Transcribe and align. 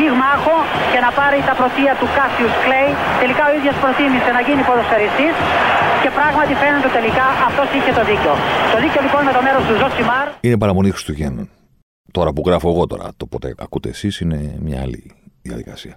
πυγμάχο 0.00 0.56
και 0.92 1.00
να 1.06 1.10
πάρει 1.18 1.38
τα 1.48 1.54
πρωτεία 1.60 1.92
του 2.00 2.08
Κάσιους 2.16 2.54
Κλέη. 2.64 2.90
Τελικά 3.22 3.42
ο 3.50 3.52
ίδιος 3.58 3.76
προτίμησε 3.82 4.30
να 4.36 4.40
γίνει 4.46 4.62
ποδοσφαιριστής 4.68 5.34
και 6.02 6.10
πράγματι 6.18 6.52
φαίνεται 6.62 6.90
τελικά 6.98 7.26
αυτός 7.48 7.68
είχε 7.76 7.92
το 7.98 8.02
δίκιο. 8.10 8.32
Το 8.72 8.78
δίκιο 8.84 9.00
λοιπόν 9.06 9.20
με 9.28 9.32
το 9.36 9.40
μέρος 9.46 9.62
του 9.68 9.74
Ζωσιμάρ. 9.80 10.26
Είναι 10.46 10.58
παραμονή 10.62 10.90
Χριστουγέννων. 10.96 11.46
Τώρα 12.16 12.30
που 12.34 12.42
γράφω 12.46 12.68
εγώ 12.74 12.84
τώρα, 12.92 13.06
το 13.20 13.24
πότε 13.32 13.46
ακούτε 13.64 13.88
εσείς 13.94 14.14
είναι 14.22 14.38
μια 14.66 14.78
άλλη 14.84 15.02
διαδικασία. 15.48 15.94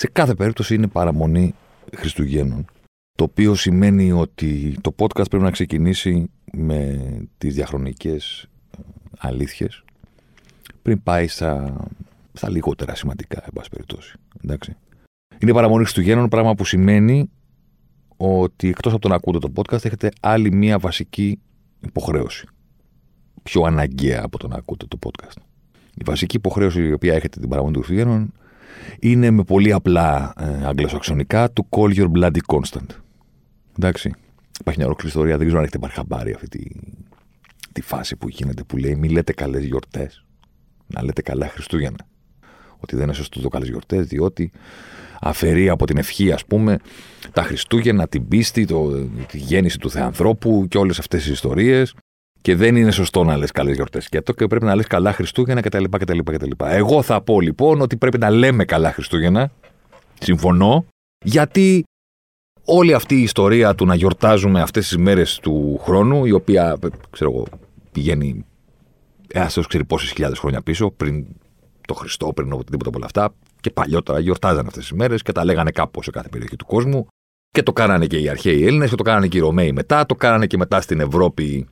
Σε 0.00 0.06
κάθε 0.18 0.34
περίπτωση 0.40 0.70
είναι 0.74 0.88
παραμονή 0.98 1.54
Χριστουγέννων. 2.00 2.64
Το 3.18 3.24
οποίο 3.24 3.54
σημαίνει 3.54 4.12
ότι 4.12 4.76
το 4.80 4.94
podcast 4.98 5.28
πρέπει 5.30 5.44
να 5.50 5.50
ξεκινήσει 5.58 6.30
με 6.52 6.80
τις 7.38 7.54
διαχρονικές 7.54 8.48
ε, 8.78 8.82
αλήθειες 9.18 9.84
πριν 10.82 11.02
πάει 11.02 11.28
στα, 11.28 11.76
στα 12.36 12.50
λιγότερα 12.50 12.94
σημαντικά, 12.94 13.42
εν 13.44 13.50
πάση 13.54 13.68
περιπτώσει. 13.70 14.16
Εντάξει. 14.44 14.76
Είναι 15.38 15.52
παραμονή 15.52 15.82
Χριστουγέννων, 15.82 16.28
πράγμα 16.28 16.54
που 16.54 16.64
σημαίνει 16.64 17.30
ότι 18.16 18.68
εκτός 18.68 18.92
από 18.92 19.00
το 19.00 19.08
να 19.08 19.14
ακούτε 19.14 19.38
το 19.38 19.52
podcast 19.54 19.84
έχετε 19.84 20.10
άλλη 20.20 20.52
μία 20.52 20.78
βασική 20.78 21.38
υποχρέωση. 21.80 22.46
Πιο 23.42 23.62
αναγκαία 23.62 24.20
από 24.22 24.38
το 24.38 24.48
να 24.48 24.56
ακούτε 24.56 24.86
το 24.86 24.98
podcast. 25.06 25.36
Η 25.94 26.02
βασική 26.04 26.36
υποχρέωση 26.36 26.82
η 26.82 26.92
οποία 26.92 27.14
έχετε 27.14 27.40
την 27.40 27.48
παραμονή 27.48 27.72
του 27.72 27.82
Χριστουγέννων 27.82 28.32
είναι 29.00 29.30
με 29.30 29.42
πολύ 29.42 29.72
απλά 29.72 30.32
ε, 30.38 30.66
αγγλοσαξονικά 30.66 31.50
του 31.50 31.66
call 31.70 31.94
your 31.94 32.10
bloody 32.12 32.38
constant. 32.46 32.86
Εντάξει. 33.78 34.12
Υπάρχει 34.60 34.78
μια 34.78 34.86
ολόκληρη 34.86 35.08
ιστορία, 35.08 35.36
δεν 35.36 35.46
ξέρω 35.46 35.58
αν 35.58 35.64
έχετε 35.64 35.78
πάρει 35.78 35.92
χαμπάρι 35.92 36.32
αυτή 36.32 36.48
τη, 36.48 36.64
τη 37.72 37.80
φάση 37.80 38.16
που 38.16 38.28
γίνεται 38.28 38.62
που 38.62 38.76
λέει 38.76 38.94
μη 38.94 39.08
λέτε 39.08 39.32
καλές 39.32 39.64
γιορτές. 39.64 40.24
Να 40.86 41.04
λέτε 41.04 41.22
καλά 41.22 41.48
Χριστούγεννα. 41.48 42.06
Ότι 42.80 42.96
δεν 42.96 43.04
είναι 43.04 43.12
σωστό 43.12 43.40
το 43.40 43.48
καλέ 43.48 43.64
γιορτές, 43.64 44.06
διότι 44.06 44.50
αφαιρεί 45.20 45.68
από 45.68 45.86
την 45.86 45.96
ευχή, 45.96 46.32
ας 46.32 46.44
πούμε, 46.44 46.78
τα 47.32 47.42
Χριστούγεννα, 47.42 48.08
την 48.08 48.28
πίστη, 48.28 48.64
το, 48.64 48.90
τη 49.28 49.38
γέννηση 49.38 49.78
του 49.78 49.90
Θεανθρώπου 49.90 50.66
και 50.68 50.78
όλες 50.78 50.98
αυτές 50.98 51.22
τις 51.22 51.32
ιστορίες. 51.32 51.94
Και 52.42 52.54
δεν 52.54 52.76
είναι 52.76 52.90
σωστό 52.90 53.24
να 53.24 53.36
λες 53.36 53.50
καλές 53.50 53.74
γιορτές 53.74 54.08
και 54.08 54.20
το 54.22 54.32
και 54.32 54.46
πρέπει 54.46 54.64
να 54.64 54.74
λες 54.74 54.86
καλά 54.86 55.12
Χριστούγεννα 55.12 55.60
κτλ, 55.60 55.84
κτλ, 55.84 56.18
κτλ. 56.18 56.50
Εγώ 56.58 57.02
θα 57.02 57.20
πω 57.20 57.40
λοιπόν 57.40 57.80
ότι 57.80 57.96
πρέπει 57.96 58.18
να 58.18 58.30
λέμε 58.30 58.64
καλά 58.64 58.92
Χριστούγεννα. 58.92 59.50
Συμφωνώ. 60.20 60.84
Γιατί 61.24 61.84
όλη 62.64 62.94
αυτή 62.94 63.14
η 63.14 63.22
ιστορία 63.22 63.74
του 63.74 63.86
να 63.86 63.94
γιορτάζουμε 63.94 64.60
αυτές 64.60 64.88
τις 64.88 64.96
μέρες 64.96 65.38
του 65.42 65.80
χρόνου, 65.82 66.24
η 66.24 66.32
οποία 66.32 66.78
ξέρω 67.10 67.30
εγώ, 67.30 67.46
πηγαίνει 67.92 68.44
ένα 69.32 69.48
Θεό 69.48 69.64
ξέρει 69.64 69.84
πόσες 69.84 70.10
χιλιάδες 70.10 70.38
χρόνια 70.38 70.62
πίσω, 70.62 70.90
πριν 70.90 71.26
το 71.86 71.94
Χριστό, 71.94 72.32
πριν 72.32 72.52
οτιδήποτε 72.52 72.88
από 72.88 72.96
όλα 72.96 73.06
αυτά, 73.06 73.34
και 73.60 73.70
παλιότερα 73.70 74.18
γιορτάζαν 74.18 74.66
αυτές 74.66 74.82
τις 74.82 74.92
μέρες 74.92 75.22
και 75.22 75.32
τα 75.32 75.44
λέγανε 75.44 75.70
κάπου 75.70 76.02
σε 76.02 76.10
κάθε 76.10 76.28
περιοχή 76.28 76.56
του 76.56 76.66
κόσμου. 76.66 77.06
Και 77.50 77.62
το 77.62 77.72
κάνανε 77.72 78.06
και 78.06 78.18
οι 78.18 78.28
αρχαίοι 78.28 78.66
Έλληνες 78.66 78.90
και 78.90 78.96
το 78.96 79.02
κάνανε 79.02 79.26
και 79.26 79.36
οι 79.36 79.40
Ρωμαίοι 79.40 79.72
μετά. 79.72 80.06
Το 80.06 80.14
κάνανε 80.14 80.46
και 80.46 80.56
μετά 80.56 80.80
στην 80.80 81.00
Ευρώπη 81.00 81.66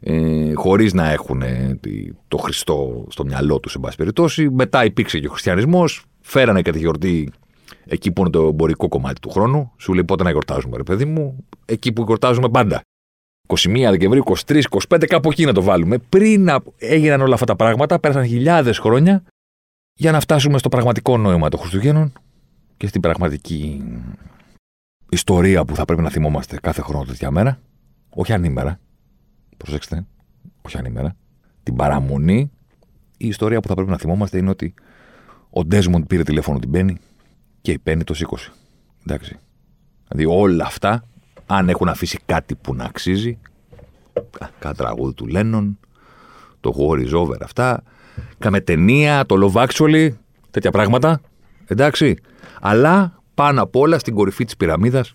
ε, 0.00 0.52
χωρίς 0.54 0.92
να 0.92 1.10
έχουν 1.10 1.42
ε, 1.42 1.80
το 2.28 2.36
Χριστό 2.36 3.06
στο 3.08 3.24
μυαλό 3.24 3.60
τους, 3.60 3.72
σε 3.72 3.78
πάση 3.78 3.96
περιπτώσει. 3.96 4.50
Μετά 4.50 4.84
υπήρξε 4.84 5.18
και 5.18 5.26
ο 5.26 5.30
χριστιανισμός. 5.30 6.04
Φέρανε 6.20 6.62
και 6.62 6.70
τη 6.70 6.78
γιορτή 6.78 7.32
εκεί 7.84 8.12
που 8.12 8.20
είναι 8.20 8.30
το 8.30 8.46
εμπορικό 8.46 8.88
κομμάτι 8.88 9.20
του 9.20 9.30
χρόνου. 9.30 9.72
Σου 9.78 9.92
λέει 9.92 10.04
πότε 10.04 10.22
να 10.22 10.30
γιορτάζουμε, 10.30 10.76
ρε 10.76 10.82
παιδί 10.82 11.04
μου; 11.04 11.44
Εκεί 11.64 11.92
που 11.92 12.02
γιορτάζουμε 12.06 12.48
πάντα. 12.48 12.80
21 13.46 13.86
Δεκεμβρίου, 13.90 14.22
23, 14.46 14.60
25, 14.88 15.04
κάπου 15.06 15.30
εκεί 15.30 15.44
να 15.44 15.52
το 15.52 15.62
βάλουμε. 15.62 15.98
Πριν 15.98 16.48
έγιναν 16.78 17.20
όλα 17.20 17.34
αυτά 17.34 17.46
τα 17.46 17.56
πράγματα, 17.56 17.98
πέρασαν 17.98 18.26
χιλιάδες 18.26 18.78
χρόνια 18.78 19.22
για 19.94 20.12
να 20.12 20.20
φτάσουμε 20.20 20.58
στο 20.58 20.68
πραγματικό 20.68 21.16
νόημα 21.16 21.48
των 21.48 21.60
Χριστουγέννων 21.60 22.12
και 22.76 22.86
στην 22.86 23.00
πραγματική 23.00 23.82
ιστορία 25.08 25.64
που 25.64 25.74
θα 25.74 25.84
πρέπει 25.84 26.02
να 26.02 26.10
θυμόμαστε 26.10 26.58
κάθε 26.62 26.82
χρόνο 26.82 27.04
τέτοια 27.04 27.30
μέρα. 27.30 27.58
Όχι 28.08 28.32
ανήμερα. 28.32 28.80
Προσέξτε. 29.56 30.06
Όχι 30.62 30.78
ανήμερα. 30.78 31.16
Την 31.62 31.76
παραμονή. 31.76 32.50
Η 33.16 33.26
ιστορία 33.26 33.60
που 33.60 33.68
θα 33.68 33.74
πρέπει 33.74 33.90
να 33.90 33.98
θυμόμαστε 33.98 34.38
είναι 34.38 34.50
ότι 34.50 34.74
ο 35.50 35.64
Ντέσμοντ 35.64 36.04
πήρε 36.04 36.22
τηλέφωνο 36.22 36.58
την 36.58 36.70
Πέννη 36.70 36.96
και 37.60 37.72
η 37.72 37.78
Πέννη 37.78 38.04
το 38.04 38.14
σήκωσε. 38.14 38.52
Εντάξει. 39.06 39.38
Δηλαδή 40.08 40.34
όλα 40.38 40.64
αυτά, 40.64 41.04
αν 41.46 41.68
έχουν 41.68 41.88
αφήσει 41.88 42.18
κάτι 42.26 42.54
που 42.54 42.74
να 42.74 42.84
αξίζει, 42.84 43.38
κάτι 44.58 44.76
τραγούδι 44.76 45.14
του 45.14 45.26
Λένον, 45.26 45.78
το 46.60 46.74
War 46.78 47.08
is 47.08 47.12
over 47.12 47.36
αυτά, 47.42 47.82
κάμε 48.38 48.60
ταινία, 48.60 49.26
το 49.26 49.36
Love 49.54 49.66
Actually, 49.66 50.08
τέτοια 50.50 50.70
πράγματα. 50.70 51.20
Εντάξει. 51.66 52.16
Αλλά 52.60 53.22
πάνω 53.34 53.62
απ' 53.62 53.76
όλα 53.76 53.98
στην 53.98 54.14
κορυφή 54.14 54.44
της 54.44 54.56
πυραμίδας 54.56 55.14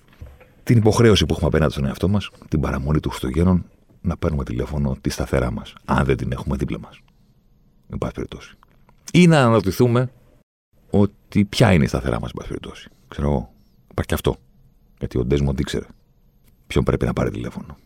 την 0.64 0.78
υποχρέωση 0.78 1.26
που 1.26 1.34
έχουμε 1.34 1.48
απέναντι 1.48 1.72
στον 1.72 1.86
εαυτό 1.86 2.08
μας, 2.08 2.30
την 2.48 2.60
παραμονή 2.60 3.00
του 3.00 3.10
Χριστουγέννων, 3.10 3.66
να 4.02 4.18
παίρνουμε 4.18 4.44
τηλέφωνο 4.44 4.98
τη 5.02 5.10
σταθερά 5.10 5.52
μας, 5.52 5.74
αν 5.86 6.06
δεν 6.06 6.18
την 6.18 6.32
έχουμε 6.32 6.56
δίπλα 6.56 6.80
μας. 6.80 7.00
Εν 7.90 7.98
πάση 7.98 8.14
περιπτώσει. 8.14 8.56
Ή 9.14 9.28
να 9.28 9.40
αναρωτηθούμε 9.40 10.12
ότι 10.90 11.46
ποια 11.46 11.74
είναι 11.74 11.84
η 11.84 11.88
σταθερά 11.88 12.20
μας, 12.20 12.30
εν 12.30 12.36
πάση 12.36 12.48
περιπτώσει. 12.48 12.90
Ξέρω 13.08 13.28
εγώ. 13.28 13.52
Υπάρχει 13.82 14.08
και 14.08 14.14
αυτό. 14.14 14.36
Γιατί 15.00 15.18
ο 15.18 15.26
Ντέσμοντ 15.26 15.60
ήξερε 15.60 15.86
ποιον 16.68 16.84
πρέπει 16.84 17.06
να 17.06 17.14
πάρει 17.14 17.32
τηλέφωνο. 17.32 17.78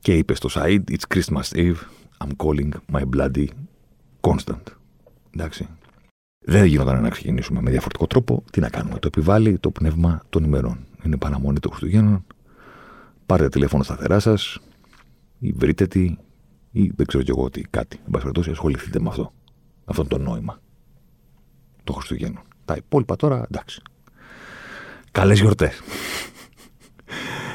Και 0.00 0.16
είπε 0.16 0.34
στο 0.34 0.48
Σαΐντ, 0.48 0.88
It's 0.90 1.14
Christmas 1.14 1.56
Eve, 1.56 1.76
I'm 2.24 2.30
calling 2.36 2.70
my 2.92 3.02
bloody 3.16 3.46
constant. 4.26 4.62
Εντάξει. 5.34 5.68
Δεν 6.38 6.64
γινόταν 6.64 7.02
να 7.02 7.08
ξεκινήσουμε 7.08 7.60
με 7.60 7.70
διαφορετικό 7.70 8.06
τρόπο. 8.06 8.44
Τι 8.50 8.60
να 8.60 8.68
κάνουμε. 8.68 8.98
Το 8.98 9.06
επιβάλλει 9.06 9.58
το 9.58 9.70
πνεύμα 9.70 10.22
των 10.28 10.44
ημερών. 10.44 10.86
Είναι 11.04 11.16
παραμονή 11.16 11.58
των 11.58 11.70
Χριστουγέννων. 11.70 12.24
Πάρτε 13.26 13.48
τηλέφωνο 13.48 13.82
σταθερά 13.82 14.18
σας 14.18 14.58
ή 15.38 15.52
βρείτε 15.52 15.86
τι 15.86 16.16
ή 16.70 16.92
δεν 16.96 17.06
ξέρω 17.06 17.22
κι 17.24 17.30
εγώ 17.30 17.50
τι, 17.50 17.60
κάτι. 17.60 17.96
Εν 17.96 18.10
πάση 18.10 18.24
περιπτώσει, 18.24 18.50
ασχοληθείτε 18.50 19.00
με 19.00 19.08
αυτό. 19.08 19.32
Αυτό 19.84 20.04
το 20.04 20.18
νόημα 20.18 20.60
των 21.84 21.94
Χριστουγέννων. 21.94 22.42
Τα 22.64 22.74
υπόλοιπα 22.76 23.16
τώρα, 23.16 23.46
εντάξει. 23.50 23.82
Καλές 25.10 25.40
γιορτές. 25.40 25.80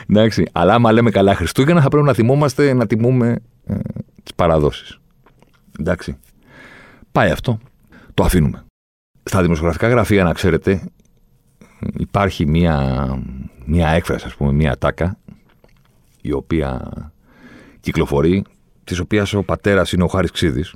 εντάξει. 0.09 0.45
Αλλά 0.51 0.73
άμα 0.73 0.91
λέμε 0.91 1.11
καλά 1.11 1.35
Χριστούγεννα, 1.35 1.81
θα 1.81 1.89
πρέπει 1.89 2.05
να 2.05 2.13
θυμόμαστε 2.13 2.73
να 2.73 2.87
τιμούμε 2.87 3.39
ε, 3.65 3.79
τις 4.23 4.33
παραδόσεις. 4.35 4.99
Εντάξει. 5.79 6.17
Πάει 7.11 7.31
αυτό. 7.31 7.59
Το 8.13 8.23
αφήνουμε. 8.23 8.65
Στα 9.23 9.41
δημοσιογραφικά 9.41 9.87
γραφεία, 9.87 10.23
να 10.23 10.33
ξέρετε, 10.33 10.89
υπάρχει 11.97 12.45
μία, 12.45 13.05
μία 13.65 13.89
έκφραση, 13.89 14.25
ας 14.25 14.35
πούμε, 14.35 14.51
μία 14.51 14.77
τάκα, 14.77 15.17
η 16.21 16.31
οποία 16.31 16.91
κυκλοφορεί, 17.79 18.43
της 18.83 18.99
οποίας 18.99 19.33
ο 19.33 19.43
πατέρας 19.43 19.91
είναι 19.91 20.03
ο 20.03 20.07
Χάρης 20.07 20.31
Ξίδης. 20.31 20.75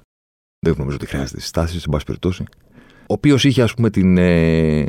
Δεν 0.66 0.76
νομίζω 0.78 0.96
ότι 0.96 1.06
χρειάζεται 1.06 1.40
συστάσεις, 1.40 1.82
σε 1.82 1.90
πάση 1.90 2.06
περιπτώσει. 2.06 2.44
Ο 3.00 3.14
οποίος 3.14 3.44
είχε, 3.44 3.62
ας 3.62 3.74
πούμε, 3.74 3.90
την 3.90 4.18
ε, 4.18 4.86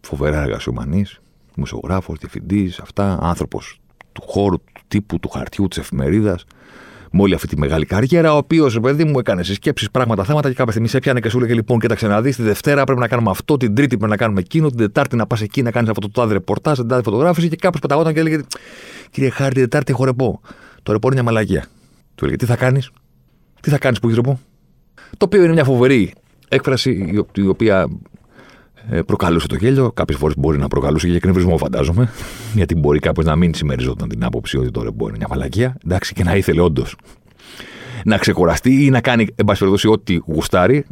φοβερά 0.00 0.42
εργασιομανή, 0.42 1.06
μουσογράφο, 1.56 2.14
διευθυντής, 2.14 2.78
αυτά, 2.78 3.18
άνθρωπος 3.20 3.80
του 4.12 4.22
χώρου, 4.26 4.56
του 4.56 4.82
τύπου, 4.88 5.18
του 5.18 5.28
χαρτιού, 5.28 5.68
της 5.68 5.78
εφημερίδας, 5.78 6.44
με 7.12 7.22
όλη 7.22 7.34
αυτή 7.34 7.46
τη 7.46 7.58
μεγάλη 7.58 7.84
καριέρα, 7.84 8.34
ο 8.34 8.36
οποίος, 8.36 8.80
παιδί 8.80 9.04
μου, 9.04 9.18
έκανε 9.18 9.42
συσκέψεις, 9.42 9.90
πράγματα, 9.90 10.24
θέματα 10.24 10.48
και 10.48 10.54
κάποια 10.54 10.70
στιγμή 10.70 10.88
σε 10.88 10.96
έπιανε 10.96 11.20
και 11.20 11.28
σου 11.28 11.36
έλεγε 11.36 11.54
λοιπόν, 11.54 11.78
κοίταξε 11.80 12.06
να 12.06 12.22
δεις, 12.22 12.36
τη 12.36 12.42
Δευτέρα 12.42 12.84
πρέπει 12.84 13.00
να 13.00 13.08
κάνουμε 13.08 13.30
αυτό, 13.30 13.56
την 13.56 13.74
Τρίτη 13.74 13.96
πρέπει 13.96 14.10
να 14.10 14.16
κάνουμε 14.16 14.40
εκείνο, 14.40 14.68
την 14.68 14.78
Τετάρτη 14.78 15.16
να 15.16 15.26
πας 15.26 15.40
εκεί 15.40 15.62
να 15.62 15.70
κάνεις 15.70 15.88
αυτό 15.90 16.00
το 16.00 16.20
τάδε 16.20 16.32
ρεπορτάζ, 16.32 16.78
την 16.78 16.88
τάδε 16.88 17.02
φωτογράφηση 17.02 17.48
και 17.48 17.56
κάποιος 17.56 17.80
πεταγόταν 17.80 18.14
και 18.14 18.20
έλεγε, 18.20 18.40
Κύριε 19.10 19.30
Χάρη, 19.30 19.52
την 19.52 19.62
Τετάρτη 19.62 19.92
έχω 19.92 20.04
ρεπό. 20.04 20.40
Το 20.82 20.92
ρεπό 20.92 21.06
είναι 21.06 21.14
μια 21.14 21.24
μαλαγία. 21.24 21.66
Του 22.14 22.24
έλεγε, 22.24 22.36
Τι 22.38 22.46
θα 22.46 22.56
κάνεις, 22.56 22.90
Τι 23.60 23.70
θα 23.70 23.78
κάνεις 23.78 23.98
που 24.00 24.06
έχεις 24.06 24.18
ρεπό; 24.18 24.40
Το 25.16 25.24
οποίο 25.24 25.44
είναι 25.44 25.52
μια 25.52 25.64
φοβερή 25.64 26.12
έκφραση 26.48 27.24
η 27.34 27.46
οποία 27.46 27.80
ε, 27.80 27.86
προκαλούσε 29.06 29.46
το 29.46 29.56
γέλιο. 29.56 29.92
Κάποιες 29.92 30.18
φορές 30.18 30.36
μπορεί 30.38 30.58
να 30.58 30.68
προκαλούσε 30.68 31.08
και 31.08 31.16
εκνευρισμό, 31.16 31.56
φαντάζομαι. 31.56 32.10
Γιατί 32.54 32.74
μπορεί 32.74 32.98
κάποιος 32.98 33.26
να 33.26 33.36
μην 33.36 33.54
συμμεριζόταν 33.54 34.08
την 34.08 34.24
άποψη 34.24 34.58
ότι 34.58 34.70
το 34.70 34.82
ρεμπό 34.82 35.08
είναι 35.08 35.16
μια 35.16 35.26
μαλακία. 35.30 35.76
Εντάξει, 35.84 36.14
και 36.14 36.24
να 36.24 36.36
ήθελε 36.36 36.60
όντως 36.60 36.96
να 38.04 38.18
ξεκουραστεί 38.18 38.84
ή 38.84 38.90
να 38.90 39.00
κάνει, 39.00 39.26
εν 39.34 39.44
πάση 39.44 39.58
περιπτώσει, 39.58 39.88
ό,τι 39.88 40.14
γουστάρει. 40.26 40.84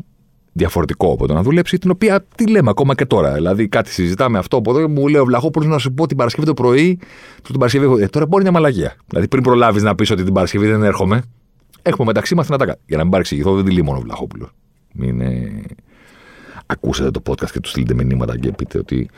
διαφορετικό 0.53 1.13
από 1.13 1.27
το 1.27 1.35
να 1.35 1.43
δουλέψει, 1.43 1.79
την 1.79 1.91
οποία 1.91 2.25
τη 2.35 2.47
λέμε 2.47 2.71
ακόμα 2.71 2.95
και 2.95 3.07
τώρα. 3.07 3.33
Δηλαδή, 3.33 3.69
κάτι 3.69 3.91
συζητάμε 3.91 4.39
αυτό 4.39 4.57
από 4.57 4.71
εδώ. 4.71 4.89
Μου 4.89 5.09
λέει 5.09 5.21
ο 5.21 5.25
Βλαχόπουλος 5.25 5.69
να 5.69 5.79
σου 5.79 5.93
πω 5.93 6.07
την 6.07 6.17
Παρασκευή 6.17 6.47
το 6.47 6.55
πρωί. 6.55 6.99
Την 7.43 7.59
Παρασκευή, 7.59 8.03
ε, 8.03 8.07
τώρα 8.07 8.27
μπορεί 8.27 8.43
μια 8.43 8.53
μαλαγία. 8.53 8.97
Δηλαδή, 9.07 9.29
πριν 9.29 9.43
προλάβεις 9.43 9.83
να 9.83 9.95
πεις 9.95 10.11
ότι 10.11 10.25
την 10.25 10.33
Παρασκευή 10.33 10.67
δεν 10.67 10.83
έρχομαι, 10.83 11.23
έχουμε 11.83 12.07
μεταξύ 12.07 12.35
μας 12.35 12.47
την 12.47 12.55
ατάκα. 12.55 12.77
Για 12.87 12.97
να 12.97 13.03
μην 13.03 13.13
παρεξηγηθώ, 13.13 13.55
δεν 13.55 13.65
τη 13.65 13.73
λέει 13.73 13.83
μόνο 13.83 13.99
ο 13.99 14.01
Βλαχόπουλος. 14.01 14.51
Μην 14.93 15.21
ε... 15.21 15.63
ακούσετε 16.71 17.11
το 17.11 17.23
podcast 17.27 17.51
και 17.51 17.61
του 17.61 17.69
στείλετε 17.69 17.95
μηνύματα 17.95 18.39
και 18.39 18.53
πείτε 18.53 18.79
ότι 18.79 19.11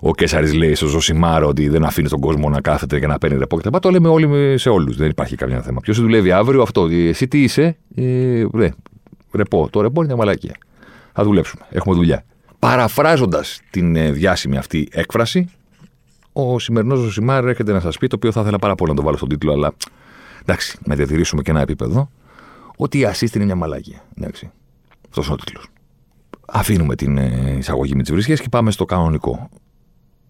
ο 0.00 0.14
Κέσσαρη 0.14 0.52
λέει 0.52 0.74
στο 0.74 0.86
Ζωσιμάρο 0.86 1.48
ότι 1.48 1.68
δεν 1.68 1.84
αφήνει 1.84 2.08
τον 2.08 2.20
κόσμο 2.20 2.48
να 2.48 2.60
κάθεται 2.60 2.98
και 2.98 3.06
να 3.06 3.18
παίρνει 3.18 3.38
ρεπό 3.38 3.56
κτλ. 3.56 3.76
Το 3.80 3.90
λέμε 3.90 4.08
όλοι 4.08 4.58
σε 4.58 4.68
όλους. 4.68 4.96
Δεν 4.96 5.08
υπάρχει 5.08 5.36
κανένα 5.36 5.62
θέμα. 5.62 5.80
Ποιος 5.80 6.00
δουλεύει 6.00 6.32
αύριο, 6.32 6.62
αυτό. 6.62 6.88
Εσύ 6.90 7.28
τι 7.28 7.42
είσαι, 7.42 7.76
ε, 7.94 8.44
ρε, 8.54 8.70
ρεπό. 9.32 9.68
Το 9.70 9.80
ρεπό 9.80 10.02
είναι 10.02 10.06
μια 10.06 10.16
μαλακία. 10.16 10.56
Θα 11.12 11.24
δουλέψουμε. 11.24 11.64
Έχουμε 11.70 11.94
δουλειά. 11.94 12.24
Παραφράζοντας 12.58 13.60
την 13.70 13.96
ε, 13.96 14.10
διάσημη 14.10 14.56
αυτή 14.56 14.88
έκφραση, 14.92 15.50
ο 16.32 16.58
σημερινός 16.58 16.98
Ζωσιμάρ 16.98 17.44
έρχεται 17.44 17.72
να 17.72 17.80
σας 17.80 17.98
πει 17.98 18.06
το 18.06 18.16
οποίο 18.16 18.32
θα 18.32 18.40
ήθελα 18.40 18.58
πάρα 18.58 18.74
πολύ 18.74 18.90
να 18.90 18.96
το 18.96 19.02
βάλω 19.02 19.16
στον 19.16 19.28
τίτλο, 19.28 19.52
αλλά 19.52 19.72
εντάξει, 20.42 20.78
να 20.84 20.94
διατηρήσουμε 20.94 21.42
και 21.42 21.50
ένα 21.50 21.60
επίπεδο, 21.60 22.10
ότι 22.76 22.98
η 22.98 23.06
assist 23.12 23.34
είναι 23.34 23.44
μια 23.44 23.56
μαλακία. 23.56 24.04
Εντάξει. 24.18 24.50
Αυτός 25.08 25.24
είναι 25.24 25.34
ο 25.34 25.44
τίτλος. 25.44 25.64
Αφήνουμε 26.54 26.94
την 26.94 27.18
ε, 27.18 27.56
εισαγωγή 27.58 27.94
με 27.94 28.02
τις 28.02 28.12
βρισχέ 28.12 28.34
και 28.34 28.48
πάμε 28.50 28.70
στο 28.70 28.84
κανονικό. 28.84 29.48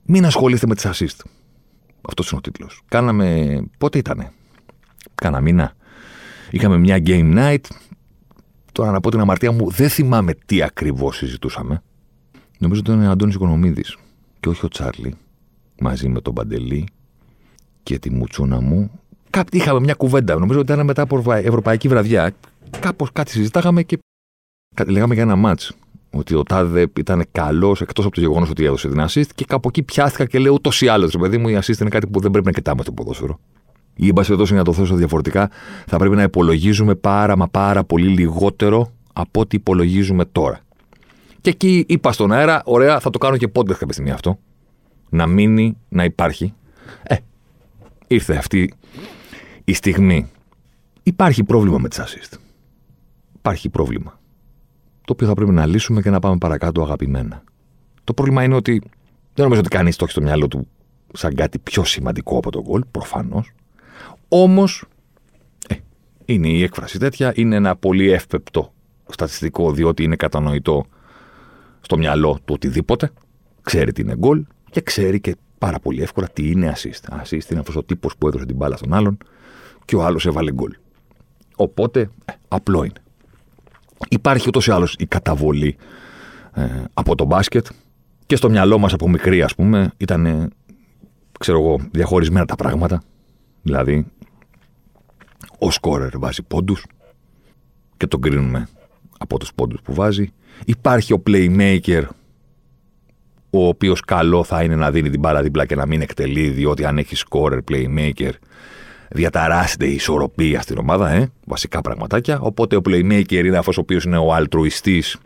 Μην 0.03 0.25
ασχολείστε 0.25 0.67
με 0.67 0.75
τις 0.75 0.87
assist. 0.87 1.25
Αυτός 2.09 2.31
είναι 2.31 2.37
ο 2.37 2.41
τίτλος. 2.41 2.83
Κάναμε. 2.89 3.61
Πότε 3.79 3.99
ήτανε; 3.99 4.33
Κάνα 5.15 5.41
μήνα. 5.41 5.73
Είχαμε 6.51 6.79
μια 6.79 7.03
game 7.07 7.39
night. 7.39 7.65
Τώρα 8.73 8.91
να 8.91 9.01
πω 9.01 9.11
την 9.11 9.21
αμαρτία 9.21 9.53
μου, 9.53 9.71
δεν 9.71 9.89
θυμάμαι 9.89 10.35
τι 10.47 10.63
ακριβώς 10.63 11.17
συζητούσαμε. 11.17 11.83
Νομίζω 12.59 12.81
ότι 12.81 12.91
ήταν 12.91 13.07
ο 13.07 13.11
Αντώνης 13.11 13.35
Οικονομίδης 13.35 13.97
και 14.41 14.49
όχι 14.49 14.65
ο 14.65 14.69
Τσάρλι. 14.69 15.15
Μαζί 15.81 16.09
με 16.09 16.21
τον 16.21 16.35
Παντελή 16.35 16.87
και 17.83 17.99
τη 17.99 18.11
μουτσούνα 18.11 18.61
μου. 18.61 18.91
Κάτι 19.31 19.57
είχαμε 19.57 19.81
μια 19.81 19.95
κουβέντα. 19.95 20.39
Νομίζω 20.39 20.61
ότι 20.61 20.73
ήταν 20.73 20.87
μετά 20.87 21.03
από 21.03 21.33
Ευρωπαϊκή 21.33 21.89
βραδιά. 21.89 22.35
Κάπως 22.81 23.13
κάτι 23.13 23.31
συζητάγαμε 23.31 23.83
και 23.83 23.99
λέγαμε 24.87 25.15
για 25.15 25.23
ένα 25.23 25.37
μάτσο 25.37 25.75
ότι 26.13 26.35
ο 26.35 26.43
Τάδε 26.43 26.87
ήταν 26.99 27.25
καλός 27.33 27.81
εκτός 27.81 28.05
από 28.05 28.15
το 28.15 28.21
γεγονός 28.21 28.51
ότι 28.51 28.65
έδωσε 28.65 28.89
την 28.89 29.05
assist 29.07 29.27
και 29.35 29.45
κάπου 29.45 29.69
εκεί 29.69 29.83
πιάστηκα 29.83 30.25
και 30.25 30.39
λέω 30.39 30.53
ούτως 30.53 30.83
ή 30.83 30.89
άλλως. 30.89 31.13
Ρε 31.13 31.19
παιδί 31.19 31.39
μου, 31.39 31.49
η 31.49 31.59
assist 31.61 31.81
είναι 31.81 31.91
κάτι 31.91 32.07
που 32.07 32.21
δεν 32.21 32.31
πρέπει 32.31 32.47
να 32.47 32.53
κοιτάμε 32.53 32.83
στο 32.83 32.93
ποδόσφαιρο. 32.93 33.41
Ή, 33.95 34.09
εν 34.09 34.13
πάση 34.13 34.27
περιπτώσει, 34.27 34.55
να 34.55 34.65
το 34.65 34.73
θέσω 34.73 34.95
διαφορετικά, 34.95 35.51
θα 35.87 35.97
πρέπει 35.97 36.17
να 36.17 36.23
υπολογίζουμε 36.23 36.95
πάρα 36.95 37.37
μα 37.37 37.49
πάρα 37.49 37.85
πολύ 37.85 38.09
λιγότερο 38.09 38.93
από 39.13 39.41
ό,τι 39.41 39.57
υπολογίζουμε 39.57 40.25
τώρα. 40.25 40.61
Και 41.41 41.51
εκεί 41.51 41.85
είπα 41.89 42.13
στον 42.13 42.33
αέρα, 42.33 42.63
ωραία, 42.65 43.01
θα 43.01 43.11
το 43.11 43.19
κάνω 43.19 43.37
και 43.37 43.51
podcast 43.55 43.77
κάποια 43.79 43.93
στιγμή 43.93 44.11
αυτό. 44.11 44.39
Να 45.09 45.27
μείνει, 45.27 45.77
να 45.89 46.05
υπάρχει. 46.05 46.55
Ε, 47.03 47.17
ήρθε 48.07 48.37
αυτή 48.37 48.75
η 49.65 49.73
στιγμή. 49.73 50.31
Υπάρχει 51.03 51.45
πρόβλημα 51.45 51.79
με 51.79 51.89
τις 51.89 52.01
assist. 52.01 52.39
Υπάρχει 53.37 53.69
πρόβλημα 53.69 54.21
το 55.05 55.13
οποίο 55.13 55.27
θα 55.27 55.35
πρέπει 55.35 55.51
να 55.51 55.67
λύσουμε 55.67 56.03
και 56.03 56.11
να 56.11 56.19
πάμε 56.19 56.39
παρακάτω 56.39 56.83
αγαπημένα. 56.83 57.43
Το 58.05 58.15
πρόβλημα 58.15 58.43
είναι 58.43 58.55
ότι 58.55 58.83
δεν 59.35 59.45
νομίζω 59.45 59.61
ότι 59.61 59.69
κανείς 59.69 59.97
το 59.97 60.05
έχει 60.05 60.13
στο 60.13 60.23
μυαλό 60.23 60.49
του 60.49 60.67
σαν 61.13 61.35
κάτι 61.35 61.59
πιο 61.59 61.85
σημαντικό 61.85 62.39
από 62.39 62.51
τον 62.51 62.63
γκολ, 62.63 62.83
προφανώς. 62.91 63.53
Όμως, 64.29 64.85
ε, 65.69 65.75
είναι 66.25 66.49
η 66.49 66.63
έκφραση 66.63 66.99
τέτοια, 66.99 67.33
είναι 67.35 67.57
ένα 67.57 67.77
πολύ 67.77 68.11
εύπεπτο 68.11 68.73
στατιστικό, 69.09 69.73
διότι 69.73 70.03
είναι 70.03 70.17
κατανοητό 70.17 70.85
στο 71.81 71.97
μυαλό 71.97 72.39
του 72.45 72.55
οτιδήποτε. 72.55 73.11
Ξέρει 73.63 73.93
τι 73.93 74.01
είναι 74.01 74.17
γκολ 74.17 74.45
και 74.71 74.81
ξέρει 74.81 75.21
και 75.21 75.37
πάρα 75.59 75.79
πολύ 75.79 76.03
εύκολα 76.03 76.29
τι 76.29 76.51
είναι 76.51 76.73
assist. 76.77 77.23
Assist 77.23 77.51
είναι 77.51 77.61
αυτός 77.61 77.77
ο 77.77 77.83
τύπος 77.85 78.17
που 78.17 78.29
έδωσε 78.29 78.47
την 78.47 78.57
μπάλα 78.57 78.77
στον 78.77 78.93
άλλον 78.93 79.19
και 79.85 79.97
ο 79.97 80.05
άλλος 80.05 80.27
έβαλε 80.27 80.53
γκολ. 80.53 80.77
Οπότε, 81.57 82.11
ε, 82.25 82.33
απλό 82.49 82.85
είναι. 82.85 83.02
Υπάρχει 84.09 84.49
ούτως 84.49 84.67
ή 84.67 84.71
άλλως 84.71 84.95
η 84.99 85.07
καταβολή 85.07 85.77
ε, 86.55 86.65
από 86.95 87.15
το 87.15 87.25
μπάσκετ 87.25 87.67
και 88.27 88.37
στο 88.37 88.51
μυαλό 88.51 88.79
μας 88.79 88.93
από 88.93 89.09
μικρή, 89.09 89.43
ας 89.43 89.55
πούμε, 89.55 89.93
ήταν 89.97 90.53
ξέρω 91.43 91.59
εγώ, 91.59 91.81
διαχωρισμένα 91.91 92.47
τα 92.47 92.55
πράγματα. 92.57 93.03
Δηλαδή, 93.63 94.07
ο 95.59 95.71
σκόρερ 95.71 96.19
βάζει 96.19 96.43
πόντους 96.43 96.85
και 97.97 98.07
τον 98.07 98.21
κρίνουμε 98.21 98.69
από 99.19 99.39
τους 99.39 99.55
πόντους 99.55 99.81
που 99.83 99.95
βάζει. 99.95 100.33
Υπάρχει 100.65 101.13
ο 101.13 101.23
playmaker, 101.27 102.03
ο 103.51 103.67
οποίος 103.67 104.01
καλό 104.01 104.45
θα 104.45 104.63
είναι 104.63 104.77
να 104.77 104.91
δίνει 104.91 105.11
την 105.11 105.21
μπάλα 105.21 105.43
δίπλα 105.43 105.67
και 105.67 105.75
να 105.75 105.87
μην 105.87 106.01
εκτελεί, 106.01 106.49
διότι 106.49 106.85
αν 106.85 106.99
έχει 106.99 107.17
scorer, 107.29 107.59
playmaker, 107.71 108.33
διαταράσσεται 109.15 109.87
η 109.87 109.95
ισορροπία 109.95 110.61
στην 110.61 110.79
ομάδα, 110.79 111.11
ε, 111.11 111.31
βασικά 111.47 111.81
πραγματάκια. 111.81 112.41
Οπότε 112.41 112.77
ο 112.77 112.81
playmaker 112.85 113.45
είναι 113.45 113.59
αυτός 113.59 113.79
ο 113.79 113.81
οποίος 113.81 114.05
είναι 114.05 114.19
ο 114.19 114.35
αλτρουιστής 114.35 115.17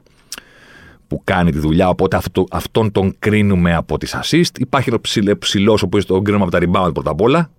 που 1.08 1.20
κάνει 1.24 1.50
τη 1.50 1.58
δουλειά, 1.58 1.88
οπότε 1.88 2.16
αυτό, 2.16 2.44
αυτόν 2.50 2.92
τον 2.92 3.14
κρίνουμε 3.18 3.74
από 3.74 3.98
τις 3.98 4.16
assist. 4.22 4.58
Υπάρχει 4.58 4.94
ο 4.94 5.00
ψηλός, 5.38 5.82
ο 5.82 5.86
οποίος 5.86 6.06
τον 6.06 6.24
κρίνουμε 6.24 6.44
από 6.44 6.52
τα 6.52 6.58
rebound 6.58 6.94
πρώτα 6.94 7.10
απ' 7.10 7.20
όλα. 7.20 7.50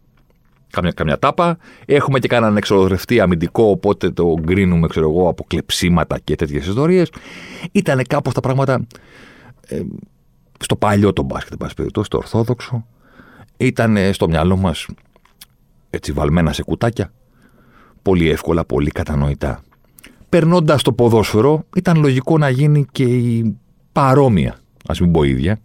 Καμιά, 0.70 0.92
καμιά 0.92 1.20
τάπα. 1.20 1.58
Έχουμε 1.86 2.20
και 2.20 2.28
κανέναν 2.28 2.58
εξοδρευτή 2.58 3.20
αμυντικό, 3.20 3.64
οπότε 3.64 4.10
το 4.10 4.34
κρίνουμε, 4.46 4.88
ξέρω 4.88 5.10
εγώ, 5.10 5.30
από 5.30 5.44
κλεψίματα 5.48 6.20
και 6.24 6.36
τέτοιες 6.36 6.68
ιστορίες. 6.68 7.12
Ήταν 7.72 8.02
κάπως 8.08 8.34
τα 8.34 8.40
πράγματα 8.40 8.88
ε, 9.68 9.82
στο 10.60 10.76
παλιό 10.76 11.14
το 11.14 11.24
μπάσκετ, 11.24 11.62
στο 12.02 12.18
ορθόδοξο. 12.18 12.86
Ήταν 13.58 13.98
στο 14.14 14.28
μυαλό 14.28 14.58
μας 14.58 14.88
έτσι 15.98 16.12
βαλμένα 16.12 16.54
σε 16.54 16.64
κουτάκια, 16.64 17.12
πολύ 18.02 18.30
εύκολα, 18.30 18.66
πολύ 18.66 18.90
κατανοητά. 18.90 19.62
Περνώντας 20.30 20.82
το 20.82 20.94
ποδόσφαιρο, 20.94 21.64
ήταν 21.76 22.00
λογικό 22.00 22.38
να 22.38 22.50
γίνει 22.50 22.86
και 22.92 23.04
η 23.04 23.58
παρόμοια, 23.92 24.60
ας 24.88 25.00
μην 25.00 25.12
πω 25.12 25.24
ίδια, 25.24 25.60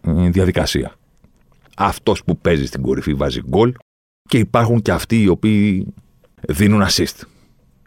ε, 0.00 0.28
διαδικασία. 0.30 0.92
Αυτός 1.76 2.24
που 2.24 2.38
παίζει 2.38 2.66
στην 2.66 2.82
κορυφή 2.82 3.14
βάζει 3.14 3.42
γκολ 3.48 3.74
και 4.28 4.38
υπάρχουν 4.38 4.82
και 4.82 4.92
αυτοί 4.92 5.22
οι 5.22 5.28
οποίοι 5.28 5.86
δίνουν 6.48 6.82
assist. 6.88 7.22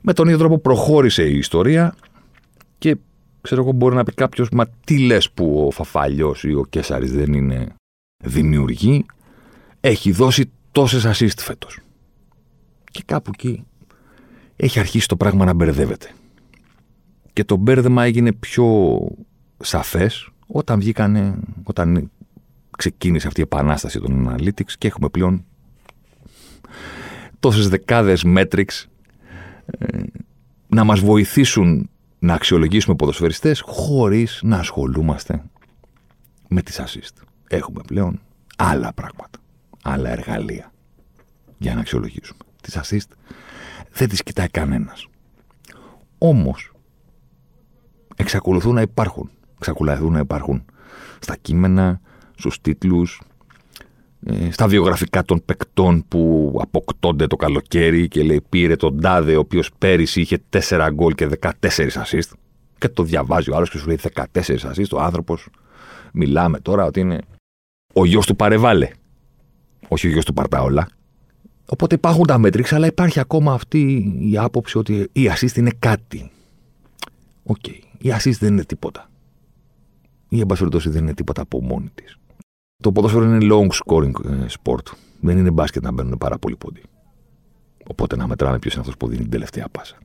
Με 0.02 0.14
τον 0.14 0.26
ίδιο 0.26 0.40
τρόπο 0.40 0.58
προχώρησε 0.58 1.24
η 1.24 1.38
ιστορία 1.38 1.96
και 2.78 2.98
ξέρω 3.42 3.62
εγώ 3.62 3.72
μπορεί 3.72 3.96
να 3.96 4.04
πει 4.04 4.14
κάποιος, 4.14 4.50
μα 4.50 4.66
τι 4.86 4.98
λες 4.98 5.32
που 5.32 5.66
ο 5.68 5.72
Φαφάλιος 5.72 6.44
ή 6.44 6.54
ο 6.54 6.66
Κέσσαρη 6.70 7.08
δεν 7.08 7.34
είναι 7.34 7.68
δημιουργοί. 8.24 9.06
Έχει 9.80 10.12
δώσει 10.12 10.52
τόσες 10.72 11.06
assist 11.06 11.38
φέτος. 11.38 11.80
Και 12.92 13.04
κάπου 13.06 13.32
εκεί 13.34 13.66
έχει 14.56 14.80
αρχίσει 14.80 15.08
το 15.08 15.16
πράγμα 15.16 15.46
να 15.46 15.54
μπερδεύεται. 15.54 16.12
Και 17.34 17.44
το 17.44 17.56
μπέρδεμα 17.56 18.04
έγινε 18.04 18.34
πιο 18.34 19.00
σαφές 19.60 20.30
όταν 20.48 20.80
βγήκανε, 20.80 21.40
όταν 21.64 22.12
ξεκίνησε 22.78 23.28
αυτή 23.28 23.40
η 23.40 23.44
επανάσταση 23.44 24.00
των 24.00 24.30
analytics 24.30 24.72
και 24.78 24.88
έχουμε 24.88 25.10
πλέον 25.10 25.46
τόσες 27.40 27.70
δεκάδες 27.70 28.24
metrics 28.26 28.86
ε, 29.66 30.04
να 30.68 30.84
μας 30.84 31.00
βοηθήσουν 31.00 31.90
να 32.20 32.34
αξιολογήσουμε 32.34 32.96
ποδοσφαιριστές 32.96 33.62
χωρίς 33.66 34.40
να 34.44 34.58
ασχολούμαστε 34.58 35.44
με 36.48 36.62
τις 36.62 36.82
assist. 36.82 37.24
Έχουμε 37.48 37.82
πλέον 37.88 38.20
άλλα 38.56 38.94
πράγματα, 38.94 39.40
άλλα 39.82 40.10
εργαλεία 40.10 40.72
για 41.58 41.74
να 41.74 41.80
αξιολογήσουμε 41.80 42.40
τις 42.62 42.80
assist 42.82 43.16
δεν 43.92 44.10
τις 44.10 44.24
κοιτάει 44.24 44.50
κανένας. 44.50 45.08
Όμως, 46.18 46.72
εξακολουθούν 48.16 48.74
να 48.74 48.82
υπάρχουν. 48.82 49.30
Εξακολουθούν 49.58 50.12
να 50.12 50.20
υπάρχουν 50.20 50.66
στα 51.20 51.36
κείμενα, 51.36 52.02
στους 52.36 52.62
τίτλους, 52.62 53.22
ε, 54.26 54.52
στα 54.52 54.68
βιογραφικά 54.68 55.24
των 55.24 55.46
παικτών 55.46 56.06
που 56.08 56.56
αποκτώνται 56.62 57.28
το 57.28 57.36
καλοκαίρι 57.36 58.08
και 58.08 58.24
λέει 58.24 58.42
πήρε 58.50 58.76
τον 58.76 59.02
Τάδε 59.02 59.36
ο 59.36 59.40
οποίος 59.40 59.70
πέρυσι 59.78 60.22
είχε 60.22 60.38
4 60.50 60.90
γκολ 60.94 61.14
και 61.14 61.30
14 61.42 61.54
assist 62.06 62.32
και 62.78 62.90
το 62.90 63.04
διαβάζει 63.04 63.52
ο 63.52 63.56
άλλος 63.56 63.70
και 63.70 63.78
σου 63.78 63.88
λέει 63.88 64.00
14 64.14 64.26
assist 64.42 64.90
ο 64.94 65.00
άνθρωπος 65.00 65.48
μιλάμε 66.14 66.60
τώρα 66.60 66.86
ότι 66.86 67.00
είναι 67.00 67.20
ο 67.94 68.06
γιος 68.06 68.26
του 68.26 68.36
Παρεβάλε 68.36 68.90
όχι 69.88 70.08
ο 70.08 70.10
γιος 70.10 70.26
του 70.26 70.34
Παρτάολα 70.34 70.88
Οπότε 71.72 71.96
υπάρχουν 71.96 72.26
τα 72.26 72.38
μέτρηξ, 72.38 72.74
αλλά 72.74 72.88
υπάρχει 72.88 73.20
ακόμα 73.20 73.54
αυτή 73.54 74.14
η 74.20 74.38
άποψη 74.38 74.78
ότι 74.78 75.10
η 75.12 75.22
assist 75.36 75.56
είναι 75.56 75.72
κάτι. 75.80 76.32
Οκ. 77.44 77.56
Okay. 77.68 77.80
Η 77.98 78.10
assist 78.18 78.38
δεν 78.40 78.54
είναι 78.54 78.64
τίποτα. 78.64 79.10
Η 80.30 80.40
εμπασχολητώση 80.40 80.90
δεν 80.90 81.04
είναι 81.04 81.14
τίποτα 81.14 81.42
από 81.42 81.62
μόνη 81.62 81.92
της. 81.94 82.18
Το 82.84 82.92
ποδόσφαιρο 82.92 83.24
είναι 83.24 83.48
long 83.52 83.68
scoring 83.68 84.26
ε, 84.26 84.46
sport. 84.64 84.94
Δεν 85.20 85.38
είναι 85.38 85.52
μπάσκετ 85.52 85.84
να 85.84 85.92
μπαίνουν 85.92 86.18
πάρα 86.18 86.38
πολύ 86.38 86.56
πόντι. 86.56 86.82
Οπότε 87.88 88.16
να 88.16 88.28
μετράμε 88.28 88.60
ποιος 88.60 88.74
είναι 88.74 88.82
αυτός 88.82 88.98
που 88.98 89.08
δίνει 89.08 89.22
την 89.22 89.32
τελευταία 89.32 89.68
πάσα. 89.72 89.98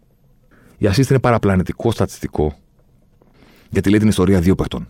Η 0.79 0.87
assist 0.91 1.11
είναι 1.11 1.21
παραπλανητικό 1.21 1.91
στατιστικό 1.91 2.59
Γιατί 3.71 3.91
λέει 3.91 3.99
την 3.99 4.09
ιστορία 4.09 4.41
δύο 4.41 4.55
παιχτών. 4.55 4.89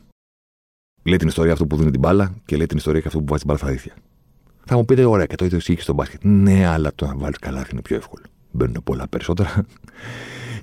Λέει 1.03 1.17
την 1.17 1.29
ιστορία 1.29 1.53
αυτού 1.53 1.67
που 1.67 1.77
δίνει 1.77 1.91
την 1.91 2.01
μπάλα 2.01 2.35
και 2.45 2.57
λέει 2.57 2.67
την 2.67 2.77
ιστορία 2.77 3.01
και 3.01 3.07
αυτού 3.07 3.19
που 3.19 3.27
βάζει 3.27 3.43
την 3.43 3.53
μπάλα 3.53 3.59
στα 3.59 3.71
δίθια. 3.71 3.95
Θα 4.69 4.77
μου 4.77 4.85
πείτε, 4.85 5.05
ωραία, 5.05 5.27
και 5.27 5.35
το 5.35 5.45
ίδιο 5.45 5.57
ισχύει 5.59 5.75
και 5.75 5.81
στο 5.81 5.93
μπάσκετ. 5.93 6.25
Ναι, 6.25 6.67
αλλά 6.67 6.93
το 6.95 7.07
να 7.07 7.17
βάλεις 7.17 7.39
καλά 7.39 7.67
είναι 7.73 7.83
πιο 7.83 7.97
εύκολο. 7.97 8.25
Μπαίνουν 8.51 8.81
πολλά 8.85 9.09
περισσότερα 9.09 9.67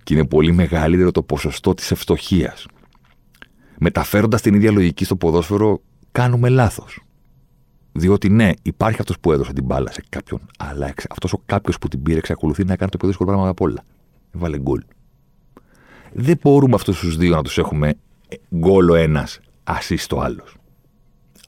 και 0.04 0.14
είναι 0.14 0.26
πολύ 0.26 0.52
μεγαλύτερο 0.52 1.12
το 1.12 1.24
ποσοστό 1.24 1.74
της 1.74 1.92
ευστοχίας. 1.92 2.66
Μεταφέροντας 3.78 4.42
την 4.42 4.54
ίδια 4.54 4.72
λογική 4.72 5.06
στο 5.06 5.16
ποδόσφαιρο, 5.16 5.82
κάνουμε 6.12 6.50
λάθος. 6.50 7.02
Διότι 7.92 8.30
ναι, 8.30 8.52
υπάρχει 8.62 9.00
αυτός 9.00 9.20
που 9.20 9.32
έδωσε 9.32 9.54
την 9.54 9.64
μπάλα 9.64 9.92
σε 9.92 10.04
κάποιον, 10.10 10.40
αλλά 10.58 10.94
αυτός 11.10 11.34
ο 11.34 11.42
κάποιος 11.46 11.78
που 11.78 11.88
την 11.88 12.04
πήρε 12.04 12.18
εξακολουθεί 12.18 12.66
να 12.66 12.76
κάνει 12.76 12.92
το 12.92 12.98
πιο 12.98 13.08
δύσκολο 13.08 13.30
πράγμα 13.30 13.50
από 13.50 13.66
όλα. 13.66 13.84
Βάλε 14.32 14.60
γκολ. 14.60 14.84
Δεν 16.14 16.40
μπορούμε 16.42 16.76
αυτούς 16.76 17.00
τους 17.00 17.18
δύο 17.18 17.36
να 17.36 17.42
τους 17.42 17.58
έχουμε 17.58 17.94
γκολ 18.56 18.90
ο 18.90 18.96
ένας, 18.96 19.40
ασύ 19.64 20.08
το 20.08 20.20
άλλος. 20.20 20.56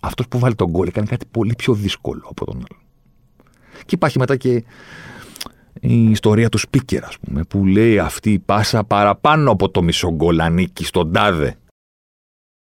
Αυτός 0.06 0.28
που 0.28 0.40
βάλει 0.40 0.56
τον 0.56 0.70
γκολ 0.70 0.88
έκανε 0.88 1.08
κάτι 1.08 1.26
πολύ 1.32 1.54
πιο 1.58 1.74
δύσκολο 1.74 2.28
από 2.30 2.46
τον 2.46 2.56
άλλο. 2.56 2.82
Και 3.86 3.96
υπάρχει 3.96 4.20
μετά 4.20 4.36
και 4.36 4.64
η 5.82 6.10
ιστορία 6.10 6.50
του 6.50 6.60
speaker, 6.60 7.00
ας 7.04 7.18
πούμε, 7.20 7.44
που 7.44 7.66
λέει 7.66 8.00
αυτή 8.00 8.32
η 8.32 8.40
πάσα 8.40 8.84
παραπάνω 8.84 9.52
από 9.52 9.70
το 9.70 9.82
μισό 9.82 10.12
γκολ 10.12 10.40
ανήκει 10.40 10.86
στον 10.86 11.12
τάδε. 11.12 11.56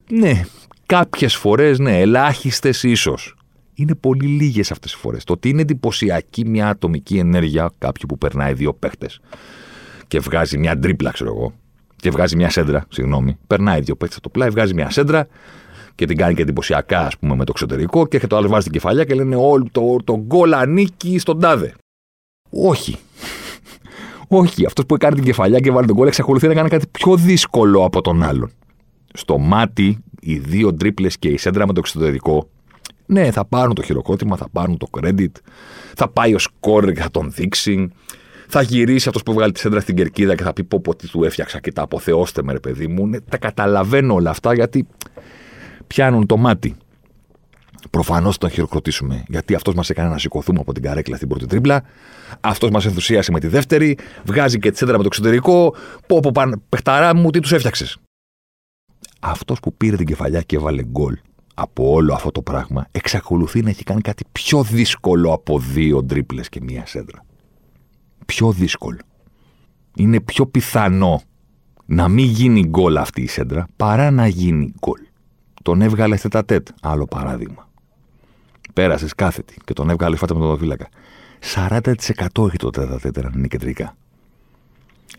Ναι, 0.09 0.41
κάποιες 0.85 1.35
φορές 1.35 1.79
ναι, 1.79 1.99
ελάχιστες 1.99 2.83
ίσως. 2.83 3.33
Είναι 3.73 3.95
πολύ 3.95 4.25
λίγες 4.25 4.71
αυτές 4.71 4.93
οι 4.93 4.95
φορές. 4.95 5.23
Το 5.23 5.33
ότι 5.33 5.49
είναι 5.49 5.61
εντυπωσιακή 5.61 6.45
μια 6.45 6.69
ατομική 6.69 7.17
ενέργεια 7.17 7.71
κάποιου 7.77 8.05
που 8.07 8.17
περνάει 8.17 8.53
δύο 8.53 8.73
παίχτες 8.73 9.19
και 10.07 10.19
βγάζει 10.19 10.57
μια 10.57 10.79
τρίπλα, 10.79 11.11
ξέρω 11.11 11.29
εγώ, 11.29 11.53
και 11.95 12.09
βγάζει 12.09 12.35
μια 12.35 12.49
σέντρα, 12.49 12.85
συγγνώμη. 12.89 13.37
Περνάει 13.47 13.81
δύο 13.81 13.95
παίχτες 13.95 14.19
το 14.19 14.29
πλάι, 14.29 14.49
βγάζει 14.49 14.73
μια 14.73 14.89
σέντρα 14.89 15.27
και 15.99 16.05
την 16.05 16.17
κάνει 16.17 16.33
και 16.33 16.41
εντυπωσιακά, 16.41 16.99
ας 16.99 17.17
πούμε, 17.17 17.35
με 17.35 17.45
το 17.45 17.51
εξωτερικό 17.55 18.07
και 18.07 18.27
το 18.27 18.37
άλλο 18.37 18.47
βάζει 18.47 18.63
την 18.63 18.71
κεφαλιά 18.71 19.03
και 19.03 19.13
λένε 19.13 19.35
Όλο 19.35 19.67
το, 19.71 19.95
το 20.03 20.17
γκολ 20.17 20.53
ανήκει 20.53 21.19
στον 21.19 21.39
τάδε. 21.39 21.73
Όχι. 22.49 22.95
Όχι. 24.41 24.65
Αυτός 24.65 24.85
που 24.85 24.95
έκανε 24.95 25.15
την 25.15 25.23
κεφαλιά 25.23 25.59
και 25.59 25.71
βάλει 25.71 25.87
τον 25.87 25.95
γκολ 25.95 26.07
εξακολουθεί 26.07 26.47
να 26.47 26.53
κάνει 26.53 26.69
κάτι 26.69 26.87
πιο 26.87 27.15
δύσκολο 27.15 27.83
από 27.83 28.01
τον 28.01 28.23
άλλον. 28.23 28.51
Στο 29.13 29.37
μάτι, 29.37 30.03
οι 30.19 30.37
δύο 30.37 30.73
τρίπλες 30.73 31.17
και 31.17 31.27
η 31.27 31.37
σέντρα 31.37 31.67
με 31.67 31.73
το 31.73 31.79
εξωτερικό, 31.79 32.49
ναι, 33.05 33.31
θα 33.31 33.45
πάρουν 33.45 33.73
το 33.73 33.81
χειροκρότημα, 33.81 34.37
θα 34.37 34.49
πάρουν 34.51 34.77
το 34.77 34.87
credit, 34.91 35.31
θα 35.95 36.09
πάει 36.09 36.33
ο 36.33 36.39
σκόρ 36.39 36.91
και 36.91 37.01
θα 37.01 37.11
τον 37.11 37.31
δείξει. 37.31 37.89
Θα 38.47 38.61
γυρίσει 38.61 39.07
αυτός 39.07 39.23
που 39.23 39.33
βγάλει 39.33 39.51
τη 39.51 39.59
σέντρα 39.59 39.79
στην 39.79 39.95
κερκίδα 39.95 40.35
και 40.35 40.43
θα 40.43 40.53
πει: 40.53 40.63
Πω, 40.63 40.79
πω, 40.79 40.95
τι 40.95 41.09
του 41.09 41.23
έφτιαξα 41.23 41.59
και 41.59 41.71
τα 41.71 41.81
αποθεώστε 41.81 42.43
με, 42.43 42.51
ρε 42.53 42.59
παιδί 42.59 42.87
μου. 42.87 43.07
Ναι, 43.07 43.19
τα 43.19 43.37
καταλαβαίνω 43.37 44.13
όλα 44.13 44.29
αυτά 44.29 44.53
γιατί 44.53 44.87
πιάνουν 45.89 46.25
το 46.25 46.37
μάτι. 46.37 46.75
Προφανώς 47.89 48.37
τον 48.37 48.49
χειροκροτήσουμε, 48.49 49.23
γιατί 49.27 49.55
αυτός 49.55 49.73
μας 49.73 49.89
έκανε 49.89 50.09
να 50.09 50.17
σηκωθούμε 50.17 50.59
από 50.59 50.73
την 50.73 50.83
καρέκλα 50.83 51.15
στην 51.15 51.27
πρώτη 51.27 51.45
τρίπλα. 51.45 51.83
Αυτός 52.41 52.69
μας 52.69 52.85
ενθουσίασε 52.85 53.31
με 53.31 53.39
τη 53.39 53.47
δεύτερη. 53.47 53.97
Βγάζει 54.23 54.59
και 54.59 54.71
τη 54.71 54.77
σέντρα 54.77 54.93
με 54.97 55.01
το 55.01 55.07
εξωτερικό. 55.07 55.75
Πω, 56.07 56.19
πω, 56.19 56.31
παν, 56.31 56.61
παιχταρά 56.69 57.15
μου, 57.15 57.29
τι 57.29 57.39
τους 57.39 57.51
έφτιαξες. 57.51 57.97
Αυτός 59.19 59.59
που 59.59 59.73
πήρε 59.73 59.95
την 59.95 60.05
κεφαλιά 60.05 60.41
και 60.41 60.55
έβαλε 60.55 60.83
γκολ 60.83 61.17
από 61.53 61.91
όλο 61.91 62.13
αυτό 62.13 62.31
το 62.31 62.41
πράγμα, 62.41 62.87
εξακολουθεί 62.91 63.61
να 63.61 63.69
έχει 63.69 63.83
κάνει 63.83 64.01
κάτι 64.01 64.23
πιο 64.31 64.63
δύσκολο 64.63 65.33
από 65.33 65.59
δύο 65.59 66.03
τρίπλες 66.03 66.49
και 66.49 66.61
μία 66.61 66.85
σέντρα. 66.85 67.25
Πιο 68.25 68.51
δύσκολο. 68.51 68.97
Είναι 69.95 70.19
πιο 70.19 70.45
πιθανό 70.45 71.21
να 71.85 72.07
μην 72.07 72.25
γίνει 72.25 72.65
γκολ 72.65 72.97
αυτή 72.97 73.21
η 73.21 73.27
σέντρα 73.27 73.67
παρά 73.75 74.11
να 74.11 74.27
γίνει 74.27 74.73
γκολ. 74.79 75.08
Τον 75.61 75.81
έβγαλε 75.81 76.15
τετατέτ. 76.15 76.67
Άλλο 76.81 77.05
παράδειγμα. 77.05 77.69
Πέρασες 78.73 79.15
κάθετη 79.15 79.57
και 79.65 79.73
τον 79.73 79.89
έβγαλε 79.89 80.15
φάτα 80.15 80.33
με 80.33 80.39
τον 80.39 80.49
δοφύλακα. 80.49 80.89
40% 81.55 81.81
έχει 82.47 82.57
το 82.57 82.69
τετατέτ 82.69 83.17
αν 83.17 83.33
είναι 83.35 83.47
κεντρικά. 83.47 83.95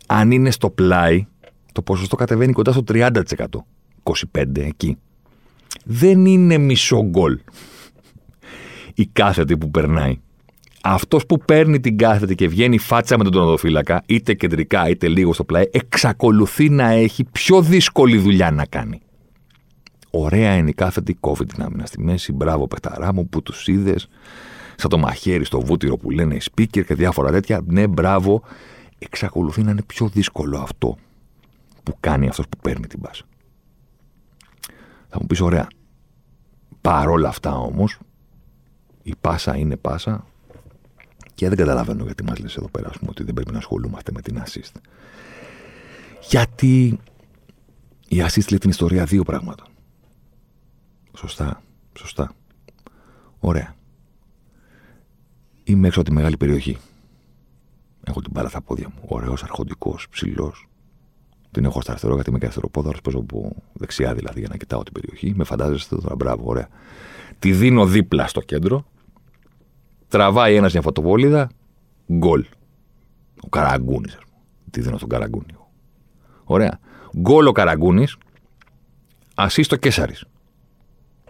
Αν 0.06 0.30
είναι 0.30 0.50
στο 0.50 0.70
πλάι, 0.70 1.26
το 1.72 1.82
ποσοστό 1.82 2.16
κατεβαίνει 2.16 2.52
κοντά 2.52 2.72
στο 2.72 2.82
30%. 2.88 3.10
25% 4.02 4.58
εκεί. 4.58 4.96
Δεν 5.84 6.26
είναι 6.26 6.58
μισό 6.58 7.02
γκολ 7.04 7.38
η 8.94 9.06
κάθετη 9.06 9.58
που 9.58 9.70
περνάει. 9.70 10.18
Αυτός 10.82 11.26
που 11.26 11.38
παίρνει 11.38 11.80
την 11.80 11.98
κάθετη 11.98 12.34
και 12.34 12.48
βγαίνει 12.48 12.78
φάτσα 12.78 13.18
με 13.18 13.22
τον 13.24 13.32
τονοδοφύλακα, 13.32 14.02
είτε 14.06 14.34
κεντρικά 14.34 14.88
είτε 14.88 15.08
λίγο 15.08 15.32
στο 15.32 15.44
πλάι, 15.44 15.64
εξακολουθεί 15.70 16.68
να 16.68 16.88
έχει 16.88 17.24
πιο 17.24 17.62
δύσκολη 17.62 18.18
δουλειά 18.18 18.50
να 18.50 18.64
κάνει. 18.64 19.00
Ωραία 20.10 20.54
είναι 20.54 20.70
η 20.70 20.74
κάθετη, 20.74 21.14
κόβει 21.14 21.44
την 21.44 21.62
άμυνα 21.62 21.86
στη 21.86 22.02
μέση. 22.02 22.32
Μπράβο, 22.32 22.66
παιχταρά 22.66 23.12
μου, 23.12 23.28
που 23.28 23.42
τους 23.42 23.68
είδες. 23.68 24.08
Σαν 24.76 24.90
το 24.90 24.98
μαχαίρι 24.98 25.44
στο 25.44 25.60
βούτυρο 25.60 25.96
που 25.96 26.10
λένε 26.10 26.34
οι 26.34 26.40
speaker 26.50 26.84
και 26.84 26.94
διάφορα 26.94 27.30
τέτοια. 27.30 27.60
Ναι, 27.66 27.86
μπράβο. 27.86 28.42
Εξακολουθεί 28.98 29.62
να 29.62 29.70
είναι 29.70 29.82
πιο 29.82 30.08
δύσκολο 30.08 30.58
αυτό 30.58 30.96
που 31.82 31.96
κάνει 32.00 32.28
αυτός 32.28 32.48
που 32.48 32.58
παίρνει 32.62 32.86
την 32.86 33.00
πάσα. 33.00 33.24
Θα 35.08 35.18
μου 35.20 35.26
πεις, 35.26 35.40
ωραία. 35.40 35.66
Παρόλα 36.80 37.28
αυτά 37.28 37.58
όμως, 37.58 37.98
η 39.02 39.14
πάσα 39.20 39.56
είναι 39.56 39.76
πάσα 39.76 40.24
και 41.34 41.48
δεν 41.48 41.56
καταλαβαίνω 41.56 42.04
γιατί 42.04 42.24
μας 42.24 42.38
λες 42.38 42.56
εδώ 42.56 42.68
πέρα 42.68 42.90
πούμε, 42.98 43.10
ότι 43.10 43.24
δεν 43.24 43.34
πρέπει 43.34 43.52
να 43.52 43.58
ασχολούμαστε 43.58 44.12
με 44.14 44.20
την 44.20 44.42
assist. 44.46 44.80
Γιατί 46.28 47.00
η 48.08 48.22
assist 48.26 48.48
λέει 48.48 48.58
την 48.58 48.70
ιστορία 48.70 49.04
δύο 49.04 49.22
πραγμάτων. 49.22 49.66
Σωστά. 51.20 51.62
Σωστά. 51.98 52.32
Ωραία. 53.38 53.74
Είμαι 55.64 55.86
έξω 55.86 56.00
από 56.00 56.08
τη 56.08 56.14
μεγάλη 56.14 56.36
περιοχή. 56.36 56.78
Έχω 58.04 58.20
την 58.20 58.30
μπάλα 58.32 58.48
στα 58.48 58.60
πόδια 58.60 58.88
μου. 58.88 59.02
Ωραίος, 59.06 59.42
αρχοντικός, 59.42 60.06
ψηλός. 60.10 60.68
Την 61.50 61.64
έχω 61.64 61.80
στα 61.80 61.90
αριστερό 61.90 62.14
γιατί 62.14 62.30
είμαι 62.30 62.38
και 62.38 62.44
αριστεροπόδαρο. 62.44 62.98
Παίζω 63.02 63.18
από 63.18 63.56
δεξιά 63.72 64.14
δηλαδή 64.14 64.38
για 64.40 64.48
να 64.48 64.56
κοιτάω 64.56 64.82
την 64.82 64.92
περιοχή. 64.92 65.32
Με 65.36 65.44
φαντάζεστε 65.44 65.96
τώρα, 65.96 66.14
μπράβο, 66.14 66.42
ωραία. 66.46 66.68
Τη 67.38 67.52
δίνω 67.52 67.86
δίπλα 67.86 68.26
στο 68.26 68.40
κέντρο. 68.40 68.84
Τραβάει 70.08 70.54
ένας 70.54 70.72
μια 70.72 70.82
φωτοβόλιδα. 70.82 71.50
Γκολ. 72.12 72.46
Ο 73.40 73.48
Καραγκούνης, 73.48 74.14
ας 74.14 74.22
πούμε. 74.24 74.42
Τη 74.70 74.80
δίνω 74.80 74.96
στον 74.96 75.08
Καραγκούνη. 75.08 75.54
Ωραία. 76.44 76.78
Γκολ 77.18 77.46
ο 77.46 77.52
Καραγκούνης. 77.52 78.16
Ασύστο 79.34 79.76
Κέσσαρη. 79.76 80.14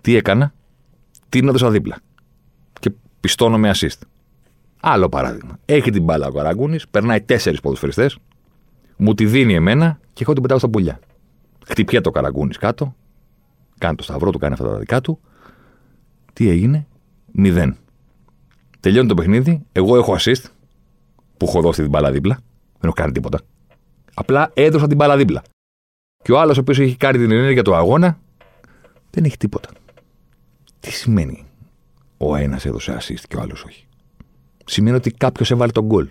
Τι 0.00 0.16
έκανα, 0.16 0.52
την 1.28 1.48
έδωσα 1.48 1.70
δίπλα. 1.70 1.98
Και 2.80 2.92
πιστώνω 3.20 3.58
με 3.58 3.70
assist. 3.74 3.98
Άλλο 4.80 5.08
παράδειγμα. 5.08 5.58
Έχει 5.64 5.90
την 5.90 6.02
μπάλα 6.02 6.26
ο 6.26 6.32
Καραγκούνης, 6.32 6.88
περνάει 6.88 7.20
τέσσερις 7.20 7.60
ποδοσφαιριστές, 7.60 8.18
μου 8.96 9.14
τη 9.14 9.26
δίνει 9.26 9.54
εμένα 9.54 9.98
και 10.12 10.22
εγώ 10.22 10.32
την 10.32 10.42
πετάω 10.42 10.58
στα 10.58 10.68
πουλιά. 10.68 11.00
Χτυπιέται 11.66 12.04
το 12.04 12.10
Καραγκούνης 12.10 12.56
κάτω, 12.56 12.94
κάνει 13.78 13.96
το 13.96 14.02
σταυρό 14.02 14.30
του, 14.30 14.38
κάνει 14.38 14.52
αυτά 14.52 14.68
τα 14.68 14.78
δικά 14.78 15.00
του. 15.00 15.20
Τι 16.32 16.48
έγινε, 16.48 16.86
μηδέν. 17.32 17.76
Τελειώνει 18.80 19.08
το 19.08 19.14
παιχνίδι, 19.14 19.66
εγώ 19.72 19.96
έχω 19.96 20.16
assist 20.18 20.44
που 21.36 21.46
έχω 21.46 21.60
δώσει 21.60 21.80
την 21.80 21.90
μπάλα 21.90 22.10
δίπλα. 22.10 22.34
Δεν 22.72 22.88
έχω 22.88 22.92
κάνει 22.92 23.12
τίποτα. 23.12 23.40
Απλά 24.14 24.50
έδωσα 24.54 24.86
την 24.86 24.96
μπάλα 24.96 25.16
δίπλα. 25.16 25.42
Και 26.22 26.32
ο 26.32 26.40
άλλος, 26.40 26.56
ο 26.56 26.60
οποίος 26.60 26.78
έχει 26.78 26.96
κάνει 26.96 27.18
την 27.18 27.30
ενέργεια 27.30 27.62
του 27.62 27.74
αγώνα, 27.74 28.18
δεν 29.10 29.24
έχει 29.24 29.36
τίποτα. 29.36 29.68
Τι 30.80 30.92
σημαίνει 30.92 31.44
ο 32.16 32.36
ένας 32.36 32.64
έδωσε 32.64 32.96
assist 33.00 33.22
και 33.28 33.36
ο 33.36 33.40
άλλος 33.40 33.64
όχι; 33.64 33.86
Σημαίνει 34.64 34.96
ότι 34.96 35.10
κάποιος 35.10 35.50
έβαλε 35.50 35.72
τον 35.72 35.84
γκολ. 35.84 36.08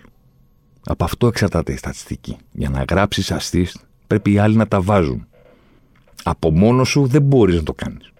Από 0.86 1.04
αυτό 1.04 1.26
εξαρτάται 1.26 1.72
η 1.72 1.76
στατιστική. 1.76 2.36
Για 2.52 2.68
να 2.68 2.84
γράψεις 2.90 3.32
assist, 3.32 3.80
πρέπει 4.06 4.32
οι 4.32 4.38
άλλοι 4.38 4.56
να 4.56 4.68
τα 4.68 4.80
βάζουν. 4.80 5.26
Από 6.22 6.50
μόνος 6.50 6.88
σου 6.88 7.06
δεν 7.06 7.22
μπορείς 7.22 7.56
να 7.56 7.62
το 7.62 7.72
κάνεις. 7.72 8.12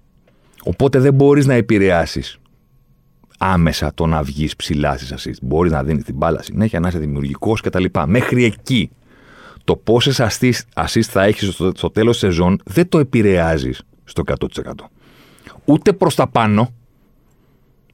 Οπότε 0.65 0.99
δεν 0.99 1.15
μπορείς 1.15 1.47
να 1.47 1.55
επηρεάσεις 1.55 2.39
άμεσα 3.39 3.95
το 3.95 4.07
να 4.07 4.23
βγεις 4.23 4.57
ψηλά 4.57 4.97
στις 4.97 5.15
assist. 5.17 5.43
Μπορείς 5.43 5.73
να 5.73 5.83
δίνεις 5.85 6.05
την 6.05 6.15
μπάλα 6.15 6.43
συνέχεια, 6.43 6.81
να 6.81 6.89
είσαι 6.89 6.99
δημιουργικός 6.99 7.61
κτλ. 7.61 7.85
Μέχρι 8.07 8.45
εκεί. 8.45 8.91
Το 9.65 9.77
πόσες 9.77 10.21
assist 10.75 11.01
θα 11.01 11.23
έχεις 11.23 11.55
στο, 11.55 11.73
στο 11.77 11.91
τέλος 11.91 12.19
της 12.19 12.29
σεζόν 12.29 12.61
δεν 12.65 12.89
το 12.89 12.99
επηρεάζεις 12.99 13.83
στο 14.05 14.23
100% 14.27 14.47
ούτε 15.65 15.93
προς 15.93 16.15
τα 16.15 16.29
πάνω. 16.29 16.69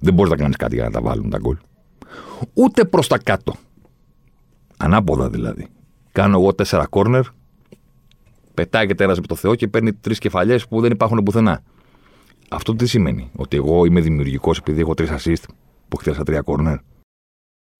Δεν 0.00 0.14
μπορείς 0.14 0.30
να 0.30 0.36
κάνεις 0.36 0.56
κάτι 0.56 0.74
για 0.74 0.84
να 0.84 0.90
τα 0.90 1.00
βάλουν 1.00 1.30
τα 1.30 1.38
γκολ. 1.38 1.56
Ούτε 2.54 2.84
προς 2.84 3.08
τα 3.08 3.18
κάτω. 3.18 3.54
Ανάποδα 4.76 5.30
δηλαδή. 5.30 5.66
Κάνω 6.12 6.38
εγώ 6.38 6.54
τέσσερα 6.54 6.86
κόρνερ, 6.86 7.24
πετάγεται 8.54 9.04
ένα 9.04 9.14
με 9.14 9.26
το 9.26 9.34
Θεό 9.34 9.54
και 9.54 9.68
παίρνει 9.68 9.92
τρεις 9.92 10.18
κεφαλιές 10.18 10.68
που 10.68 10.80
δεν 10.80 10.90
υπάρχουν 10.90 11.22
πουθενά. 11.22 11.62
Αυτό 12.50 12.76
τι 12.76 12.86
σημαίνει, 12.86 13.30
Ότι 13.36 13.56
εγώ 13.56 13.84
είμαι 13.84 14.00
δημιουργικός 14.00 14.58
επειδή 14.58 14.80
έχω 14.80 14.94
τρεις 14.94 15.10
assist 15.10 15.44
που 15.88 15.96
χτίρασα 15.96 16.22
τρία 16.22 16.40
κόρνερ. 16.40 16.76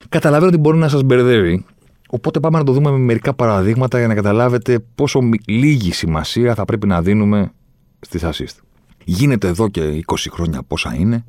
Καταλαβαίνω 0.09 0.49
ότι 0.49 0.59
μπορεί 0.59 0.79
να 0.79 0.89
σας 0.89 1.03
μπερδεύει 1.03 1.65
Οπότε 2.09 2.41
πάμε 2.41 2.59
να 2.59 2.65
το 2.65 2.73
δούμε 2.73 2.91
με 2.91 2.99
μερικά 2.99 3.35
παραδείγματα 3.35 3.99
για 3.99 4.07
να 4.07 4.15
καταλάβετε 4.15 4.79
πόσο 4.95 5.21
λίγη 5.47 5.93
σημασία 5.93 6.55
θα 6.55 6.65
πρέπει 6.65 6.87
να 6.87 7.03
δίνουμε 7.03 7.53
στις 8.01 8.23
assist. 8.25 8.61
Γίνεται 9.09 9.49
εδώ 9.49 9.69
και 9.69 10.05
20 10.07 10.15
χρόνια 10.31 10.63
πόσα 10.63 10.95
είναι. 10.95 11.25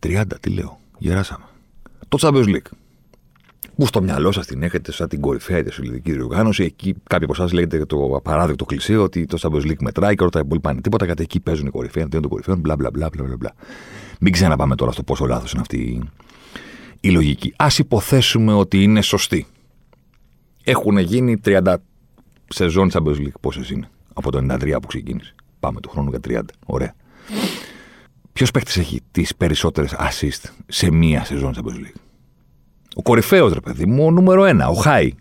30, 0.00 0.22
τι 0.40 0.50
λέω. 0.50 0.80
Γεράσαμε. 0.98 1.44
Το 2.08 2.18
Champions 2.20 2.46
League. 2.46 2.70
Που 3.76 3.86
στο 3.86 4.02
μυαλό 4.02 4.32
σας 4.32 4.46
την 4.46 4.62
έχετε 4.62 4.92
σαν 4.92 5.08
την 5.08 5.20
κορυφαία 5.20 5.62
τη 5.62 5.76
ελληνική 5.80 6.12
διοργάνωση. 6.12 6.62
Εκεί 6.62 6.94
κάποιοι 7.06 7.24
από 7.24 7.32
εσάς 7.32 7.52
λέγεται 7.52 7.84
το 7.84 8.16
απαράδεκτο 8.16 8.64
κλεισέ 8.64 8.96
ότι 8.96 9.24
το 9.24 9.38
Champions 9.40 9.66
League 9.66 9.80
μετράει 9.80 10.14
και 10.14 10.22
όλα 10.22 10.30
τα 10.30 10.38
υπόλοιπα 10.38 10.70
είναι 10.70 10.80
τίποτα. 10.80 11.04
Γιατί 11.04 11.22
εκεί 11.22 11.40
παίζουν 11.40 11.66
οι 11.66 11.70
κορυφαίοι, 11.70 12.02
αντίον 12.02 12.22
των 12.22 12.30
κορυφαίων, 12.30 12.58
μπλα 12.58 12.76
μπλα 12.76 12.90
μπλα 12.90 13.08
μπλα. 13.10 13.36
μπλα. 13.36 13.52
Μην 14.20 14.32
ξαναπάμε 14.32 14.74
τώρα 14.74 14.92
στο 14.92 15.02
πόσο 15.02 15.26
λάθος 15.26 15.52
είναι 15.52 15.60
αυτή 15.60 16.02
η 17.00 17.10
λογική. 17.10 17.54
Α 17.56 17.66
υποθέσουμε 17.78 18.52
ότι 18.52 18.82
είναι 18.82 19.00
σωστή. 19.02 19.46
Έχουν 20.64 20.98
γίνει 20.98 21.40
30 21.44 21.74
σεζόν 22.48 22.90
Champions 22.92 23.16
League. 23.16 23.40
Πόσες 23.40 23.70
είναι 23.70 23.88
από 24.14 24.30
το 24.30 24.38
93 24.38 24.76
που 24.80 24.86
ξεκίνησε. 24.86 25.34
Πάμε 25.60 25.80
του 25.80 25.88
χρόνου 25.88 26.10
για 26.10 26.20
30. 26.28 26.40
Ωραία. 26.66 26.94
Ποιος 28.32 28.50
παίχτης 28.50 28.76
έχει 28.76 29.00
τις 29.10 29.36
περισσότερες 29.36 29.94
assist 29.98 30.50
σε 30.66 30.90
μία 30.90 31.24
σεζόν 31.24 31.54
Champions 31.56 31.78
League; 31.78 32.00
Ο 32.94 33.02
κορυφαίος 33.02 33.52
ρε 33.52 33.60
παιδί 33.60 33.86
μου, 33.86 34.04
ο 34.04 34.10
νούμερο 34.10 34.44
ένα, 34.44 34.68
ο 34.68 34.74
Χάι. 34.74 35.12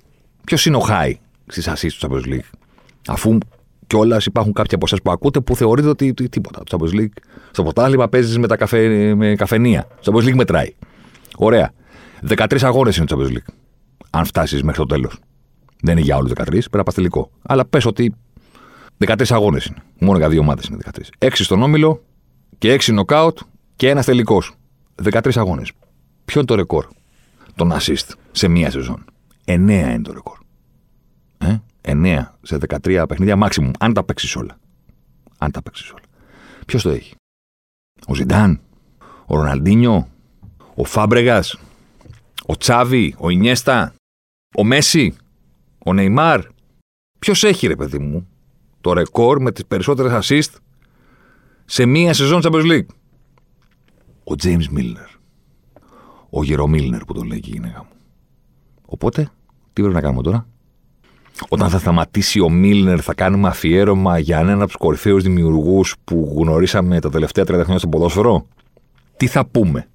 Ποιος 0.43 0.65
είναι 0.65 0.75
ο 0.75 0.79
Χάι 0.79 1.17
στις 1.47 1.69
assist 1.69 1.91
του 1.99 2.07
Champions 2.07 2.27
League; 2.33 2.49
Αφού 3.07 3.37
κιόλας 3.87 4.25
υπάρχουν 4.25 4.53
κάποιοι 4.53 4.75
από 4.75 4.85
εσάς 4.85 5.01
που 5.01 5.11
ακούτε 5.11 5.39
που 5.39 5.55
θεωρείτε 5.55 5.87
ότι 5.87 6.13
τίποτα. 6.13 6.63
Το 6.63 6.77
Champions 6.77 6.95
League 6.95 7.21
στο 7.51 7.63
πρωτάθλημα 7.63 8.09
παίζεις 8.09 8.37
με, 8.37 8.47
τα 8.47 8.57
καφέ, 8.57 9.15
με 9.15 9.35
καφενεία. 9.35 9.87
Το 10.03 10.11
Champions 10.13 10.27
League 10.27 10.35
μετράει. 10.35 10.75
Ωραία. 11.37 11.71
13 12.27 12.57
αγώνες 12.61 12.97
είναι 12.97 13.05
το 13.05 13.17
Champions 13.17 13.31
League. 13.31 13.53
Αν 14.09 14.25
φτάσεις 14.25 14.63
μέχρι 14.63 14.79
το 14.79 14.85
τέλος. 14.85 15.19
Δεν 15.81 15.97
είναι 15.97 16.05
για 16.05 16.17
όλους 16.17 16.31
13, 16.31 16.45
πρέπει 16.45 16.77
να 16.77 16.83
πας 16.83 16.93
τελικό. 16.93 17.31
Αλλά 17.41 17.65
πες 17.65 17.85
ότι 17.85 18.13
13 18.97 19.23
αγώνες 19.29 19.65
είναι. 19.65 19.77
Μόνο 19.99 20.17
για 20.17 20.29
δύο 20.29 20.39
ομάδε 20.39 20.61
είναι 20.69 20.77
13. 21.19 21.27
6 21.27 21.29
στον 21.33 21.61
όμιλο 21.61 22.03
και 22.57 22.73
6 22.73 22.93
νοκάουτ 22.93 23.39
και 23.75 23.89
ένας 23.89 24.05
τελικός. 24.05 24.53
13 25.03 25.31
αγώνες. 25.35 25.71
Ποιο 26.25 26.39
είναι 26.39 26.49
το 26.49 26.55
ρεκόρ; 26.55 26.87
Των 27.55 27.71
assist 27.73 28.13
σε 28.31 28.47
μία 28.47 28.71
σεζόν. 28.71 29.05
9 29.45 29.51
είναι 29.53 30.01
το 30.01 30.13
ρεκόρ. 30.13 30.37
Ε; 31.37 31.57
9 31.81 32.37
σε 32.41 32.57
13 32.57 33.05
παιχνίδια 33.07 33.37
maximum. 33.43 33.71
Αν 33.79 33.93
τα 33.93 34.03
παίξεις 34.03 34.35
όλα. 34.35 34.57
Αν 35.37 35.51
τα 35.51 35.61
παίξεις 35.61 35.89
όλα. 35.91 36.03
Ποιος 36.65 36.81
το 36.83 36.89
έχει; 36.89 37.15
Ο 38.07 38.15
Ζιντάν, 38.15 38.61
ο 39.25 39.35
Ροναλντίνιο, 39.35 40.09
ο 40.75 40.83
Φάμπρεγας, 40.83 41.59
ο 42.45 42.57
Τσάβι, 42.57 43.15
ο 43.17 43.29
Ινιέστα, 43.29 43.93
ο 44.57 44.63
Μέση, 44.63 45.15
ο 45.85 45.93
Νεϊμάρ. 45.93 46.41
Ποιος 47.19 47.43
έχει 47.43 47.67
ρε 47.67 47.75
παιδί 47.75 47.99
μου; 47.99 48.27
Το 48.81 48.93
ρεκόρ 48.93 49.41
με 49.41 49.51
τις 49.51 49.65
περισσότερες 49.65 50.29
assist 50.29 50.57
σε 51.65 51.85
μία 51.85 52.13
σεζόν 52.13 52.41
Champions 52.43 52.71
League. 52.71 52.85
Ο 54.23 54.33
James 54.43 54.67
Μίλνερ. 54.69 55.07
Ο 56.29 56.43
Γερο 56.43 56.67
Μίλνερ 56.67 57.05
που 57.05 57.13
τον 57.13 57.27
λέει 57.27 57.39
και 57.39 57.49
η 57.49 57.53
γυναίκα 57.53 57.79
μου. 57.79 57.95
Οπότε, 58.85 59.31
τι 59.73 59.81
πρέπει 59.81 59.93
να 59.95 60.01
κάνουμε 60.01 60.21
τώρα; 60.21 60.47
Όταν 61.49 61.69
θα 61.69 61.79
σταματήσει 61.79 62.39
ο 62.39 62.49
Μίλνερ, 62.49 63.03
θα 63.03 63.13
κάνουμε 63.13 63.47
αφιέρωμα 63.47 64.19
για 64.19 64.39
έναν 64.39 64.57
από 64.57 64.65
τους 64.65 64.75
κορυφαίους 64.75 65.23
δημιουργούς 65.23 65.95
που 66.03 66.35
γνωρίσαμε 66.37 66.99
τα 66.99 67.09
τελευταία 67.09 67.43
30 67.43 67.47
χρόνια 67.47 67.77
στο 67.77 67.87
ποδόσφαιρο; 67.87 68.47
Τι 69.17 69.27
θα 69.27 69.45
πούμε 69.45 69.87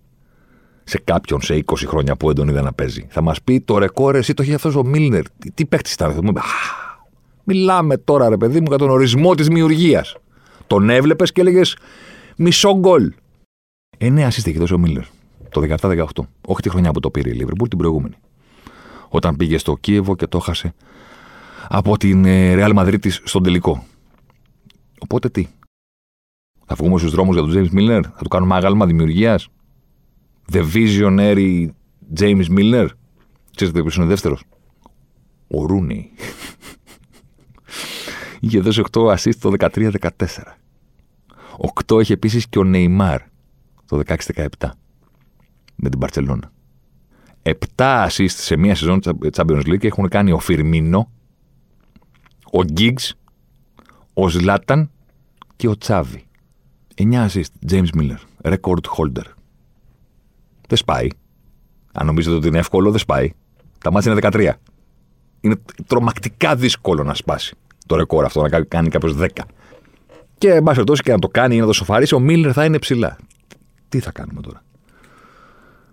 σε 0.84 0.98
κάποιον 1.04 1.40
σε 1.42 1.64
20 1.64 1.74
χρόνια 1.86 2.16
που 2.16 2.26
δεν 2.26 2.34
τον 2.34 2.48
είδα 2.48 2.62
να 2.62 2.72
παίζει; 2.72 3.06
Θα 3.08 3.22
μας 3.22 3.42
πει 3.42 3.60
το 3.60 3.78
ρεκόρ, 3.78 4.14
εσύ 4.14 4.34
το 4.34 4.42
έχει 4.42 4.54
αυτός 4.54 4.74
ο 4.76 4.84
Μίλνερ. 4.84 5.22
Τι, 5.38 5.50
τι 5.50 5.66
παίχτης 5.66 5.92
ήταν 5.92 6.08
αυτό. 6.08 6.44
Μιλάμε 7.44 7.96
τώρα, 7.96 8.28
ρε 8.28 8.36
παιδί 8.36 8.60
μου, 8.60 8.66
για 8.68 8.78
τον 8.78 8.90
ορισμό 8.90 9.34
της 9.34 9.46
δημιουργίας. 9.46 10.16
Τον 10.66 10.90
έβλεπες 10.90 11.32
και 11.32 11.40
έλεγες 11.40 11.76
μισό 12.36 12.78
γκολ. 12.78 13.12
Ε, 13.98 14.10
ναι, 14.10 14.24
ασύστε 14.24 14.50
έχει 14.50 14.58
δώσει 14.58 14.74
ο 14.74 14.78
Μίλλερ 14.78 15.04
το 15.54 15.76
17-18. 15.80 16.04
Όχι 16.46 16.60
τη 16.60 16.68
χρονιά 16.68 16.90
που 16.90 17.00
το 17.00 17.10
πήρε 17.10 17.28
η 17.30 17.32
Λίβερπουλ, 17.32 17.68
την 17.68 17.78
προηγούμενη. 17.78 18.14
Όταν 19.08 19.36
πήγε 19.36 19.58
στο 19.58 19.76
Κίεβο 19.76 20.16
και 20.16 20.26
το 20.26 20.36
έχασε 20.36 20.75
από 21.69 21.97
την 21.97 22.23
Ρεάλ 22.25 22.73
Μαδρίτη 22.73 23.10
στον 23.10 23.42
τελικό. 23.42 23.84
Οπότε 24.99 25.28
τι; 25.28 25.47
Θα 26.66 26.75
βγούμε 26.75 26.99
στους 26.99 27.10
δρόμους 27.10 27.36
για 27.36 27.45
τον 27.45 27.52
James 27.54 27.78
Miller, 27.78 28.00
θα 28.02 28.23
του 28.23 28.28
κάνουμε 28.28 28.54
άγαλμα 28.54 28.86
δημιουργίας; 28.86 29.49
The 30.52 30.64
Visionary 30.75 31.69
James 32.21 32.45
Miller. 32.56 32.88
Ξέρετε 33.56 33.80
ποιος 33.80 33.97
είναι 33.97 34.06
δεύτερος; 34.06 34.45
Ο 35.49 35.66
Ρούνι. 35.66 36.10
Είχε 38.45 38.61
δώσει 38.61 38.83
8 38.93 39.15
assist 39.15 39.35
το 39.35 39.52
13-14. 39.59 39.91
8 41.87 42.00
είχε 42.00 42.13
επίσης 42.13 42.49
και 42.49 42.59
ο 42.59 42.65
Νεϊμάρ 42.65 43.21
το 43.87 44.00
16-17 44.07 44.47
με 45.75 45.89
την 45.89 45.99
Παρσελώνα. 45.99 46.52
7 47.43 47.57
assist 47.76 48.28
σε 48.28 48.57
μία 48.57 48.75
σεζόν 48.75 49.00
Champions 49.37 49.67
League 49.67 49.85
έχουν 49.85 50.09
κάνει 50.09 50.33
ο 50.33 50.39
Φιρμίνο, 50.39 51.11
ο 52.52 52.63
Γκίγκς, 52.63 53.15
ο 54.15 54.28
Ζλάταν 54.28 54.91
και 55.57 55.69
ο 55.69 55.78
Τσάβι. 55.78 56.26
9 56.95 57.26
assist, 57.26 57.71
James 57.71 57.89
Miller, 57.99 58.19
record 58.43 58.85
holder. 58.97 59.26
Δεν 60.69 60.78
σπάει. 60.78 61.09
Αν 61.93 62.07
νομίζετε 62.07 62.37
ότι 62.37 62.49
είναι 62.49 62.59
εύκολο, 62.59 62.91
δεν 62.91 63.00
σπάει. 63.00 63.33
Τα 63.78 63.93
μάτια 63.93 64.13
είναι 64.13 64.21
13. 64.33 64.52
Είναι 65.41 65.57
τρομακτικά 65.87 66.57
δύσκολο 66.57 67.04
να 67.04 67.15
σπάσει 67.15 67.57
το 67.86 67.97
ρεκόρ 67.97 68.25
αυτό, 68.25 68.42
να 68.42 68.62
κάνει 68.62 68.88
κάποιος 68.88 69.16
10. 69.18 69.26
Και 70.38 70.50
εν 70.50 70.62
πάση 70.62 70.75
περιπτώσει 70.75 71.02
και 71.02 71.12
να 71.12 71.18
το 71.18 71.28
κάνει 71.28 71.56
ή 71.56 71.60
να 71.60 71.66
το 71.66 71.73
σοφαρίσει, 71.73 72.14
ο 72.14 72.18
Μίλλερ 72.18 72.52
θα 72.54 72.64
είναι 72.64 72.78
ψηλά. 72.78 73.18
Τι 73.88 74.00
θα 74.00 74.12
κάνουμε 74.12 74.40
τώρα; 74.40 74.62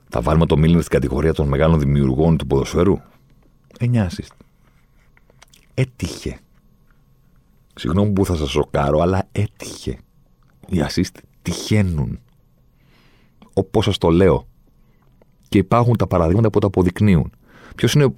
Θα 0.09 0.21
βάλουμε 0.21 0.45
το 0.45 0.57
Μίλλερ 0.57 0.79
στην 0.79 0.91
κατηγορία 0.91 1.33
των 1.33 1.47
μεγάλων 1.47 1.79
δημιουργών 1.79 2.37
του 2.37 2.47
ποδοσφαίρου; 2.47 2.99
9 3.79 3.83
assist. 3.83 4.35
Έτυχε. 5.73 6.39
Συγγνώμη 7.75 8.11
που 8.11 8.25
θα 8.25 8.35
σας 8.35 8.49
σοκάρω, 8.49 8.99
αλλά 8.99 9.27
έτυχε. 9.31 9.97
Οι 10.67 10.77
assist 10.87 11.19
τυχαίνουν. 11.41 12.19
Όπως 13.53 13.85
σας 13.85 13.97
το 13.97 14.09
λέω. 14.09 14.47
Και 15.49 15.57
υπάρχουν 15.57 15.95
τα 15.97 16.07
παραδείγματα 16.07 16.49
που 16.49 16.59
το 16.59 16.67
αποδεικνύουν. 16.67 17.31
Ποιος 17.81 17.93
είναι 17.93 18.13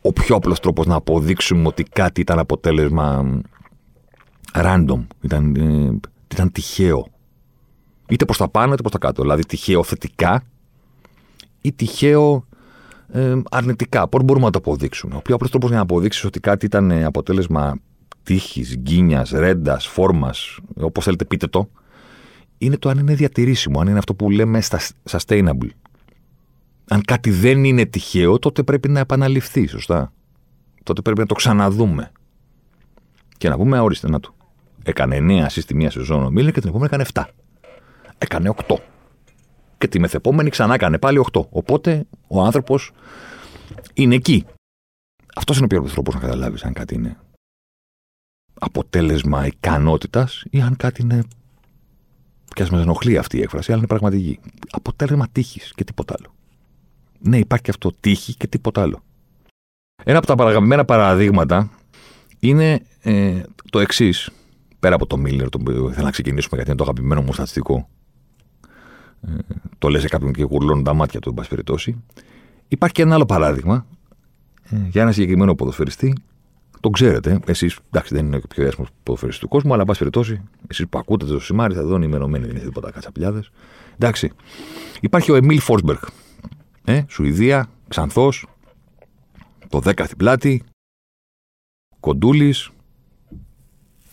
ο 0.00 0.12
πιο 0.12 0.36
απλός 0.36 0.60
τρόπος 0.60 0.86
να 0.86 0.94
αποδείξουμε 0.94 1.66
ότι 1.66 1.82
κάτι 1.82 2.20
ήταν 2.20 2.38
αποτέλεσμα 2.38 3.40
random, 4.52 5.06
ήταν, 5.20 5.54
ε, 5.56 5.98
ήταν 6.32 6.52
τυχαίο; 6.52 7.08
Είτε 8.08 8.24
προς 8.24 8.36
τα 8.36 8.48
πάνω 8.48 8.72
είτε 8.72 8.80
προς 8.80 8.92
τα 8.92 8.98
κάτω. 8.98 9.22
Δηλαδή 9.22 9.46
τυχαίο 9.46 9.82
θετικά 9.82 10.42
ή 11.60 11.72
τυχαίο 11.72 12.46
ε, 13.12 13.34
αρνητικά. 13.50 14.08
Πώς 14.08 14.22
μπορούμε 14.22 14.44
να 14.44 14.50
το 14.50 14.58
αποδείξουμε; 14.58 15.16
Ο 15.16 15.20
πιο 15.22 15.34
απλός 15.34 15.50
τρόπος 15.50 15.68
για 15.68 15.78
να 15.78 15.84
αποδείξεις 15.84 16.24
ότι 16.24 16.40
κάτι 16.40 16.66
ήταν 16.66 16.92
αποτέλεσμα 16.92 17.78
τύχης, 18.22 18.76
γκίνιας, 18.76 19.30
ρέντας, 19.30 19.86
φόρμας, 19.86 20.58
όπως 20.74 21.04
θέλετε 21.04 21.24
πείτε 21.24 21.46
το, 21.46 21.68
είναι 22.58 22.76
το 22.76 22.88
αν 22.88 22.98
είναι 22.98 23.14
διατηρήσιμο, 23.14 23.80
αν 23.80 23.88
είναι 23.88 23.98
αυτό 23.98 24.14
που 24.14 24.30
λέμε 24.30 24.62
sustainable 25.10 25.68
αν 26.88 27.02
κάτι 27.02 27.30
δεν 27.30 27.64
είναι 27.64 27.86
τυχαίο, 27.86 28.38
τότε 28.38 28.62
πρέπει 28.62 28.88
να 28.88 29.00
επαναληφθεί, 29.00 29.66
σωστά; 29.66 30.12
Τότε 30.82 31.02
πρέπει 31.02 31.20
να 31.20 31.26
το 31.26 31.34
ξαναδούμε. 31.34 32.12
Και 33.38 33.48
να 33.48 33.56
πούμε, 33.56 33.80
ορίστε 33.80 34.08
να 34.08 34.20
του. 34.20 34.34
Έκανε 34.82 35.16
9 35.20 35.46
assist 35.46 35.64
τη 35.66 35.74
μία 35.74 35.90
σεζόν 35.90 36.22
ο 36.22 36.30
Μίλλερ 36.30 36.52
και 36.52 36.60
την 36.60 36.68
επόμενη 36.68 36.90
έκανε 36.92 37.04
7. 37.14 37.24
Έκανε 38.18 38.54
8. 38.68 38.76
Και 39.78 39.88
τη 39.88 39.98
μεθεπόμενη 39.98 40.50
ξανά 40.50 40.74
έκανε 40.74 40.98
πάλι 40.98 41.24
8. 41.32 41.40
Οπότε 41.50 42.06
ο 42.28 42.42
άνθρωπος 42.42 42.92
είναι 43.94 44.14
εκεί. 44.14 44.44
Αυτός 45.34 45.56
είναι 45.56 45.64
ο 45.64 45.68
πιο 45.68 45.82
τρόπος 45.82 46.14
να 46.14 46.20
καταλάβεις 46.20 46.64
αν 46.64 46.72
κάτι 46.72 46.94
είναι 46.94 47.16
αποτέλεσμα 48.58 49.46
ικανότητας 49.46 50.44
ή 50.50 50.60
αν 50.60 50.76
κάτι 50.76 51.02
είναι. 51.02 51.22
Και 52.54 52.62
ας 52.62 52.70
με 52.70 52.80
ενοχλεί 52.80 53.18
αυτή 53.18 53.36
η 53.36 53.40
έκφραση, 53.40 53.70
αλλά 53.70 53.78
είναι 53.78 53.88
πραγματική. 53.88 54.40
Αποτέλεσμα 54.70 55.28
τύχης 55.32 55.72
και 55.74 55.84
τίποτα 55.84 56.14
άλλο. 56.18 56.37
Ναι, 57.18 57.38
υπάρχει 57.38 57.64
και 57.64 57.70
αυτό 57.70 57.92
τύχη 58.00 58.34
και 58.34 58.46
τίποτα 58.46 58.82
άλλο. 58.82 59.02
Ένα 60.04 60.18
από 60.18 60.26
τα 60.26 60.34
παραγαμμένα 60.34 60.84
παραδείγματα 60.84 61.70
είναι 62.38 62.82
ε, 63.02 63.40
το 63.70 63.78
εξής. 63.78 64.30
Πέρα 64.80 64.94
από 64.94 65.06
το 65.06 65.16
Μίλλερ, 65.16 65.48
το 65.48 65.58
οποίο 65.60 65.88
ήθελα 65.88 66.04
να 66.04 66.10
ξεκινήσουμε 66.10 66.54
γιατί 66.54 66.70
είναι 66.70 66.78
το 66.78 66.84
αγαπημένο 66.84 67.22
μου 67.22 67.32
στατιστικό. 67.32 67.88
Ε, 69.20 69.32
το 69.78 69.88
λέει 69.88 70.00
σε 70.00 70.08
κάποιον 70.08 70.32
και 70.32 70.42
γουρλώνουν 70.42 70.84
τα 70.84 70.94
μάτια 70.94 71.20
του, 71.20 71.28
εν 71.28 71.34
πάση 71.34 71.48
περιπτώσει. 71.48 72.04
Υπάρχει 72.68 72.94
και 72.94 73.02
ένα 73.02 73.14
άλλο 73.14 73.26
παράδειγμα 73.26 73.86
ε, 74.70 74.76
για 74.88 75.02
ένα 75.02 75.12
συγκεκριμένο 75.12 75.54
ποδοσφαιριστή. 75.54 76.14
Το 76.80 76.90
ξέρετε. 76.90 77.40
Εσείς, 77.46 77.78
εντάξει, 77.90 78.14
δεν 78.14 78.26
είναι 78.26 78.36
ο 78.36 78.40
πιο 78.48 78.62
διάσημο 78.62 78.86
ποδοσφαιριστής 79.02 79.42
του 79.42 79.48
κόσμου, 79.48 79.72
αλλά 79.72 79.80
εν 79.80 79.86
πάση 79.86 79.98
περιπτώσει, 79.98 80.42
εσείς 80.66 80.88
που 80.88 80.98
ακούτε 80.98 81.26
το 81.26 81.40
σημάδι, 81.40 81.74
θα 81.74 81.82
δω 81.82 81.94
ενημερωμένοι, 81.94 82.46
δεν 82.46 82.56
είναι 82.56 82.64
τίποτα 82.64 82.90
κατσαπλιάδε. 82.90 83.42
Εντάξει. 83.94 84.32
Υπάρχει 85.00 85.30
ο 85.32 85.34
Εμίλ 85.34 85.60
Φόρσμπεργκ, 85.60 85.98
ε, 86.88 87.04
Σουηδία, 87.08 87.70
Ξανθός. 87.88 88.46
Το 89.68 89.80
10 89.84 90.04
στην 90.04 90.16
πλάτη, 90.16 90.62
κοντούλης, 92.00 92.70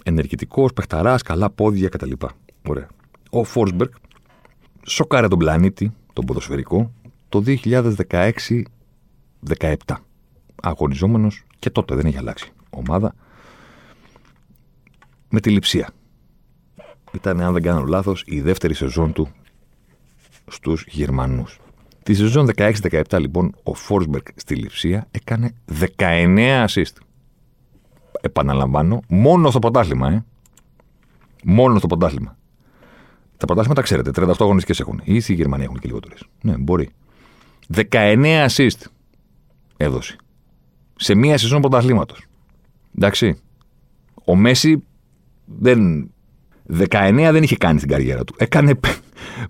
ενεργητικός, 0.04 0.74
παιχταράς, 0.74 1.22
καλά 1.22 1.50
πόδια 1.50 1.90
κτλ. 1.90 2.12
Ωραία. 2.68 2.88
Ο 3.30 3.44
Φόρσμπεργκ 3.44 3.92
σοκάρε 4.86 5.28
τον 5.28 5.40
πλανήτη, 5.40 5.94
τον 6.14 6.26
ποδοσφαιρικό, 6.26 6.92
το 7.30 7.44
2016-17. 7.46 8.64
Αγωνιζόμενος 10.62 11.44
και 11.60 11.70
τότε 11.70 11.96
δεν 11.96 12.06
έχει 12.06 12.18
αλλάξει 12.18 12.52
ομάδα. 12.70 13.16
Με 15.30 15.40
τη 15.40 15.50
λειψία. 15.50 15.90
Ήταν, 17.14 17.42
αν 17.42 17.54
δεν 17.54 17.62
κάνω 17.62 17.84
λάθος, 17.84 18.24
η 18.28 18.42
δεύτερη 18.42 18.74
σεζόν 18.74 19.14
του 19.14 19.30
στους 20.48 20.86
Γερμανούς. 20.88 21.60
Τη 22.06 22.14
σεζόν 22.14 22.50
16-17 22.56 23.02
λοιπόν 23.20 23.56
ο 23.64 23.74
Φόρσμπεργκ 23.74 24.26
στη 24.36 24.56
Λιψία 24.56 25.08
έκανε 25.12 25.54
19 25.98 26.66
assist. 26.68 26.96
Επαναλαμβάνω, 28.22 29.02
μόνο 29.08 29.50
στο 29.50 29.60
πρωτάθλημα, 29.60 30.12
ε. 30.12 30.26
Μόνο 31.44 31.78
στο 31.78 31.88
πρωτάθλημα. 31.88 32.38
Τα 33.38 33.46
πρωτάθλημα 33.46 33.76
τα 33.76 33.82
ξέρετε, 33.82 34.12
38 34.16 34.34
αγωνιστικές 34.40 34.80
έχουν. 34.80 35.02
Ή 35.04 35.16
οι 35.28 35.34
Γερμανοί 35.34 35.64
έχουν 35.64 35.80
και 35.80 35.88
λιγότερες. 35.88 36.24
Ναι, 36.42 36.58
μπορεί. 36.58 36.90
19 37.76 38.46
assist 38.50 38.86
έδωσε. 39.78 40.16
Σε 40.96 41.16
μία 41.16 41.38
σεζόν 41.38 41.62
πρωταθλήματος. 41.62 42.26
Εντάξει. 42.98 43.40
Ο 44.26 44.36
Μέση 44.36 44.84
δεν. 45.46 46.10
19 46.68 47.30
δεν 47.32 47.44
είχε 47.44 47.56
κάνει 47.56 47.78
στην 47.78 47.90
καριέρα 47.92 48.24
του. 48.24 48.36
Έκανε. 48.38 48.80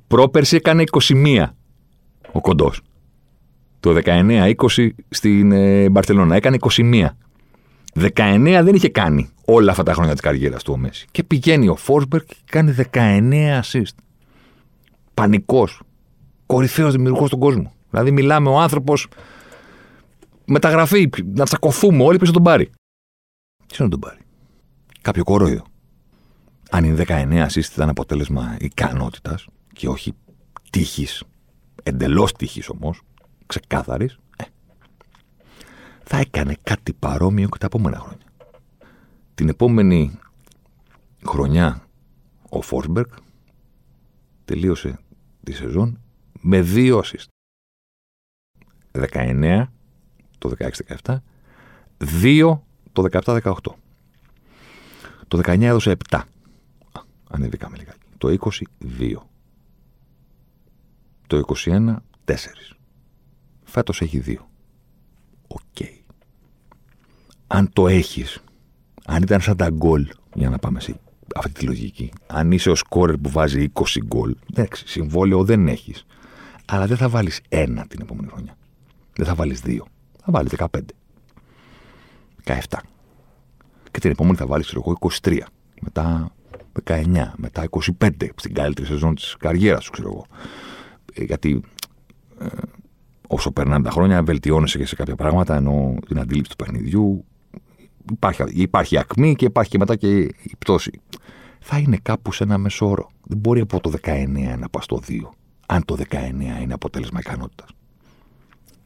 Πρόπερση 0.07 0.55
έκανε 0.55 0.83
21 0.91 1.45
ο 2.35 2.41
κοντός. 2.41 2.81
Το 3.79 4.01
19-20 4.05 4.53
στην 5.09 5.51
ε, 5.51 5.89
Μπαρσελόνα. 5.89 6.35
Έκανε 6.35 6.57
21. 6.59 7.07
19 7.93 8.61
δεν 8.63 8.75
είχε 8.75 8.89
κάνει 8.89 9.29
όλα 9.45 9.71
αυτά 9.71 9.83
τα 9.83 9.93
χρόνια 9.93 10.11
της 10.11 10.21
καριέρας 10.21 10.63
του 10.63 10.73
ο 10.73 10.77
Μέση. 10.77 11.07
Και 11.11 11.23
πηγαίνει 11.23 11.67
ο 11.67 11.75
Φόρσμπεργκ 11.75 12.23
και 12.25 12.35
κάνει 12.45 12.75
19 12.93 13.61
assist. 13.61 13.95
Πανικός. 15.13 15.81
Κορυφαίος 16.45 16.91
δημιουργός 16.91 17.27
στον 17.27 17.39
κόσμο. 17.39 17.73
Δηλαδή, 17.89 18.11
μιλάμε 18.11 18.49
ο 18.49 18.59
άνθρωπος 18.59 19.07
μεταγραφή, 20.45 21.09
να 21.33 21.45
τσακωθούμε 21.45 22.03
όλοι 22.03 22.17
πίσω 22.17 22.31
τον 22.31 22.43
πάρει. 22.43 22.69
Τι 23.65 23.83
να 23.83 23.89
τον 23.89 23.99
πάρει; 23.99 24.19
Κάποιο 25.01 25.23
κορόιδο. 25.23 25.63
Αν 26.69 26.83
είναι 26.83 27.03
19 27.07 27.45
assist 27.47 27.71
ήταν 27.73 27.89
αποτέλεσμα 27.89 28.57
ικανότητας 28.59 29.47
και 29.73 29.87
όχι 29.87 30.13
τύχης, 30.69 31.23
εντελώς 31.85 32.31
τύχη 32.31 32.61
όμως, 32.67 33.01
ξεκάθαρης, 33.45 34.19
ε, 34.37 34.43
θα 36.03 36.17
έκανε 36.17 36.57
κάτι 36.63 36.93
παρόμοιο 36.93 37.49
και 37.49 37.57
τα 37.57 37.65
επόμενα 37.65 37.99
χρόνια. 37.99 38.25
Την 39.35 39.49
επόμενη 39.49 40.19
χρονιά 41.25 41.87
ο 42.49 42.61
Φόρσμπεργκ 42.61 43.09
τελείωσε 44.45 44.99
τη 45.43 45.51
σεζόν 45.51 45.99
με 46.41 46.61
δύο 46.61 47.01
assist. 47.03 47.27
19 48.91 49.65
το 50.37 50.51
16-17, 51.03 51.17
2 51.97 52.59
το 52.91 53.05
17-18. 53.11 53.53
Το 55.27 55.37
19 55.37 55.61
έδωσε 55.61 55.97
7. 56.09 56.21
Ανεβήκαμε 57.29 57.77
λιγάκι. 57.77 58.05
Το 58.17 58.29
20, 58.29 58.65
2. 58.99 59.13
Το 61.27 61.37
21, 61.37 61.95
4. 62.25 62.35
Φέτος 63.63 64.01
έχει 64.01 64.23
2. 64.25 64.35
OK. 65.47 65.59
Okay. 65.79 65.99
Αν 67.47 67.69
το 67.73 67.87
έχεις, 67.87 68.43
αν 69.05 69.21
ήταν 69.21 69.41
σαν 69.41 69.57
τα 69.57 69.69
γκολ, 69.69 70.07
για 70.33 70.49
να 70.49 70.57
πάμε 70.57 70.79
σε 70.79 70.99
αυτή 71.35 71.51
τη 71.51 71.65
λογική, 71.65 72.11
αν 72.27 72.51
είσαι 72.51 72.69
ο 72.69 72.75
σκόρερ 72.75 73.17
που 73.17 73.29
βάζει 73.29 73.71
20 73.73 73.83
γκολ, 74.05 74.35
εντάξει, 74.53 74.87
συμβόλαιο 74.87 75.43
δεν 75.43 75.67
έχεις. 75.67 76.05
Αλλά 76.65 76.85
δεν 76.85 76.97
θα 76.97 77.09
βάλεις 77.09 77.41
ένα 77.49 77.87
την 77.87 78.01
επόμενη 78.01 78.27
χρονιά. 78.27 78.57
Δεν 79.15 79.25
θα 79.25 79.35
βάλεις 79.35 79.61
δύο. 79.61 79.85
Θα 80.23 80.31
βάλεις 80.31 80.51
15. 80.51 80.65
17. 82.43 82.79
Και 83.91 83.99
την 83.99 84.11
επόμενη 84.11 84.37
θα 84.37 84.45
βάλεις, 84.45 84.65
ξέρω 84.65 84.81
εγώ, 84.85 85.11
23. 85.21 85.39
Μετά 85.81 86.31
19. 86.83 87.33
Μετά 87.35 87.63
25. 87.63 88.29
Στην 88.35 88.53
καλύτερη 88.53 88.87
σεζόν 88.87 89.15
της 89.15 89.35
καριέρας 89.39 89.83
σου, 89.83 89.91
ξέρω 89.91 90.07
εγώ. 90.07 90.25
Ε, 91.15 91.23
γιατί 91.23 91.61
ε, 92.39 92.47
όσο 93.27 93.51
περνάνε 93.51 93.83
τα 93.83 93.91
χρόνια 93.91 94.23
βελτιώνεσαι 94.23 94.77
και 94.77 94.85
σε 94.85 94.95
κάποια 94.95 95.15
πράγματα, 95.15 95.55
ενώ 95.55 95.95
την 96.07 96.19
αντίληψη 96.19 96.49
του 96.49 96.63
παιχνιδιού 96.63 97.25
υπάρχει, 98.11 98.43
υπάρχει 98.47 98.97
ακμή 98.97 99.35
και 99.35 99.45
υπάρχει 99.45 99.69
και 99.69 99.77
μετά 99.77 99.95
και 99.95 100.17
η 100.19 100.55
πτώση. 100.59 101.01
Θα 101.59 101.77
είναι 101.77 101.97
κάπου 102.01 102.31
σε 102.31 102.43
ένα 102.43 102.57
μεσόωρο. 102.57 103.09
Δεν 103.23 103.37
μπορεί 103.37 103.59
από 103.59 103.79
το 103.79 103.91
19 104.03 104.55
να 104.57 104.69
πας 104.69 104.83
στο 104.83 105.01
2. 105.07 105.19
Αν 105.65 105.85
το 105.85 105.97
19 106.09 106.15
είναι 106.61 106.73
αποτέλεσμα 106.73 107.19
ικανότητας. 107.19 107.69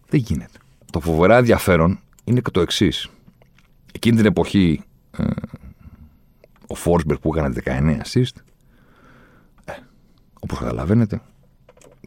Δεν 0.09 0.19
γίνεται. 0.19 0.57
Το 0.91 0.99
φοβερά 0.99 1.37
ενδιαφέρον 1.37 1.99
είναι 2.23 2.39
και 2.39 2.51
το 2.51 2.61
εξής. 2.61 3.09
Εκείνη 3.93 4.15
την 4.15 4.25
εποχή 4.25 4.81
ε, 5.17 5.23
ο 6.67 6.75
Φόρσμπεργκ 6.75 7.19
που 7.19 7.35
έκανε 7.35 7.55
19 7.65 7.69
assist, 7.69 8.41
ε, 9.65 9.73
όπως 10.39 10.59
καταλαβαίνετε, 10.59 11.21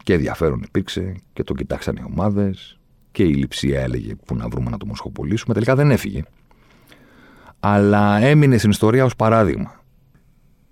και 0.03 0.13
ενδιαφέρον 0.13 0.61
υπήρξε 0.65 1.15
και 1.33 1.43
τον 1.43 1.55
κοιτάξαν 1.55 1.95
οι 1.95 2.03
ομάδες 2.05 2.79
και 3.11 3.23
η 3.23 3.33
λειψία 3.33 3.81
έλεγε 3.81 4.15
που 4.25 4.35
να 4.35 4.47
βρούμε 4.47 4.69
να 4.69 4.77
το 4.77 4.85
μοσχοπολίσουμε. 4.85 5.53
Τελικά 5.53 5.75
δεν 5.75 5.91
έφυγε. 5.91 6.23
Αλλά 7.59 8.17
έμεινε 8.17 8.57
στην 8.57 8.69
ιστορία 8.69 9.05
ως 9.05 9.15
παράδειγμα. 9.15 9.81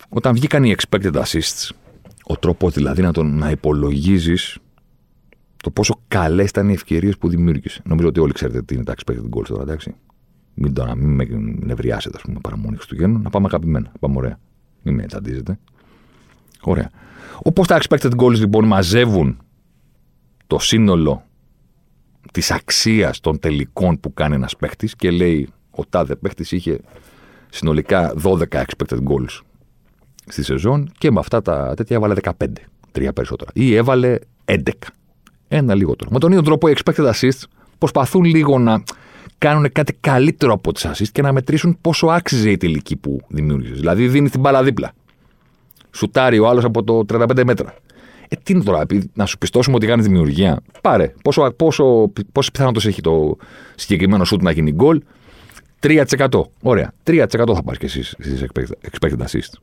Όταν 0.09 0.33
βγήκαν 0.33 0.63
οι 0.63 0.75
expected 0.77 1.13
assists, 1.13 1.69
ο 2.23 2.37
τρόπος 2.37 2.73
δηλαδή 2.73 3.01
να, 3.01 3.11
τον, 3.11 3.37
να 3.37 3.49
υπολογίζεις 3.49 4.57
το 5.57 5.71
πόσο 5.71 6.01
καλές 6.07 6.49
ήταν 6.49 6.69
οι 6.69 6.73
ευκαιρίες 6.73 7.17
που 7.17 7.29
δημιούργησε. 7.29 7.81
Νομίζω 7.85 8.07
ότι 8.07 8.19
όλοι 8.19 8.33
ξέρετε 8.33 8.61
τι 8.61 8.75
είναι 8.75 8.83
τα 8.83 8.93
expected 8.97 9.37
goals 9.37 9.45
τώρα, 9.47 9.61
εντάξει. 9.61 9.95
Μην, 10.53 10.73
τώρα, 10.73 10.95
μην 10.95 11.09
με 11.09 11.27
νευριάσετε, 11.65 12.17
ας 12.17 12.23
πούμε, 12.23 12.39
παραμονή 12.41 12.75
Χριστουγέννων. 12.75 13.21
Να 13.21 13.29
πάμε 13.29 13.45
αγαπημένα. 13.45 13.91
Πάμε 13.99 14.17
ωραία. 14.17 14.39
Μην 14.81 14.95
με 14.95 15.05
τσαντίζετε. 15.05 15.59
Ωραία. 16.61 16.89
Όπω 17.43 17.65
τα 17.65 17.79
expected 17.81 18.15
goals 18.17 18.35
λοιπόν 18.35 18.65
μαζεύουν 18.65 19.37
το 20.47 20.59
σύνολο 20.59 21.23
της 22.31 22.51
αξίας 22.51 23.19
των 23.19 23.39
τελικών 23.39 23.99
που 23.99 24.13
κάνει 24.13 24.35
ένας 24.35 24.55
παίχτης 24.55 24.95
και 24.95 25.11
λέει 25.11 25.49
ο 25.71 25.85
τάδε 25.85 26.15
παίχτης 26.15 26.51
είχε 26.51 26.79
συνολικά 27.49 28.13
12 28.23 28.37
expected 28.51 28.97
goals 28.97 29.39
στη 30.27 30.43
σεζόν 30.43 30.91
και 30.97 31.11
με 31.11 31.19
αυτά 31.19 31.41
τα 31.41 31.73
τέτοια 31.75 31.95
έβαλε 31.95 32.13
15. 32.21 32.31
Τρία 32.91 33.13
περισσότερα. 33.13 33.51
Ή 33.53 33.75
έβαλε 33.75 34.17
11. 34.45 34.57
Ένα 35.47 35.75
λιγότερο. 35.75 36.09
Με 36.11 36.19
τον 36.19 36.31
ίδιο 36.31 36.43
τρόπο 36.43 36.67
οι 36.67 36.75
expected 36.77 37.11
assists 37.11 37.43
προσπαθούν 37.77 38.23
λίγο 38.23 38.59
να 38.59 38.83
κάνουν 39.37 39.71
κάτι 39.71 39.93
καλύτερο 39.93 40.53
από 40.53 40.73
τις 40.73 40.87
assists 40.87 41.09
και 41.11 41.21
να 41.21 41.31
μετρήσουν 41.31 41.77
πόσο 41.81 42.07
άξιζε 42.07 42.49
η 42.49 42.57
τελική 42.57 42.95
που 42.95 43.21
δημιούργησες. 43.27 43.79
Δηλαδή 43.79 44.07
δίνει 44.07 44.29
την 44.29 44.39
μπάλα 44.39 44.63
δίπλα. 44.63 44.93
Σουτάρει 45.91 46.39
ο 46.39 46.47
άλλος 46.47 46.63
από 46.63 46.83
το 46.83 47.05
35 47.09 47.43
μέτρα. 47.43 47.75
Ε, 48.27 48.35
τι 48.43 48.53
είναι 48.53 48.63
τώρα, 48.63 48.85
να 49.13 49.25
σου 49.25 49.37
πιστώσουμε 49.37 49.75
ότι 49.75 49.85
κάνει 49.87 50.01
δημιουργία. 50.01 50.61
Πάρε. 50.81 51.13
Πόσο, 51.23 51.51
πόσο, 51.51 52.11
πόσες 52.31 52.51
πιθανότητες 52.51 52.85
έχει 52.85 53.01
το 53.01 53.35
συγκεκριμένο 53.75 54.25
σουτ 54.25 54.41
να 54.41 54.51
γίνει 54.51 54.71
γκολ; 54.71 55.01
3%. 55.79 56.03
Ωραία. 56.61 56.93
3% 57.03 57.25
θα 57.27 57.63
πάρεις 57.63 57.79
και 57.79 57.85
εσύ 57.85 58.03
στι 58.03 58.47
expected 58.91 59.25
assists. 59.25 59.59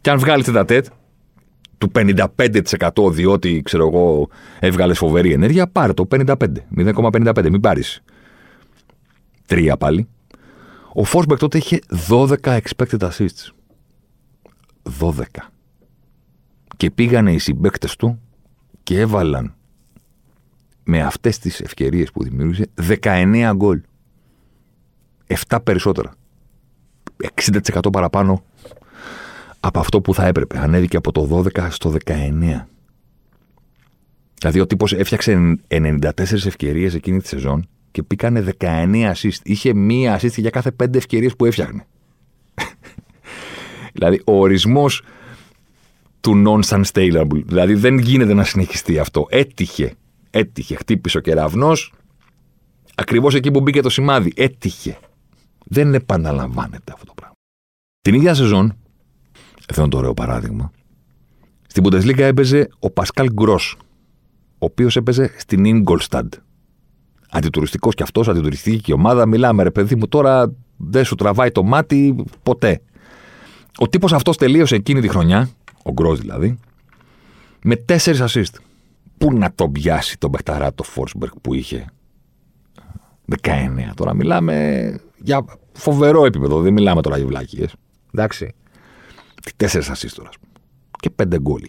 Και 0.00 0.10
αν 0.10 0.18
βγάλει 0.18 0.44
τα 0.44 0.64
τέτ 0.64 0.86
του 1.78 1.90
55% 1.94 3.10
διότι 3.10 3.62
ξέρω 3.64 3.86
εγώ 3.86 4.28
έβγαλες 4.58 4.98
φοβερή 4.98 5.32
ενέργεια, 5.32 5.68
πάρε 5.68 5.92
το 5.92 6.08
55. 6.10 6.34
0,55. 6.76 7.50
Μην 7.50 7.60
πάρεις 7.60 8.02
3 9.46 9.72
πάλι. 9.78 10.08
Ο 10.92 11.04
Φόσμπεκ 11.04 11.38
τότε 11.38 11.58
είχε 11.58 11.78
12 12.08 12.36
expected 12.42 12.98
assists. 12.98 13.52
12. 15.00 15.22
Και 16.76 16.90
πήγανε 16.90 17.32
οι 17.32 17.38
συμπαίκτες 17.38 17.96
του 17.96 18.20
και 18.82 19.00
έβαλαν 19.00 19.54
με 20.84 21.02
αυτές 21.02 21.38
τις 21.38 21.60
ευκαιρίες 21.60 22.10
που 22.10 22.22
δημιούργησε 22.22 22.70
19 23.02 23.52
γκολ. 23.54 23.80
7 25.48 25.58
περισσότερα. 25.64 26.12
60% 27.34 27.92
παραπάνω 27.92 28.42
από 29.60 29.78
αυτό 29.78 30.00
που 30.00 30.14
θα 30.14 30.26
έπρεπε. 30.26 30.58
Ανέβηκε 30.58 30.96
από 30.96 31.12
το 31.12 31.44
12 31.54 31.68
στο 31.70 31.94
19. 32.04 32.66
Δηλαδή 34.38 34.60
ο 34.60 34.66
τύπος 34.66 34.92
έφτιαξε 34.92 35.58
94 35.68 36.10
ευκαιρίες 36.32 36.94
εκείνη 36.94 37.20
τη 37.20 37.28
σεζόν 37.28 37.68
και 37.90 38.02
πήγανε 38.02 38.44
19 38.58 39.12
assist. 39.14 39.38
Είχε 39.42 39.74
μία 39.74 40.20
assist 40.20 40.38
για 40.38 40.50
κάθε 40.50 40.70
5 40.82 40.94
ευκαιρίες 40.94 41.36
που 41.36 41.44
έφτιαχνε. 41.44 41.86
Δηλαδή 43.98 44.22
ο 44.26 44.38
ορισμός 44.38 45.02
του 46.20 46.42
non-sustainable. 46.46 47.42
Δηλαδή 47.44 47.74
δεν 47.74 47.98
γίνεται 47.98 48.34
να 48.34 48.44
συνεχιστεί 48.44 48.98
αυτό. 48.98 49.26
Έτυχε. 49.28 49.94
Έτυχε. 50.30 50.74
Χτύπησε 50.74 51.18
ο 51.18 51.20
κεραυνός 51.20 51.92
Ακριβώς 53.00 53.34
εκεί 53.34 53.50
που 53.50 53.60
μπήκε 53.60 53.80
το 53.80 53.88
σημάδι. 53.88 54.32
Έτυχε. 54.36 54.98
Δεν 55.64 55.94
επαναλαμβάνεται 55.94 56.92
αυτό 56.92 57.04
το 57.04 57.12
πράγμα. 57.14 57.34
Την 58.00 58.14
ίδια 58.14 58.34
σεζόν, 58.34 58.76
εδώ 59.66 59.80
είναι 59.80 59.90
το 59.90 59.96
ωραίο 59.96 60.14
παράδειγμα, 60.14 60.70
στην 61.66 61.84
Bundesliga 61.84 62.18
έπαιζε 62.18 62.68
ο 62.78 62.90
Πασκάλ 62.90 63.28
Γκρό, 63.32 63.60
ο 64.52 64.64
οποίος 64.64 64.96
έπαιζε 64.96 65.34
στην 65.36 65.64
Ingolstadt. 65.64 66.28
Αντιτουριστικός 67.30 67.94
κι 67.94 68.02
αυτός, 68.02 68.28
αντιτουριστική 68.28 68.80
και 68.80 68.92
ομάδα. 68.92 69.26
Μιλάμε, 69.26 69.62
ρε 69.62 69.70
παιδί 69.70 69.94
μου, 69.94 70.08
τώρα 70.08 70.54
δεν 70.76 71.04
σου 71.04 71.14
τραβάει 71.14 71.50
το 71.50 71.62
μάτι 71.62 72.24
ποτέ. 72.42 72.82
Ο 73.78 73.88
τύπος 73.88 74.12
αυτός 74.12 74.36
τελείωσε 74.36 74.74
εκείνη 74.74 75.00
τη 75.00 75.08
χρονιά, 75.08 75.50
ο 75.82 75.92
Γκρός 75.92 76.20
δηλαδή, 76.20 76.58
με 77.62 77.76
τέσσερις 77.76 78.22
assist. 78.26 78.60
Πού 79.18 79.32
να 79.32 79.52
τον 79.54 79.72
πιάσει 79.72 80.18
τον 80.18 80.30
παιχταρά 80.30 80.74
το 80.74 80.82
Φόρσμπεργκ 80.82 81.32
που 81.40 81.54
είχε 81.54 81.86
19. 83.42 83.92
Τώρα 83.94 84.14
μιλάμε 84.14 84.94
για 85.18 85.44
φοβερό 85.72 86.24
επίπεδο. 86.24 86.60
Δεν 86.60 86.72
μιλάμε 86.72 87.02
τώρα 87.02 87.16
για 87.16 87.26
βλάκιες. 87.26 87.74
Εντάξει. 88.14 88.54
Τι 89.42 89.52
τέσσερις 89.56 89.90
assist 89.90 90.12
τώρα. 90.14 90.30
Και 91.00 91.10
πέντε 91.10 91.40
γκολ 91.40 91.62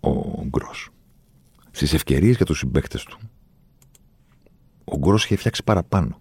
Ο 0.00 0.10
Γκρός. 0.44 0.88
Στις 1.70 1.92
ευκαιρίες 1.92 2.36
για 2.36 2.44
τους 2.44 2.58
συμπαίκτες 2.58 3.04
του, 3.04 3.18
ο 4.84 4.98
Γκρός 4.98 5.24
είχε 5.24 5.36
φτιάξει 5.36 5.64
παραπάνω. 5.64 6.20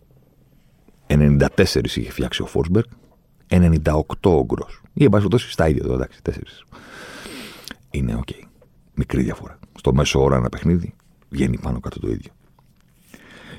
94 1.08 1.48
είχε 1.84 2.12
φτιάξει 2.12 2.42
ο 2.42 2.46
Φόρσμπεργκ, 2.46 2.86
98 3.56 4.04
ο 4.22 4.44
Γκρος. 4.46 4.68
Ή 4.94 5.04
εν 5.04 5.10
πάση 5.10 5.28
στα 5.38 5.68
ίδια 5.70 5.82
εδώ, 5.86 5.94
εντάξει, 5.94 6.22
τέσσερις. 6.22 6.64
Είναι 7.90 8.16
OK. 8.16 8.28
Okay. 8.32 8.44
Μικρή 8.94 9.24
διαφορά. 9.24 9.60
Στο 9.78 9.94
μέσο 9.94 10.24
όρο 10.24 10.36
ένα 10.36 10.50
παιχνίδι 10.50 10.96
βγαίνει 11.30 11.58
πάνω 11.60 11.80
κάτω 11.80 12.00
το 12.00 12.10
ίδιο. 12.10 12.32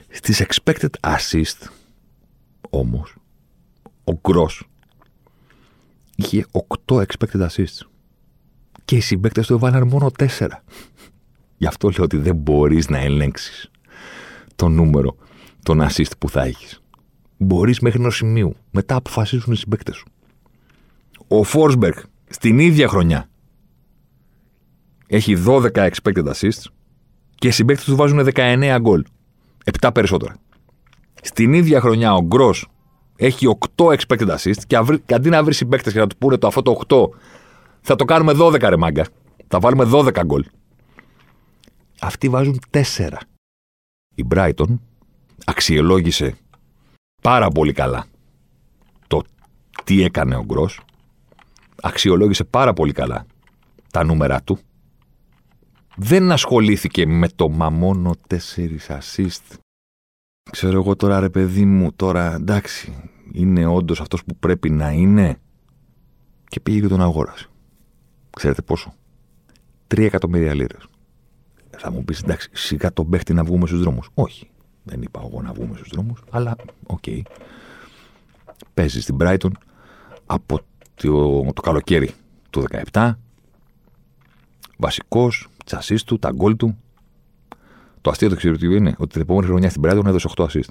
Στις 0.08 0.44
expected 0.46 0.90
assist 1.00 1.68
όμως, 2.70 3.14
ο 4.04 4.12
Γκρός 4.12 4.68
είχε 6.16 6.46
8 6.86 6.94
expected 6.94 7.46
assists. 7.46 7.86
Και 8.84 8.96
οι 8.96 9.00
συμπαίκτες 9.00 9.46
του 9.46 9.54
έβαλαν 9.54 9.88
μόνο 9.88 10.10
4. 10.18 10.48
Γι' 11.56 11.66
αυτό 11.66 11.88
λέω 11.88 12.04
ότι 12.04 12.16
δεν 12.16 12.36
μπορείς 12.36 12.88
να 12.88 12.98
ελέγξεις 12.98 13.70
το 14.56 14.68
νούμερο 14.68 15.16
των 15.62 15.80
assist 15.82 16.10
που 16.18 16.28
θα 16.28 16.42
έχεις. 16.42 16.82
Μπορείς 17.36 17.80
μέχρι 17.80 18.00
ενός 18.00 18.16
σημείου. 18.16 18.56
Μετά 18.70 18.94
αποφασίζουν 18.94 19.52
οι 19.52 19.56
συμπαίκτες 19.56 19.96
σου. 19.96 20.06
Ο 21.28 21.42
Φόρσμπεργκ 21.42 21.94
στην 22.28 22.58
ίδια 22.58 22.88
χρονιά 22.88 23.28
έχει 25.06 25.36
12 25.46 25.70
expected 25.72 26.32
assists 26.32 26.64
και 27.34 27.48
οι 27.48 27.50
συμπαίκτες 27.50 27.84
του 27.84 27.96
βάζουν 27.96 28.28
19 28.34 28.76
γκολ. 28.80 29.04
7 29.80 29.90
περισσότερα. 29.94 30.36
Στην 31.22 31.52
ίδια 31.52 31.80
χρονιά 31.80 32.14
ο 32.14 32.22
Γκρό 32.22 32.54
έχει 33.16 33.46
8 33.76 33.84
expected 33.84 34.36
assists 34.36 34.62
και, 34.66 35.14
αντί 35.14 35.28
να 35.28 35.44
βρει 35.44 35.54
συμπαίκτες 35.54 35.92
και 35.92 35.98
να 35.98 36.06
του 36.06 36.16
πούνε 36.16 36.36
το 36.36 36.46
αυτό 36.46 36.62
το 36.62 36.80
8, 36.88 37.08
θα 37.80 37.96
το 37.96 38.04
κάνουμε 38.04 38.32
12 38.36 38.60
ρε 38.60 38.76
μάγκα. 38.76 39.06
Θα 39.48 39.58
βάλουμε 39.58 39.84
12 39.92 40.22
γκολ. 40.24 40.44
Αυτοί 42.00 42.28
βάζουν 42.28 42.60
4. 42.70 42.82
Η 44.14 44.24
Brighton 44.34 44.78
αξιολόγησε 45.44 46.36
πάρα 47.26 47.48
πολύ 47.48 47.72
καλά 47.72 48.06
το 49.06 49.22
τι 49.84 50.02
έκανε 50.02 50.36
ο 50.36 50.44
Γκρός. 50.44 50.80
Αξιολόγησε 51.82 52.44
πάρα 52.44 52.72
πολύ 52.72 52.92
καλά 52.92 53.26
τα 53.90 54.04
νούμερα 54.04 54.42
του. 54.42 54.58
Δεν 55.96 56.32
ασχολήθηκε 56.32 57.06
με 57.06 57.28
το 57.28 57.48
μα 57.48 57.70
μόνο 57.70 58.14
4 58.28 58.36
assist. 58.88 59.56
Ξέρω 60.50 60.78
εγώ 60.78 60.96
τώρα 60.96 61.20
ρε 61.20 61.30
παιδί 61.30 61.64
μου, 61.64 61.92
τώρα 61.92 62.34
εντάξει, 62.34 63.10
είναι 63.32 63.66
όντως 63.66 64.00
αυτός 64.00 64.24
που 64.24 64.36
πρέπει 64.36 64.70
να 64.70 64.90
είναι 64.90 65.40
και 66.48 66.60
πήγε 66.60 66.80
και 66.80 66.88
τον 66.88 67.00
αγόρασε. 67.00 67.48
Ξέρετε 68.30 68.62
πόσο; 68.62 68.94
3 69.94 70.04
εκατομμύρια 70.04 70.54
λίρες. 70.54 70.86
Θα 71.78 71.90
μου 71.90 72.04
πεις 72.04 72.22
εντάξει, 72.22 72.48
σιγά 72.52 72.92
τον 72.92 73.08
παίχτη 73.08 73.34
να 73.34 73.44
βγούμε 73.44 73.66
στους 73.66 73.80
δρόμους. 73.80 74.10
Όχι. 74.14 74.50
Δεν 74.88 75.02
είπα 75.02 75.20
εγώ 75.24 75.42
να 75.42 75.52
βγούμε 75.52 75.76
στους 75.76 75.88
δρόμους, 75.92 76.22
αλλά 76.30 76.56
OK. 76.86 76.98
Okay. 77.06 77.20
Παίζει 78.74 79.00
στην 79.00 79.16
Brighton 79.20 79.50
από 80.26 80.60
το, 80.94 81.42
το 81.52 81.62
καλοκαίρι 81.62 82.10
του 82.50 82.64
17. 82.92 83.12
Βασικός, 84.76 85.48
τις 85.64 85.78
assist 85.78 86.06
του, 86.06 86.18
τα 86.18 86.30
γκολ 86.30 86.56
του. 86.56 86.78
Το 88.00 88.10
αστείο 88.10 88.28
του 88.28 88.36
ξέρετε 88.36 88.66
είναι 88.66 88.94
ότι 88.98 89.12
την 89.12 89.20
επόμενη 89.20 89.46
χρονιά 89.46 89.70
στην 89.70 89.82
Brighton 89.84 90.06
έδωσε 90.06 90.28
8 90.36 90.46
assist. 90.46 90.70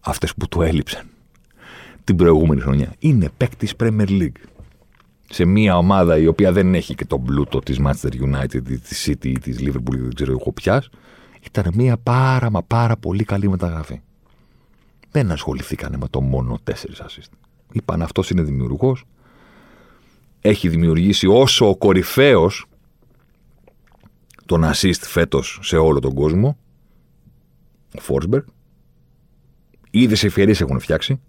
Αυτές 0.00 0.34
που 0.34 0.48
του 0.48 0.62
έλειψαν 0.62 1.06
την 2.04 2.16
προηγούμενη 2.16 2.60
χρονιά. 2.60 2.94
Είναι 2.98 3.30
παίκτης 3.36 3.74
Premier 3.78 4.08
League 4.08 4.42
σε 5.28 5.44
μια 5.44 5.76
ομάδα 5.76 6.18
η 6.18 6.26
οποία 6.26 6.52
δεν 6.52 6.74
έχει 6.74 6.94
και 6.94 7.04
τον 7.04 7.24
πλούτο 7.24 7.58
της 7.58 7.80
Manchester 7.84 8.10
United, 8.10 8.62
της 8.88 9.08
City 9.08 9.26
ή 9.26 9.38
της 9.38 9.58
Liverpool, 9.60 9.96
δεν 9.96 10.14
ξέρω 10.14 10.30
εγώ 10.30 10.52
πια, 10.52 10.82
ήταν 11.44 11.72
μια 11.74 11.96
πάρα 11.96 12.50
μα 12.50 12.62
πάρα 12.62 12.96
πολύ 12.96 13.24
καλή 13.24 13.48
μεταγραφή. 13.48 14.00
Δεν 15.10 15.30
ασχοληθήκανε 15.30 15.96
με 15.96 16.08
το 16.08 16.20
μόνο 16.20 16.58
τέσσερις 16.64 17.02
assist. 17.02 17.32
Είπαν 17.72 18.02
αυτός 18.02 18.30
είναι 18.30 18.42
δημιουργός. 18.42 19.04
Έχει 20.40 20.68
δημιουργήσει 20.68 21.26
όσο 21.26 21.68
ο 21.68 21.76
κορυφαίος 21.76 22.66
τον 24.46 24.64
assist 24.64 25.00
φέτος 25.00 25.58
σε 25.62 25.76
όλο 25.76 25.98
τον 26.00 26.14
κόσμο. 26.14 26.56
Ο 27.96 28.00
Φόρσμπεργκ. 28.00 28.44
Ήδη 29.90 30.14
σε 30.14 30.26
ευκαιρίες 30.26 30.60
έχουν 30.60 30.80
φτιάξει. 30.80 31.20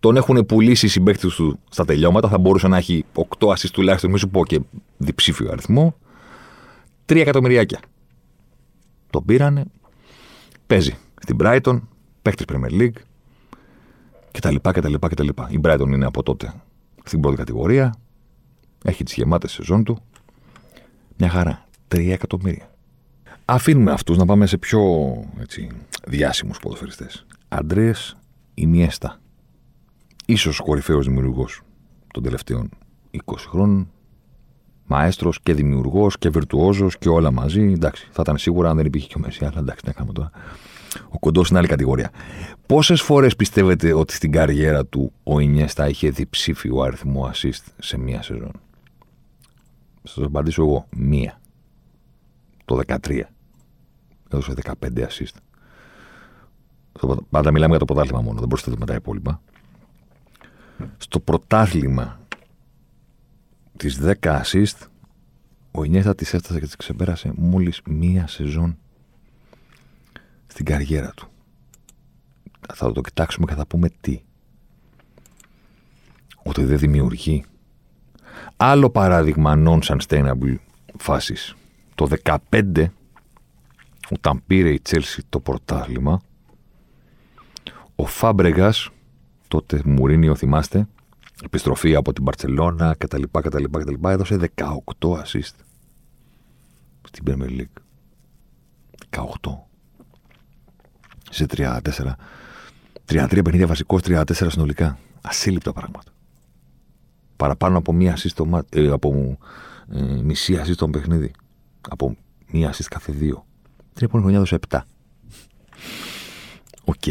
Τον 0.00 0.16
έχουν 0.16 0.46
πουλήσει 0.46 0.86
οι 0.86 0.88
συμπαίκτες 0.88 1.34
του 1.34 1.58
στα 1.70 1.84
τελειώματα. 1.84 2.28
Θα 2.28 2.38
μπορούσε 2.38 2.68
να 2.68 2.76
έχει 2.76 3.04
8 3.38 3.48
assist 3.48 3.70
τουλάχιστον, 3.72 4.10
μην 4.10 4.18
σου 4.18 4.28
πω 4.28 4.46
και 4.46 4.60
διψήφιο 4.96 5.50
αριθμό. 5.50 5.96
3 7.06 7.16
εκατομμυριάκια. 7.16 7.80
Τον 9.16 9.24
πήρανε. 9.24 9.64
Παίζει 10.66 10.96
στην 11.20 11.36
Brighton, 11.40 11.80
παίχτης 12.22 12.46
Premier 12.48 12.70
League 12.70 12.96
κτλ. 14.30 14.56
κτλ, 14.62 14.94
κτλ. 14.94 15.28
Η 15.48 15.60
Brighton 15.62 15.88
είναι 15.88 16.04
από 16.04 16.22
τότε 16.22 16.54
στην 17.04 17.20
πρώτη 17.20 17.36
κατηγορία. 17.36 17.94
Έχει 18.84 19.04
τις 19.04 19.14
γεμάτες 19.14 19.52
σεζόν 19.52 19.84
του. 19.84 19.98
Μια 21.16 21.28
χαρά. 21.28 21.66
3 21.88 22.10
εκατομμύρια. 22.10 22.70
Αφήνουμε 23.44 23.92
αυτούς 23.92 24.16
να 24.16 24.24
πάμε 24.24 24.46
σε 24.46 24.58
πιο 24.58 24.80
έτσι, 25.40 25.68
διάσημους 26.06 26.58
ποδοσφαιριστές. 26.58 27.26
Αντρέ 27.48 27.92
Ινιέστα 28.54 29.20
ίσως 30.26 30.60
κορυφαίος 30.60 31.06
δημιουργός 31.06 31.60
των 32.12 32.22
τελευταίων 32.22 32.68
20 33.10 33.48
χρόνων. 33.48 33.90
Μαέστρος 34.86 35.40
και 35.40 35.54
δημιουργός 35.54 36.18
και 36.18 36.28
βερτουόζος 36.28 36.98
και 36.98 37.08
όλα 37.08 37.30
μαζί. 37.30 37.72
Εντάξει, 37.72 38.08
θα 38.10 38.22
ήταν 38.22 38.38
σίγουρα 38.38 38.70
αν 38.70 38.76
δεν 38.76 38.86
υπήρχε 38.86 39.06
και 39.06 39.14
ο 39.16 39.20
Μέση, 39.20 39.44
αλλά 39.44 39.58
εντάξει, 39.58 39.84
να 39.86 39.92
κάνουμε 39.92 40.12
τώρα. 40.12 40.30
Ο 41.08 41.18
κοντός 41.18 41.48
είναι 41.48 41.58
άλλη 41.58 41.68
κατηγορία. 41.68 42.10
Πόσες 42.66 43.00
φορές 43.00 43.36
πιστεύετε 43.36 43.92
ότι 43.92 44.12
στην 44.12 44.32
καριέρα 44.32 44.86
του 44.86 45.12
ο 45.22 45.38
Ινιέστα 45.40 45.88
είχε 45.88 46.10
διψήφιο 46.10 46.80
αριθμό 46.80 47.30
assist 47.32 47.64
σε 47.78 47.98
μία 47.98 48.22
σεζόν; 48.22 48.52
Θα 50.02 50.08
σας 50.08 50.24
απαντήσω 50.24 50.62
εγώ. 50.62 50.86
Μία. 50.90 51.40
Το 52.64 52.80
13. 52.86 53.20
Έδωσε 54.30 54.54
15 54.64 55.06
assist. 55.06 55.36
Πάντα 57.30 57.50
μιλάμε 57.50 57.70
για 57.70 57.78
το 57.78 57.84
πρωτάθλημα 57.84 58.20
μόνο, 58.20 58.38
δεν 58.38 58.48
προσθέτουμε 58.48 58.86
τα 58.86 58.94
υπόλοιπα 58.94 59.40
στο 60.98 61.20
πρωτάθλημα 61.20 62.20
τις 63.76 64.00
10 64.02 64.14
assist 64.20 64.86
ο 65.70 65.84
Ινιέστα 65.84 66.14
τις 66.14 66.34
έφτασε 66.34 66.58
και 66.58 66.66
τις 66.66 66.76
ξεπέρασε 66.76 67.32
μόλις 67.36 67.80
μία 67.84 68.26
σεζόν 68.26 68.78
στην 70.46 70.64
καριέρα 70.64 71.12
του. 71.16 71.28
Θα 72.74 72.92
το 72.92 73.00
κοιτάξουμε 73.00 73.46
και 73.46 73.54
θα 73.54 73.66
πούμε 73.66 73.90
τι. 74.00 74.22
Ότι 76.42 76.64
δεν 76.64 76.78
δημιουργεί. 76.78 77.44
Άλλο 78.56 78.90
παράδειγμα 78.90 79.62
non-sustainable 79.66 80.56
φάσης. 80.98 81.54
Το 81.94 82.08
15 82.50 82.86
όταν 84.10 84.42
πήρε 84.46 84.72
η 84.72 84.80
Τσέλσι 84.80 85.22
το 85.28 85.40
πρωτάθλημα 85.40 86.20
ο 87.96 88.06
Φάμπρεγας 88.06 88.90
τότε 89.48 89.82
Μουρίνιο, 89.84 90.34
θυμάστε, 90.34 90.88
επιστροφή 91.44 91.94
από 91.94 92.12
την 92.12 92.24
Παρσελώνα 92.24 92.94
κτλ, 92.98 93.22
κτλ, 93.30 93.64
κτλ. 93.64 94.08
Έδωσε 94.08 94.50
18 94.54 94.64
assist 95.00 95.54
στην 97.02 97.24
Premier 97.26 97.60
League. 97.60 97.82
18. 99.10 99.24
Σε 101.30 101.46
34. 101.48 101.80
33 103.06 103.40
παιχνίδια 103.44 103.66
βασικός, 103.66 104.00
34 104.04 104.22
συνολικά. 104.32 104.98
Ασύλληπτα 105.20 105.72
πράγματα. 105.72 106.10
Παραπάνω 107.36 107.78
από 107.78 107.92
μία 107.92 108.16
assist 108.16 108.62
ε, 108.68 108.88
από 108.88 109.38
ε, 109.92 110.02
μισή 110.02 110.60
assist 110.62 110.72
στο 110.72 110.88
παιχνίδι. 110.88 111.30
Από 111.88 112.16
μία 112.50 112.72
assist 112.72 112.86
κάθε 112.90 113.12
δύο. 113.12 113.46
Την 113.92 114.04
επόμενη 114.04 114.30
χρονιά 114.30 114.36
έδωσε 114.36 114.58
7. 114.68 114.80
Οκ. 116.84 117.02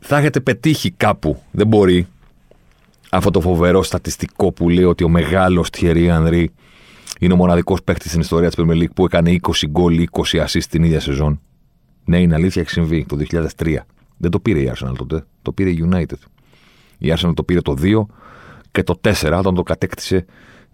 Θα 0.00 0.16
έχετε 0.16 0.40
πετύχει 0.40 0.90
κάπου, 0.90 1.42
δεν 1.50 1.66
μπορεί, 1.66 2.08
αυτό 3.14 3.30
το 3.30 3.40
φοβερό 3.40 3.82
στατιστικό 3.82 4.52
που 4.52 4.68
λέει 4.68 4.84
ότι 4.84 5.04
ο 5.04 5.08
μεγάλος 5.08 5.68
Thierry 5.72 6.08
Henry 6.08 6.44
είναι 7.20 7.32
ο 7.32 7.36
μοναδικός 7.36 7.82
παίκτης 7.82 8.08
στην 8.08 8.20
ιστορία 8.20 8.50
της 8.50 8.64
Premier 8.64 8.82
League 8.82 8.94
που 8.94 9.04
έκανε 9.04 9.38
20 9.42 9.50
γκολ, 9.68 10.08
20 10.12 10.44
assist 10.44 10.64
την 10.68 10.82
ίδια 10.82 11.00
σεζόν. 11.00 11.40
Ναι, 12.04 12.20
είναι 12.20 12.34
αλήθεια, 12.34 12.62
έχει 12.62 12.70
συμβεί 12.70 13.06
το 13.06 13.16
2003. 13.56 13.76
Δεν 14.16 14.30
το 14.30 14.40
πήρε 14.40 14.60
η 14.60 14.72
Arsenal 14.74 14.94
τότε, 14.96 15.24
το 15.42 15.52
πήρε 15.52 15.70
η 15.70 15.88
United. 15.90 16.18
Η 16.98 17.14
Arsenal 17.16 17.32
το 17.34 17.42
πήρε 17.42 17.60
το 17.60 17.74
2 17.80 18.06
και 18.70 18.82
το 18.82 19.00
4 19.04 19.34
όταν 19.38 19.54
το 19.54 19.62
κατέκτησε 19.62 20.24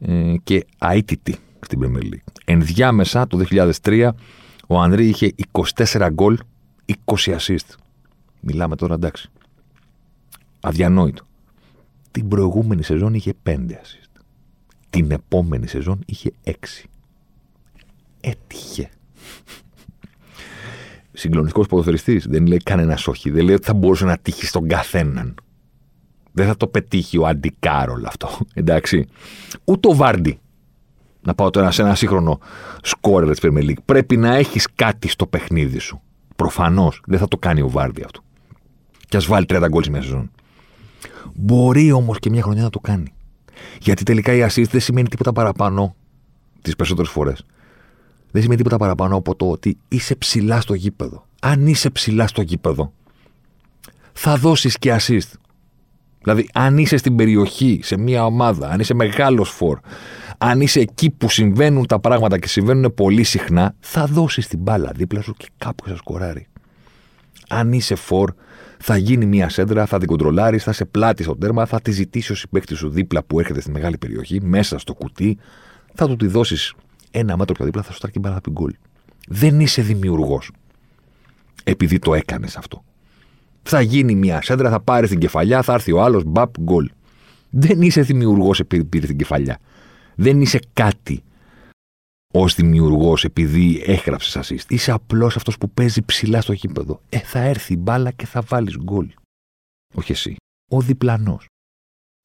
ε, 0.01 0.35
και 0.45 0.67
αίτητη 0.79 1.37
στην 1.61 1.81
Premier 1.83 2.03
League. 2.03 2.33
Ενδιάμεσα 2.45 3.27
το 3.27 3.45
2003 3.83 4.09
ο 4.67 4.81
Ανδρή 4.81 5.09
είχε 5.09 5.35
24 5.53 6.09
γκολ, 6.13 6.39
20 7.05 7.37
assist. 7.37 7.75
Μιλάμε 8.41 8.77
τώρα 8.77 8.95
εντάξει. 8.95 9.29
Αδιανόητο. 10.61 11.28
Την 12.11 12.29
προηγούμενη 12.29 12.83
σεζόν 12.83 13.15
είχε 13.15 13.35
5 13.43 13.51
assist. 13.51 14.21
Την 14.91 15.11
επόμενη 15.11 15.67
σεζόν 15.67 16.01
είχε 16.07 16.31
6. 16.45 16.53
Έτυχε. 18.21 18.91
Συγκλονιστικός 21.13 21.67
ποδοσφαιριστής. 21.67 22.27
Δεν 22.29 22.47
λέει 22.47 22.59
κανένας 22.59 23.07
όχι. 23.07 23.31
Δεν 23.31 23.45
λέει 23.45 23.55
ότι 23.55 23.65
θα 23.65 23.75
μπορούσε 23.75 24.05
να 24.05 24.19
τύχει 24.19 24.47
στον 24.47 24.69
καθέναν. 24.69 25.35
Δεν 26.33 26.47
θα 26.47 26.57
το 26.57 26.67
πετύχει 26.67 27.19
ο 27.19 27.27
Αντικάρολ 27.27 28.05
αυτό. 28.05 28.29
Εντάξει. 28.55 29.07
Ούτε 29.65 29.89
ο 29.89 29.95
Βάρντι. 29.95 30.39
Να 31.23 31.35
πάω 31.35 31.51
τώρα 31.51 31.71
σε 31.71 31.83
ένα 31.83 31.95
σύγχρονο 31.95 32.39
σκόρερ 32.83 33.31
της 33.31 33.39
Premier 33.43 33.65
League. 33.65 33.83
Πρέπει 33.85 34.17
να 34.17 34.35
έχεις 34.35 34.69
κάτι 34.75 35.09
στο 35.09 35.27
παιχνίδι 35.27 35.79
σου. 35.79 36.01
Προφανώς 36.37 37.03
δεν 37.07 37.19
θα 37.19 37.29
το 37.29 37.37
κάνει 37.37 37.61
ο 37.61 37.69
Βάρντι 37.69 38.03
αυτό. 38.05 38.21
Και 39.09 39.17
ας 39.17 39.27
βάλει 39.27 39.47
30 39.49 39.67
γκολ 39.69 39.85
μια 39.91 40.03
σεζόν. 40.03 40.31
Μπορεί 41.35 41.93
όμως 41.93 42.19
και 42.19 42.31
μια 42.31 42.43
χρονιά 42.43 42.63
να 42.63 42.71
το 42.71 42.79
κάνει. 42.79 43.13
Γιατί 43.81 44.03
τελικά 44.03 44.33
η 44.33 44.47
assist 44.49 44.69
δεν 44.71 44.81
σημαίνει 44.81 45.09
τίποτα 45.09 45.33
παραπάνω 45.33 45.95
τις 46.63 46.77
περισσότερες 46.77 47.11
φορές. 47.11 47.45
Δεν 48.31 48.43
σημαίνει 48.43 48.57
τίποτα 48.63 48.77
παραπάνω 48.77 49.17
από 49.17 49.35
το 49.35 49.51
ότι 49.51 49.79
είσαι 49.89 50.15
ψηλά 50.15 50.61
στο 50.61 50.75
γήπεδο. 50.75 51.27
Αν 51.41 51.67
είσαι 51.67 51.91
ψηλά 51.91 52.27
στο 52.27 52.43
γήπεδο, 52.43 52.93
θα 54.13 54.37
δώσεις 54.37 54.79
και 54.79 54.97
assist. 55.01 55.33
Δηλαδή, 56.23 56.49
αν 56.55 56.79
είσαι 56.79 56.97
στην 56.97 57.17
περιοχή, 57.17 57.81
σε 57.83 57.99
μια 57.99 58.25
ομάδα, 58.25 58.69
αν 58.69 58.81
είσαι 58.81 58.95
μεγάλος 58.95 59.51
φόρ, 59.51 59.79
αν 60.39 60.61
είσαι 60.61 60.81
εκεί 60.81 61.11
που 61.11 61.31
συμβαίνουν 61.31 61.87
τα 61.87 62.01
πράγματα 62.01 62.39
και 62.39 62.49
συμβαίνουν 62.49 62.95
πολύ 62.95 63.23
συχνά, 63.23 63.75
θα 63.81 64.07
δώσεις 64.07 64.47
την 64.47 64.59
μπάλα 64.59 64.93
δίπλα 64.95 65.23
σου 65.23 65.35
και 65.37 65.47
κάπου 65.59 65.89
θα 65.89 65.97
σκοράρει. 65.97 66.47
Αν 67.49 67.73
είσαι 67.73 67.95
φόρ, 67.95 68.33
θα 68.79 68.97
γίνει 68.97 69.27
μια 69.27 69.49
σέντρα, 69.49 69.87
θα 69.87 69.99
την 69.99 70.07
κοντρολάρεις, 70.07 70.65
θα 70.65 70.73
σε 70.73 70.85
πλάτη 70.85 71.23
στο 71.23 71.37
τέρμα, 71.37 71.67
θα 71.67 71.81
τη 71.81 71.91
ζητήσει 71.91 72.33
ο 72.33 72.35
συμπέκτη 72.35 72.75
σου 72.75 72.89
δίπλα 72.89 73.23
που 73.23 73.41
έρχεται 73.41 73.61
στη 73.61 73.71
μεγάλη 73.71 73.99
περιοχή, 73.99 74.41
μέσα 74.43 74.79
στο 74.79 74.95
κουτί, 74.95 75.39
θα 75.95 76.07
του 76.07 76.17
τη 76.17 76.27
δώσεις 76.27 76.75
ένα 77.11 77.37
μέτρο 77.37 77.55
πιο 77.55 77.65
δίπλα, 77.65 77.83
θα 77.83 77.93
σου 77.93 77.99
τράξει 77.99 78.19
μπάλα 78.19 78.41
γκολ. 78.51 78.75
Δεν 79.29 79.61
είσαι 79.61 79.83
δημιουργός. 79.83 80.51
Επειδή 81.65 81.99
το 81.99 82.15
έκανες 82.15 82.57
αυτό. 82.57 82.85
Θα 83.63 83.81
γίνει 83.81 84.15
μια 84.15 84.43
σέντρα, 84.43 84.71
θα 84.71 84.81
πάρεις 84.81 85.11
την 85.11 85.19
κεφαλιά, 85.19 85.63
θα 85.63 85.73
έρθει 85.73 85.93
ο 85.93 86.03
άλλος, 86.03 86.23
μπαπ, 86.25 86.61
γκολ. 86.61 86.91
Δεν 87.51 87.83
είσαι 87.83 88.01
δημιουργός 88.01 88.61
επειδή 88.61 88.85
πήρε 88.85 89.07
την 89.07 89.17
κεφαλιά. 89.19 89.59
Δεν 90.15 90.41
είσαι 90.41 90.61
κάτι 90.73 91.23
ως 92.35 92.55
δημιουργός 92.55 93.25
επειδή 93.25 93.83
έγραψες 93.87 94.37
assist. 94.41 94.71
Είσαι 94.71 94.93
απλώ 94.93 95.27
αυτός 95.27 95.59
που 95.59 95.71
παίζει 95.71 96.03
ψηλά 96.03 96.41
στο 96.41 96.53
γήπεδο. 96.53 97.01
Ε, 97.09 97.19
θα 97.19 97.39
έρθει 97.39 97.73
η 97.73 97.79
μπάλα 97.81 98.11
και 98.11 98.27
θα 98.27 98.41
βάλεις 98.41 98.77
γκολ. 98.77 99.11
Όχι 99.95 100.13
εσύ. 100.13 100.37
Ο 100.71 100.81
διπλανός. 100.81 101.47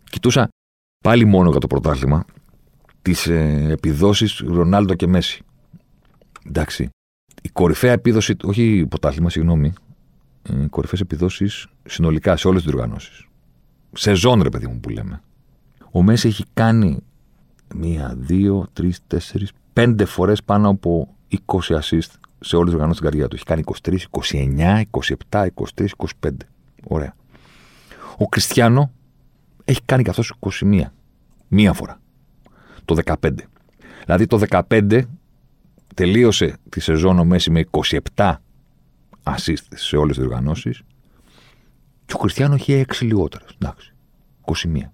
Κοιτούσα 0.04 0.48
πάλι 1.04 1.26
μόνο 1.26 1.50
για 1.50 1.60
το 1.60 1.68
πρωτάθλημα 1.68 2.26
τις 3.02 3.28
ε, 3.28 3.68
επιδόσεις 3.72 4.40
Ρονάλντο 4.40 4.94
και 4.94 5.08
Μέση. 5.08 5.44
Εντάξει. 6.48 6.90
Η 7.42 7.50
κορυφαία 7.50 7.92
επίδοση, 7.92 8.36
όχι 8.44 8.86
πρωτάθλημα, 8.90 9.30
συγγνώμη. 9.30 9.74
Ε, 10.44 10.66
κορυφαίες 10.70 11.02
επιδόσεις 11.02 11.68
συνολικά 11.86 12.38
σε 12.38 12.48
όλες 12.48 12.64
τις 12.64 12.72
διοργανώσεις. 12.72 13.28
Σεζόν, 13.92 14.42
ρε 14.42 14.50
παιδί 14.50 14.68
μου 14.68 14.80
που 14.80 14.90
λέμε. 14.90 15.22
Ο 15.92 16.02
Μέση 16.02 16.28
έχει 16.28 16.44
κάνει 16.54 17.00
μία, 17.76 18.16
δύο, 18.18 18.68
τρεις, 18.74 19.00
τέσσερις, 19.08 19.52
πέντε 19.74 20.06
φορές 20.06 20.44
πάνω 20.44 20.70
από 20.70 21.16
20 21.30 21.58
assist 21.60 22.10
σε 22.40 22.56
όλε 22.56 22.66
τι 22.66 22.74
οργανώσεις 22.76 22.98
στην 22.98 23.10
καρδιά 23.10 23.28
του. 23.28 23.36
Έχει 23.36 23.46
κάνει 23.46 23.64
23, 23.82 23.98
29, 24.32 24.82
27, 25.30 25.48
23, 25.76 25.88
25. 26.22 26.30
Ωραία. 26.84 27.16
Ο 28.18 28.28
Κριστιανό 28.30 28.92
έχει 29.64 29.82
κάνει 29.86 30.04
καθώς 30.04 30.34
21. 30.40 30.82
Μία 31.48 31.74
φορά. 31.74 32.02
Το 32.86 32.96
15. 33.06 33.32
Δηλαδή 34.06 34.26
το 34.28 34.42
15 34.70 35.02
τελείωσε 35.96 36.58
τη 36.70 36.80
σεζόν 36.80 37.20
ο 37.20 37.24
Μέσι 37.24 37.52
με 37.52 37.66
27 38.16 38.34
assist 39.24 39.64
σε 39.74 39.98
όλες 39.98 40.16
τις 40.16 40.26
διοργανώσεις. 40.26 40.82
Και 42.06 42.14
ο 42.14 42.18
Κριστιανό 42.18 42.54
έχει 42.54 42.86
6 42.88 43.06
λιγότερες. 43.06 43.50
Εντάξει. 43.62 43.94
21. 44.42 44.92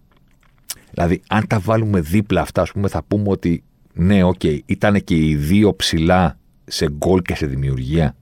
Δηλαδή, 0.92 1.22
αν 1.28 1.48
τα 1.48 1.60
βάλουμε 1.60 2.00
δίπλα 2.00 2.42
αυτά, 2.42 2.62
ας 2.62 2.72
πούμε, 2.72 2.88
θα 2.88 3.04
πούμε 3.04 3.30
ότι 3.30 3.64
ναι, 4.00 4.24
OK, 4.24 4.34
okay, 4.40 4.60
ήταν 4.66 5.04
και 5.04 5.16
οι 5.16 5.36
δύο 5.36 5.76
ψηλά 5.76 6.38
σε 6.66 6.90
γκολ 6.92 7.22
και 7.22 7.36
σε 7.36 7.46
δημιουργία. 7.46 8.16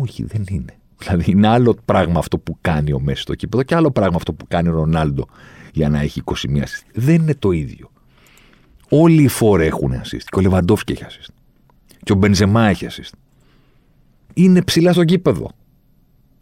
Όχι, 0.00 0.24
δεν 0.24 0.44
είναι. 0.50 0.74
Δηλαδή, 0.98 1.30
είναι 1.30 1.48
άλλο 1.48 1.76
πράγμα 1.84 2.18
αυτό 2.18 2.38
που 2.38 2.58
κάνει 2.60 2.92
ο 2.92 3.00
Μέση 3.00 3.22
στο 3.22 3.34
κήπεδο 3.34 3.62
και 3.62 3.74
άλλο 3.74 3.90
πράγμα 3.90 4.16
αυτό 4.16 4.32
που 4.32 4.46
κάνει 4.48 4.68
ο 4.68 4.72
Ρονάλντο 4.72 5.26
για 5.72 5.88
να 5.88 6.00
έχει 6.00 6.22
21 6.24 6.32
assist. 6.32 6.84
Δεν 6.94 7.14
είναι 7.14 7.34
το 7.34 7.50
ίδιο. 7.50 7.90
Όλοι 8.88 9.22
οι 9.22 9.28
φόρε 9.28 9.66
έχουν 9.66 9.92
assist. 9.92 10.24
Και 10.24 10.38
ο 10.38 10.40
Λεβαντόφσκι 10.40 10.92
έχει 10.92 11.04
assist. 11.08 11.34
Και 12.02 12.12
ο 12.12 12.14
Μπενζεμά 12.14 12.68
έχει 12.68 12.86
assist. 12.90 13.18
Είναι 14.34 14.62
ψηλά 14.62 14.92
στο 14.92 15.04
κήπεδο. 15.04 15.50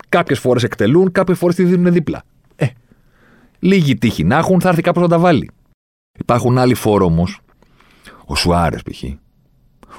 Κάποιες 0.08 0.38
φορές 0.38 0.62
εκτελούν, 0.62 1.12
κάποιες 1.12 1.38
φορές 1.38 1.54
τη 1.54 1.64
δίνουν 1.64 1.92
δίπλα. 1.92 2.22
Ε, 2.56 2.66
λίγη 3.58 3.96
τύχη 3.96 4.24
να 4.24 4.36
έχουν, 4.36 4.60
θα 4.60 4.68
έρθει 4.68 4.82
κάποιος 4.82 5.04
να 5.04 5.10
τα 5.10 5.18
βάλει. 5.18 5.50
Υπάρχουν 6.18 6.58
άλλοι 6.58 6.74
φόροι 6.74 7.04
όμως. 7.04 7.40
Ο 8.30 8.34
Σουάρες, 8.34 8.82
π.χ. 8.82 9.02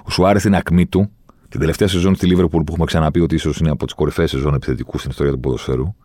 Ο 0.03 0.09
Σουάρες 0.09 0.41
στην 0.41 0.55
ακμή 0.55 0.85
του, 0.85 1.11
την 1.49 1.59
τελευταία 1.59 1.87
σεζόν 1.87 2.15
στη 2.15 2.25
Λίβερπουλ 2.25 2.63
που 2.63 2.71
έχουμε 2.71 2.85
ξαναπεί 2.85 3.19
ότι 3.19 3.35
ίσως 3.35 3.57
είναι 3.59 3.69
από 3.69 3.85
τις 3.85 3.93
κορυφαίες 3.93 4.29
σεζόν 4.29 4.53
επιθετικούς 4.53 4.99
στην 4.99 5.11
ιστορία 5.11 5.31
του 5.31 5.39
ποδοσφαίρου. 5.39 5.95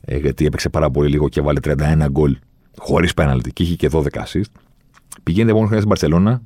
Ε, 0.00 0.16
γιατί 0.16 0.46
έπαιξε 0.46 0.68
πάρα 0.68 0.90
πολύ 0.90 1.10
λίγο 1.10 1.28
και 1.28 1.40
βάλε 1.40 1.60
31 1.62 2.06
γκολ 2.10 2.38
χωρίς 2.78 3.14
πέναλτι 3.14 3.52
και 3.52 3.62
είχε 3.62 3.74
και 3.74 3.88
12 3.92 4.02
assist. 4.02 4.50
Πηγαίνει 5.22 5.50
επόμενη 5.50 5.68
χρονιά 5.68 5.76
στην 5.76 5.88
Παρσελώνα, 5.88 6.42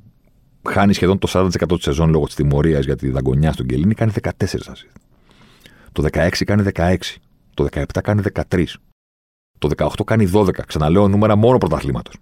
χάνει 0.69 0.93
σχεδόν 0.93 1.19
το 1.19 1.27
40% 1.31 1.49
της 1.67 1.83
σεζόν 1.83 2.09
λόγω 2.09 2.25
της 2.25 2.35
τιμωρίας 2.35 2.85
για 2.85 2.95
τη 2.95 3.09
δαγκονιά 3.09 3.51
στον 3.51 3.65
Κελίνη, 3.65 3.93
κάνει 3.93 4.11
14 4.21 4.29
assist. 4.39 4.95
Το 5.91 6.03
16 6.11 6.29
κάνει 6.45 6.63
16. 6.73 6.95
Το 7.53 7.67
17 7.71 7.83
κάνει 8.03 8.21
13. 8.51 8.65
Το 9.57 9.69
18 9.77 9.87
κάνει 10.05 10.29
12. 10.33 10.49
Ξαναλέω 10.67 11.07
νούμερα 11.07 11.35
μόνο 11.35 11.57
πρωταθλήματος. 11.57 12.15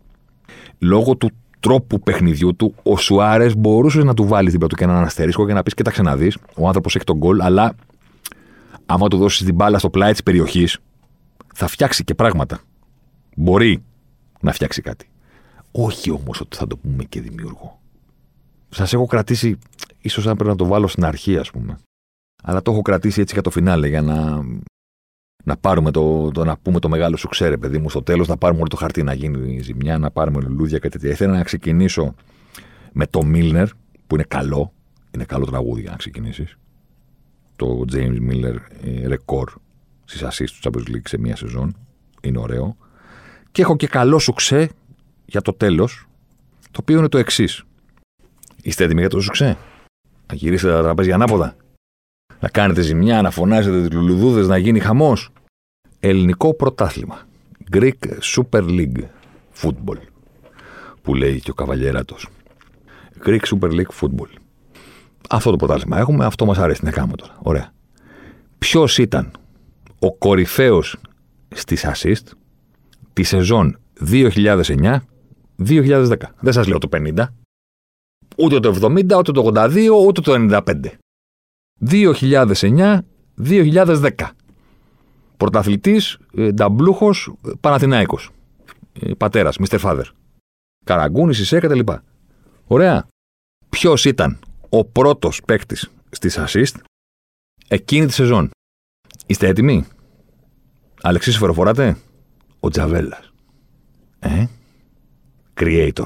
Λόγω 0.79 1.15
του 1.15 1.31
τρόπου 1.61 1.99
παιχνιδιού 1.99 2.55
του, 2.55 2.75
ο 2.83 2.97
Σουάρες 2.97 3.55
μπορούσες 3.55 4.03
να 4.03 4.13
του 4.13 4.27
βάλεις 4.27 4.51
δίπλα 4.51 4.67
του 4.67 4.75
και 4.75 4.83
έναν 4.83 5.03
αστερίσκο 5.03 5.45
και 5.45 5.53
να 5.53 5.63
πεις: 5.63 5.73
Κοίταξε 5.73 6.01
να 6.01 6.17
δεις, 6.17 6.37
ο 6.55 6.67
άνθρωπος 6.67 6.95
έχει 6.95 7.05
τον 7.05 7.17
γκολ, 7.17 7.41
αλλά 7.41 7.75
άμα 8.85 9.07
του 9.07 9.17
δώσεις 9.17 9.45
την 9.45 9.55
μπάλα 9.55 9.79
στο 9.79 9.89
πλάι 9.89 10.11
της 10.11 10.23
περιοχής, 10.23 10.77
θα 11.53 11.67
φτιάξει 11.67 12.03
και 12.03 12.15
πράγματα. 12.15 12.59
Μπορεί 13.35 13.83
να 14.41 14.51
φτιάξει 14.51 14.81
κάτι. 14.81 15.09
Όχι 15.71 16.11
όμως 16.11 16.41
ότι 16.41 16.57
θα 16.57 16.67
το 16.67 16.77
πούμε 16.77 17.03
και 17.03 17.21
δημιουργό. 17.21 17.79
Σας 18.69 18.93
έχω 18.93 19.05
κρατήσει, 19.05 19.57
ίσως 20.01 20.27
αν 20.27 20.35
πρέπει 20.35 20.49
να 20.49 20.55
το 20.55 20.65
βάλω 20.65 20.87
στην 20.87 21.05
αρχή, 21.05 21.37
ας 21.37 21.51
πούμε. 21.51 21.77
Αλλά 22.43 22.61
το 22.61 22.71
έχω 22.71 22.81
κρατήσει 22.81 23.21
έτσι 23.21 23.33
για 23.33 23.43
το 23.43 23.49
φινάλε, 23.49 23.87
για 23.87 24.01
να, 24.01 24.45
να 25.43 25.57
πάρουμε 25.57 25.91
το, 25.91 26.31
το, 26.31 26.43
να 26.43 26.57
πούμε 26.57 26.79
το 26.79 26.89
μεγάλο 26.89 27.17
σου 27.17 27.27
ξέρε, 27.27 27.57
παιδί 27.57 27.77
μου. 27.77 27.89
Στο 27.89 28.03
τέλος 28.03 28.27
να 28.27 28.37
πάρουμε 28.37 28.59
όλο 28.59 28.69
το 28.69 28.75
χαρτί 28.75 29.03
να 29.03 29.13
γίνει 29.13 29.53
η 29.53 29.61
ζημιά, 29.61 29.97
να 29.97 30.11
πάρουμε 30.11 30.41
λουλούδια 30.41 30.77
και 30.77 30.89
τέτοια. 30.89 31.09
Ήθελα 31.09 31.31
να 31.37 31.43
ξεκινήσω 31.43 32.15
με 32.91 33.07
το 33.07 33.23
Μίλνερ, 33.23 33.67
που 34.07 34.15
είναι 34.15 34.25
καλό. 34.27 34.73
Είναι 35.11 35.23
καλό 35.23 35.45
τραγούδι 35.45 35.81
για 35.81 35.91
να 35.91 35.97
ξεκινήσεις. 35.97 36.57
Το 37.55 37.85
James 37.91 38.17
Miller 38.29 38.55
ε, 38.83 39.07
ρεκόρ 39.07 39.51
στις 40.05 40.23
assist 40.23 40.49
του 40.61 40.69
Champions 40.69 40.95
League 40.95 41.07
σε 41.07 41.17
μία 41.17 41.35
σεζόν. 41.35 41.75
Είναι 42.21 42.37
ωραίο. 42.39 42.77
Και 43.51 43.61
έχω 43.61 43.75
και 43.75 43.87
καλό 43.87 44.19
σου 44.19 44.33
ξέ 44.33 44.69
για 45.25 45.41
το 45.41 45.53
τέλος, 45.53 46.07
το 46.71 46.79
οποίο 46.81 46.97
είναι 46.97 47.07
το 47.07 47.17
εξής. 47.17 47.63
Είστε 48.61 48.83
έτοιμοι 48.83 48.99
για 48.99 49.09
το 49.09 49.19
σου 49.19 49.29
ξέ; 49.29 49.57
Να 50.27 50.35
γυρίσετε 50.35 50.73
τα 50.73 50.81
τραπέζια 50.81 51.15
ανάποδα. 51.15 51.55
Να 52.41 52.49
κάνετε 52.49 52.81
ζημιά, 52.81 53.21
να 53.21 53.31
φωνάζετε 53.31 53.79
τις 53.81 53.91
λουλουδούδες, 53.91 54.47
να 54.47 54.57
γίνει 54.57 54.79
χαμός. 54.79 55.29
Ελληνικό 55.99 56.53
πρωτάθλημα. 56.53 57.19
Greek 57.71 57.91
Super 58.35 58.61
League 58.61 59.03
Football. 59.61 59.97
Που 61.01 61.15
λέει 61.15 61.39
και 61.39 61.51
ο 61.51 61.53
Καβαλιέράτο. 61.53 62.15
Greek 63.25 63.39
Super 63.39 63.69
League 63.69 63.91
Football. 64.01 64.29
Αυτό 65.29 65.49
το 65.51 65.55
πρωτάθλημα 65.55 65.97
έχουμε, 65.97 66.25
αυτό 66.25 66.45
μας 66.45 66.57
αρέσει 66.57 66.85
να 66.85 66.91
κάνουμε 66.91 67.15
τώρα. 67.15 67.37
Ωραία. 67.41 67.73
ποιος 68.57 68.97
ήταν 68.97 69.31
ο 69.99 70.13
κορυφαίος 70.13 70.97
στις 71.55 71.85
assist 71.85 72.25
τη 73.13 73.23
σεζόν 73.23 73.79
2009-2010. 73.99 74.99
Δεν 76.39 76.53
σας 76.53 76.67
λέω 76.67 76.77
το 76.77 76.89
50, 76.91 77.27
ούτε 78.37 78.59
το 78.59 78.69
70, 78.81 79.17
ούτε 79.17 79.31
το 79.31 79.51
82, 79.55 79.89
ούτε 80.05 80.21
το 80.21 80.33
95. 80.33 80.99
2009-2010. 81.89 84.09
Πρωταθλητής, 85.37 86.17
ε, 86.35 86.51
νταμπλούχος, 86.51 87.33
Παναθηνάικο. 87.59 88.19
Ε, 88.93 89.13
Πατέρας, 89.13 89.57
Mr. 89.59 89.79
Father. 89.79 90.03
Καραγκούνης, 90.85 91.39
Ισέ 91.39 91.59
κτλ. 91.59 91.79
Ωραία. 92.67 93.07
Ποιος 93.69 94.05
ήταν 94.05 94.39
ο 94.69 94.85
πρώτος 94.85 95.41
παίκτης 95.45 95.91
στις 96.09 96.37
assist 96.39 96.75
εκείνη 97.67 98.05
τη 98.05 98.13
σεζόν; 98.13 98.49
Είστε 99.25 99.47
έτοιμοι; 99.47 99.85
Αλεξής 101.01 101.37
φοροφοράτε; 101.37 101.97
Ο 102.59 102.69
Τζαβέλας. 102.69 103.31
Ε; 104.19 104.45
Creator. 105.59 106.05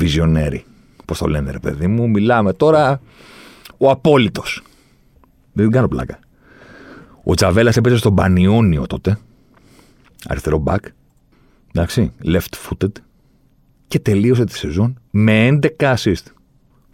Visionary. 0.00 0.60
Πώς 1.04 1.18
το 1.18 1.26
λένε, 1.26 1.50
ρε 1.50 1.58
παιδί 1.58 1.86
μου. 1.86 2.10
Μιλάμε 2.10 2.52
τώρα. 2.52 3.00
Ο 3.78 3.90
απόλυτος. 3.90 4.62
Δεν 5.54 5.70
κάνω 5.70 5.88
πλάκα. 5.88 6.18
Ο 7.24 7.34
Τζαβέλας 7.34 7.76
έπαιζε 7.76 7.96
στον 7.96 8.14
Πανιόνιο 8.14 8.86
τότε. 8.86 9.18
Αριστερό 10.26 10.62
back. 10.66 10.78
Εντάξει. 11.72 12.12
Left 12.24 12.54
footed. 12.68 12.92
Και 13.86 13.98
τελείωσε 13.98 14.44
τη 14.44 14.56
σεζόν 14.56 15.00
με 15.10 15.58
11 15.78 15.94
assist. 15.94 16.24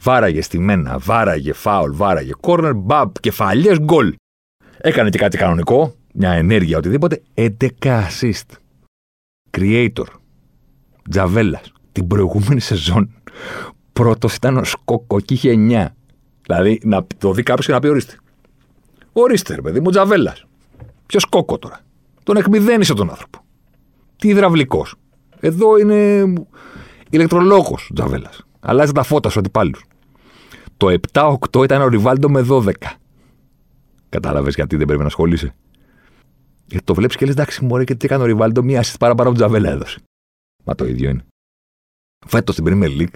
Βάραγε 0.02 0.42
στη 0.42 0.58
μένα, 0.58 0.98
βάραγε 0.98 1.52
φάουλ, 1.52 1.92
βάραγε 1.92 2.32
corner, 2.40 2.72
μπαμπ, 2.76 3.12
κεφαλιές, 3.20 3.78
γκολ. 3.78 4.14
Έκανε 4.78 5.10
και 5.10 5.18
κάτι 5.18 5.36
κανονικό, 5.36 5.94
μια 6.14 6.30
ενέργεια, 6.30 6.78
οτιδήποτε. 6.78 7.22
11 7.34 7.48
assist. 7.82 8.56
Creator. 9.50 10.06
Τζαβέλας. 11.10 11.72
Την 11.92 12.06
προηγούμενη 12.06 12.60
σεζόν 12.60 13.14
πρώτος 13.92 14.34
ήταν 14.34 14.56
ο 14.56 14.64
Σκόκο 14.64 15.20
και 15.20 15.34
είχε 15.34 15.54
9. 15.54 15.86
Δηλαδή 16.42 16.80
να 16.84 17.06
το 17.18 17.32
δει 17.32 17.42
κάποιος 17.42 17.66
και 17.66 17.72
να 17.72 17.80
πει 17.80 17.88
ορίστε. 17.88 18.14
Ορίστε, 19.12 19.54
ρε 19.54 19.60
παιδί 19.60 19.80
μου, 19.80 19.90
Τζαβέλας. 19.90 20.44
Ποιος 21.06 21.22
Σκόκο 21.22 21.58
τώρα. 21.58 21.80
Τον 22.22 22.36
εκμηδένισε 22.36 22.94
τον 22.94 23.10
άνθρωπο. 23.10 23.44
Τι 24.16 24.28
υδραυλικός. 24.28 24.94
Εδώ 25.40 25.78
είναι 25.78 26.32
ηλεκτρολόγος 27.10 27.90
Τζαβέλας. 27.94 28.44
Αλλάζει 28.60 28.92
τα 28.92 29.02
φώτα 29.02 29.30
στου 29.30 29.38
αντιπάλους. 29.38 29.84
Το 30.76 30.88
7-8 31.12 31.62
ήταν 31.64 31.82
ο 31.82 31.88
Ριβάλντο 31.88 32.28
με 32.28 32.40
12. 32.40 32.72
Κατάλαβες 34.08 34.54
γιατί 34.54 34.76
δεν 34.76 34.86
πρέπει 34.86 35.00
να 35.00 35.06
ασχολείσαι; 35.06 35.54
Γιατί 36.66 36.84
το 36.84 36.94
βλέπεις 36.94 37.16
και 37.16 37.24
λες, 37.24 37.34
εντάξει, 37.34 37.64
μου 37.64 37.84
και 37.84 37.94
τι 37.94 38.06
έκανε 38.06 38.22
ο 38.22 38.26
Ριβάλντο, 38.26 38.62
μία 38.62 38.82
assist 38.82 38.94
παραπάνω 38.98 39.28
από 39.28 39.38
Τζαβέλα 39.38 39.70
έδωσε. 39.70 40.00
Μα 40.64 40.74
το 40.74 40.86
ίδιο 40.86 41.10
είναι. 41.10 41.24
Φέτος 42.26 42.54
στην 42.54 42.66
Premier 42.68 43.00
League, 43.00 43.14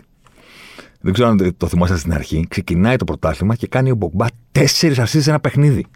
δεν 1.05 1.13
ξέρω 1.13 1.29
αν 1.29 1.57
το 1.57 1.67
θυμόσαστε 1.67 2.01
στην 2.01 2.13
αρχή, 2.13 2.47
ξεκινάει 2.49 2.97
το 2.97 3.05
πρωτάθλημα 3.05 3.55
και 3.55 3.67
κάνει 3.67 3.91
ο 3.91 3.95
Μπογκμπά 3.95 4.27
4 4.53 4.63
assists 4.95 5.05
σε 5.05 5.31
ένα 5.31 5.41
παιχνίδι. 5.41 5.87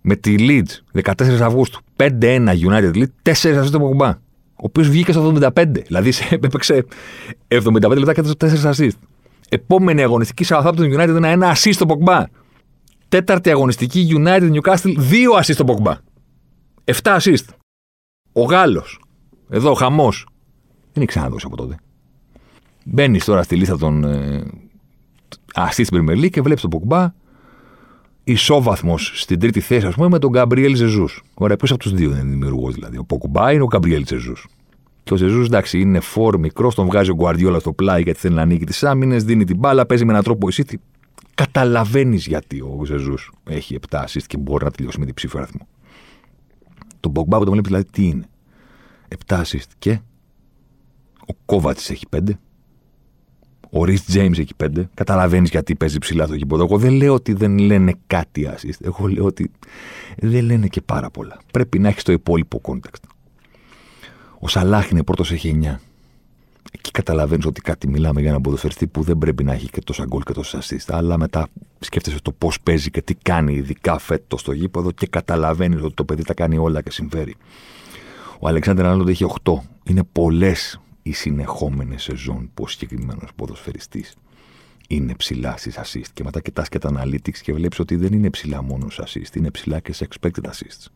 Με 0.00 0.16
τη 0.16 0.34
Leeds 0.38 1.00
14 1.02 1.40
Αυγούστου. 1.40 1.80
5-1 1.96 2.10
United 2.46 2.94
League, 2.94 3.04
4 3.22 3.32
assists 3.32 3.64
στο 3.64 3.78
Μπογκμπά. 3.78 4.08
Ο 4.08 4.62
οποίος 4.62 4.88
βγήκε 4.88 5.12
στο 5.12 5.34
75. 5.54 5.64
Δηλαδή 5.86 6.12
έπαιξε 6.30 6.84
75 7.48 7.96
λεπτά 7.96 8.14
και 8.14 8.20
έδωσε 8.20 8.72
4 8.72 8.74
assists. 8.74 8.98
Επόμενη 9.48 10.02
αγωνιστική 10.02 10.44
Southampton 10.48 10.98
United 10.98 11.08
ένα, 11.08 11.28
ένα 11.28 11.54
assist 11.56 11.72
στο 11.72 11.86
Pogba. 11.88 12.24
Τέταρτη 13.08 13.50
αγωνιστική 13.50 14.08
United 14.18 14.52
Newcastle, 14.52 14.94
δύο 14.96 15.32
assist 15.32 15.52
στο 15.52 15.64
Pogba. 15.66 15.94
Εφτά 16.84 17.20
assist. 17.20 17.44
Ο 18.32 18.42
Γάλλος. 18.42 19.00
Εδώ, 19.50 19.74
χαμός. 19.74 20.26
Δεν 20.92 21.02
έχει 21.02 21.06
ξαναδώσει 21.06 21.46
από 21.46 21.56
τότε. 21.56 21.76
Μπαίνεις 22.84 23.24
τώρα 23.24 23.42
στη 23.42 23.56
λίστα 23.56 23.78
των 23.78 24.04
ε, 24.04 24.44
assist 25.54 25.84
στην 25.84 26.06
Premier 26.08 26.24
League 26.24 26.30
και 26.30 26.42
βλέπεις 26.42 26.62
τον 26.62 26.70
Pogba 26.70 27.06
ισόβαθμος 28.24 29.12
στην 29.14 29.38
τρίτη 29.38 29.60
θέση, 29.60 29.86
ας 29.86 29.94
πούμε, 29.94 30.08
με 30.08 30.18
τον 30.18 30.30
Γκαμπριέλ 30.30 30.74
Ζεζούς. 30.74 31.22
Ωραία, 31.34 31.56
ποιος 31.56 31.70
από 31.70 31.80
τους 31.80 31.92
δύο 31.92 32.10
είναι 32.10 32.22
δημιουργός 32.22 32.74
δηλαδή. 32.74 32.98
Ο 32.98 33.04
Ποκουμπά 33.04 33.52
είναι 33.52 33.62
ο 33.62 33.66
Γκαμπριέλ 33.66 34.06
Ζεζούς; 34.06 34.46
Και 35.02 35.12
ο 35.12 35.16
Ζεζούς, 35.16 35.46
εντάξει, 35.46 35.80
είναι 35.80 36.00
φόρ 36.00 36.38
μικρό, 36.38 36.72
τον 36.72 36.86
βγάζει 36.86 37.10
ο 37.10 37.14
Γκουαρδιόλα 37.14 37.58
στο 37.58 37.72
πλάι 37.72 38.02
γιατί 38.02 38.18
θέλει 38.18 38.34
να 38.34 38.42
ανοίγει 38.42 38.64
τις 38.64 38.84
άμυνες, 38.84 39.24
δίνει 39.24 39.44
την 39.44 39.56
μπάλα, 39.56 39.86
παίζει 39.86 40.04
με 40.04 40.10
έναν 40.10 40.24
τρόπο 40.24 40.48
εσύ. 40.48 40.64
Καταλαβαίνεις 41.34 42.26
γιατί 42.26 42.60
ο 42.60 42.84
Ζεζούς 42.84 43.32
έχει 43.44 43.78
7 43.90 43.98
assist 43.98 44.22
και 44.26 44.36
μπορεί 44.36 44.64
να 44.64 44.70
τελειώσει 44.70 44.98
με 44.98 45.04
διψήφιο 45.04 45.40
αριθμό. 45.40 45.66
Το 47.00 47.10
Ποκουμπά 47.10 47.38
που 47.38 47.44
τον 47.44 47.52
βλέπεις 47.52 47.70
δηλαδή 47.70 47.90
τι 47.90 48.06
είναι; 48.06 48.28
7 49.26 49.40
assist 49.40 49.70
και 49.78 49.98
ο 51.26 51.34
Κόβατ 51.46 51.78
έχει 51.88 52.06
5 52.16 52.18
ο 53.70 53.84
Ριτ 53.84 54.00
Τζέιμ 54.06 54.32
έχει 54.32 54.54
πέντε. 54.56 54.88
Καταλαβαίνεις 54.94 55.50
γιατί 55.50 55.74
παίζει 55.74 55.98
ψηλά 55.98 56.26
το 56.26 56.34
γήπεδο. 56.34 56.62
Εγώ 56.62 56.78
δεν 56.78 56.92
λέω 56.92 57.14
ότι 57.14 57.32
δεν 57.32 57.58
λένε 57.58 57.94
κάτι 58.06 58.50
assist. 58.54 58.80
Εγώ 58.80 59.06
λέω 59.06 59.24
ότι 59.24 59.50
δεν 60.18 60.44
λένε 60.44 60.66
και 60.66 60.80
πάρα 60.80 61.10
πολλά. 61.10 61.40
Πρέπει 61.52 61.78
να 61.78 61.88
έχεις 61.88 62.02
το 62.02 62.12
υπόλοιπο 62.12 62.60
context. 62.64 63.08
Ο 64.38 64.48
Σαλάχ 64.48 64.90
είναι 64.90 65.02
πρώτος, 65.02 65.32
έχει 65.32 65.60
9. 65.62 65.80
Εκεί 66.72 66.90
καταλαβαίνεις 66.90 67.46
ότι 67.46 67.60
κάτι 67.60 67.88
μιλάμε 67.88 68.20
για 68.20 68.28
έναν 68.28 68.42
ποδοσφαιριστή 68.42 68.86
που 68.86 69.02
δεν 69.02 69.18
πρέπει 69.18 69.44
να 69.44 69.52
έχει 69.52 69.68
και 69.68 69.80
τόσα 69.80 70.04
γκολ 70.04 70.22
και 70.22 70.32
τόσα 70.32 70.58
assist. 70.62 70.88
Αλλά 70.88 71.18
μετά 71.18 71.48
σκέφτεσαι 71.78 72.18
το 72.22 72.32
πώς 72.32 72.60
παίζει 72.60 72.90
και 72.90 73.02
τι 73.02 73.14
κάνει, 73.14 73.54
ειδικά 73.54 73.98
φέτος 73.98 74.40
στο 74.40 74.52
γήπεδο 74.52 74.90
και 74.90 75.06
καταλαβαίνεις 75.06 75.82
ότι 75.82 75.94
το 75.94 76.04
παιδί 76.04 76.24
τα 76.24 76.34
κάνει 76.34 76.58
όλα 76.58 76.82
και 76.82 76.90
συμφέρει. 76.90 77.36
Ο 78.38 78.48
Αλεξάνδρ 78.48 78.84
Ανάλοντ 78.84 79.08
έχει 79.08 79.26
8. 79.42 79.52
Είναι 79.84 80.02
πολλές 80.12 80.80
οι 81.02 81.12
συνεχόμενες 81.12 82.02
σεζόν 82.02 82.50
που 82.54 82.62
ο 82.62 82.68
συγκεκριμένος 82.68 83.30
ποδοσφαιριστής 83.36 84.14
είναι 84.88 85.14
ψηλά 85.14 85.56
στις 85.56 85.78
assist. 85.78 86.08
Και 86.14 86.22
μετά 86.24 86.40
κοιτάς 86.40 86.68
και 86.68 86.78
τα 86.78 86.90
analytics 86.94 87.38
και 87.42 87.52
βλέπεις 87.52 87.78
ότι 87.78 87.96
δεν 87.96 88.12
είναι 88.12 88.30
ψηλά 88.30 88.62
μόνο 88.62 88.90
σε 88.90 89.02
assist, 89.06 89.36
είναι 89.36 89.50
ψηλά 89.50 89.80
και 89.80 89.92
σε 89.92 90.08
expected 90.10 90.48
assists. 90.48 90.86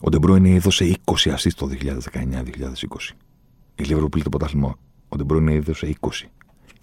Ο 0.00 0.08
Ντεμπρόιν 0.08 0.44
έδωσε 0.44 0.96
20 1.04 1.14
assist 1.14 1.52
το 1.56 1.68
2019-2020. 1.68 3.14
Η 3.74 3.82
Λίβερπουλ 3.82 4.22
το 4.22 4.28
πρωτάθλημα. 4.28 4.78
Ο 5.08 5.16
Ντεμπρόιν 5.16 5.48
έδωσε 5.48 5.96
20. 6.00 6.08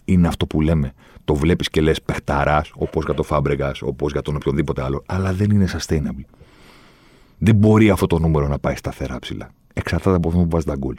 Είναι 0.05 0.27
αυτό 0.27 0.45
που 0.45 0.61
λέμε. 0.61 0.93
Το 1.25 1.35
βλέπεις 1.35 1.69
και 1.69 1.81
λες 1.81 2.01
παιχταρά, 2.01 2.65
όπως 2.75 3.05
για 3.05 3.13
το 3.13 3.23
Φάμπρεγκα, 3.23 3.75
όπως 3.81 4.11
για 4.11 4.21
τον 4.21 4.35
οποιονδήποτε 4.35 4.83
άλλο, 4.83 5.03
αλλά 5.05 5.33
δεν 5.33 5.49
είναι 5.49 5.67
sustainable. 5.71 6.25
Δεν 7.37 7.55
μπορεί 7.55 7.89
αυτό 7.89 8.07
το 8.07 8.19
νούμερο 8.19 8.47
να 8.47 8.59
πάει 8.59 8.75
σταθερά 8.75 9.19
ψηλά. 9.19 9.49
Εξαρτάται 9.73 10.15
από 10.15 10.27
αυτό 10.27 10.39
που 10.39 10.49
βάζεις 10.49 10.67
τα 10.67 10.75
γκολ 10.75 10.95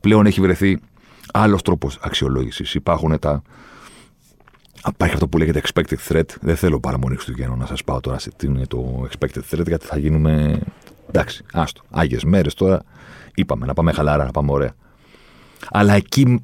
πλέον 0.00 0.26
έχει 0.26 0.40
βρεθεί 0.40 0.78
άλλος 1.32 1.62
τρόπος 1.62 1.98
αξιολόγησης. 2.02 2.74
Υπάρχουν 2.74 3.18
τα. 3.18 3.42
Υπάρχει 4.88 5.14
αυτό 5.14 5.28
που 5.28 5.38
λέγεται 5.38 5.62
expected 5.64 5.96
threat. 6.08 6.24
Δεν 6.40 6.56
θέλω 6.56 6.80
παραμονή 6.80 7.14
Χριστουγέννων 7.14 7.58
να 7.58 7.66
σας 7.66 7.84
πάω 7.84 8.00
τώρα 8.00 8.18
σε 8.18 8.30
τι 8.36 8.46
είναι 8.46 8.66
το 8.66 9.08
expected 9.10 9.40
threat, 9.50 9.66
γιατί 9.66 9.86
θα 9.86 9.98
γίνουμε. 9.98 10.60
Εντάξει, 11.08 11.44
άστο. 11.52 11.82
Άγιες 11.90 12.24
μέρες 12.24 12.54
τώρα. 12.54 12.82
Είπαμε 13.34 13.66
να 13.66 13.74
πάμε 13.74 13.92
χαλάρα, 13.92 14.24
να 14.24 14.30
πάμε 14.30 14.52
ωραία. 14.52 14.74
Αλλά 15.70 15.94
εκεί 15.94 16.42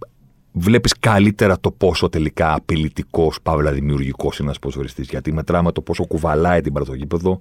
βλέπεις 0.53 0.95
καλύτερα 1.01 1.61
το 1.61 1.71
πόσο 1.71 2.09
τελικά 2.09 2.55
απειλητικός, 2.55 3.39
παύλα 3.43 3.73
δημιουργικός 3.73 4.39
είναι 4.39 4.47
ένας 4.47 4.59
ποδοσφαιριστής. 4.59 5.09
Γιατί 5.09 5.33
μετράμε 5.33 5.73
το 5.73 5.81
πόσο 5.81 6.07
κουβαλάει 6.07 6.61
την 6.61 6.73
πρωτογήπεδο, 6.73 7.41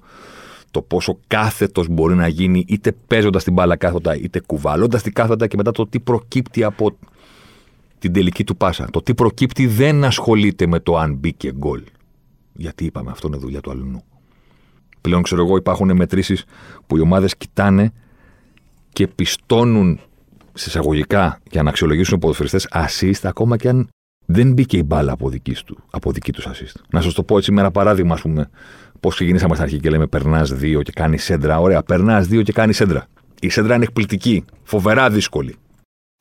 το 0.73 0.81
πόσο 0.81 1.19
κάθετος 1.27 1.87
μπορεί 1.87 2.15
να 2.15 2.27
γίνει 2.27 2.65
είτε 2.67 2.91
παίζοντας 3.07 3.43
την 3.43 3.53
μπάλα 3.53 3.75
κάθετα 3.75 4.15
είτε 4.15 4.39
κουβαλώντας 4.39 5.01
την 5.01 5.13
κάθετα 5.13 5.47
και 5.47 5.57
μετά 5.57 5.71
το 5.71 5.87
τι 5.87 5.99
προκύπτει 5.99 6.63
από 6.63 6.97
την 7.99 8.13
τελική 8.13 8.43
του 8.43 8.57
πάσα. 8.57 8.87
Το 8.91 9.01
τι 9.01 9.13
προκύπτει 9.13 9.67
δεν 9.67 10.03
ασχολείται 10.03 10.67
με 10.67 10.79
το 10.79 10.97
αν 10.97 11.13
μπήκε 11.13 11.51
γκολ. 11.51 11.83
Γιατί 12.53 12.85
είπαμε, 12.85 13.11
αυτό 13.11 13.27
είναι 13.27 13.37
δουλειά 13.37 13.61
του 13.61 13.71
αλλού. 13.71 14.03
Πλέον 15.01 15.21
ξέρω 15.21 15.45
εγώ 15.45 15.57
υπάρχουν 15.57 15.95
μετρήσεις 15.95 16.45
που 16.87 16.97
οι 16.97 16.99
ομάδες 16.99 17.37
κοιτάνε 17.37 17.93
και 18.89 19.07
πιστώνουν 19.07 19.99
σε 20.53 20.69
εισαγωγικά 20.69 21.39
για 21.51 21.63
να 21.63 21.69
αξιολογήσουν 21.69 22.17
οι 22.17 22.19
ποδοσφαιριστές 22.19 22.67
assist 22.71 23.19
ακόμα 23.23 23.57
και 23.57 23.69
αν 23.69 23.89
δεν 24.25 24.53
μπήκε 24.53 24.77
η 24.77 24.83
μπάλα 24.85 25.11
από 25.11 25.29
δικής 25.29 25.63
του, 25.63 25.77
από 25.89 26.11
δική 26.11 26.31
τους 26.31 26.47
assist. 26.47 26.81
Να 26.89 27.01
σας 27.01 27.13
το 27.13 27.23
πω 27.23 27.37
έτσι 27.37 27.51
με 27.51 27.61
ένα 27.61 27.71
παράδειγμα, 27.71 28.13
ας 28.13 28.21
πούμε, 28.21 28.49
πώς 29.03 29.15
ξεκινήσαμε 29.15 29.53
στην 29.53 29.65
αρχή 29.65 29.79
και 29.79 29.89
λέμε 29.89 30.07
περνάς 30.07 30.53
δύο 30.53 30.81
και 30.81 30.91
κάνει 30.91 31.17
σέντρα. 31.17 31.59
Ωραία, 31.59 31.83
περνάς 31.83 32.27
δύο 32.27 32.41
και 32.41 32.51
κάνει 32.51 32.73
σέντρα. 32.73 33.05
Η 33.39 33.49
σέντρα 33.49 33.75
είναι 33.75 33.83
εκπληκτική, 33.83 34.45
φοβερά 34.63 35.09
δύσκολη. 35.09 35.55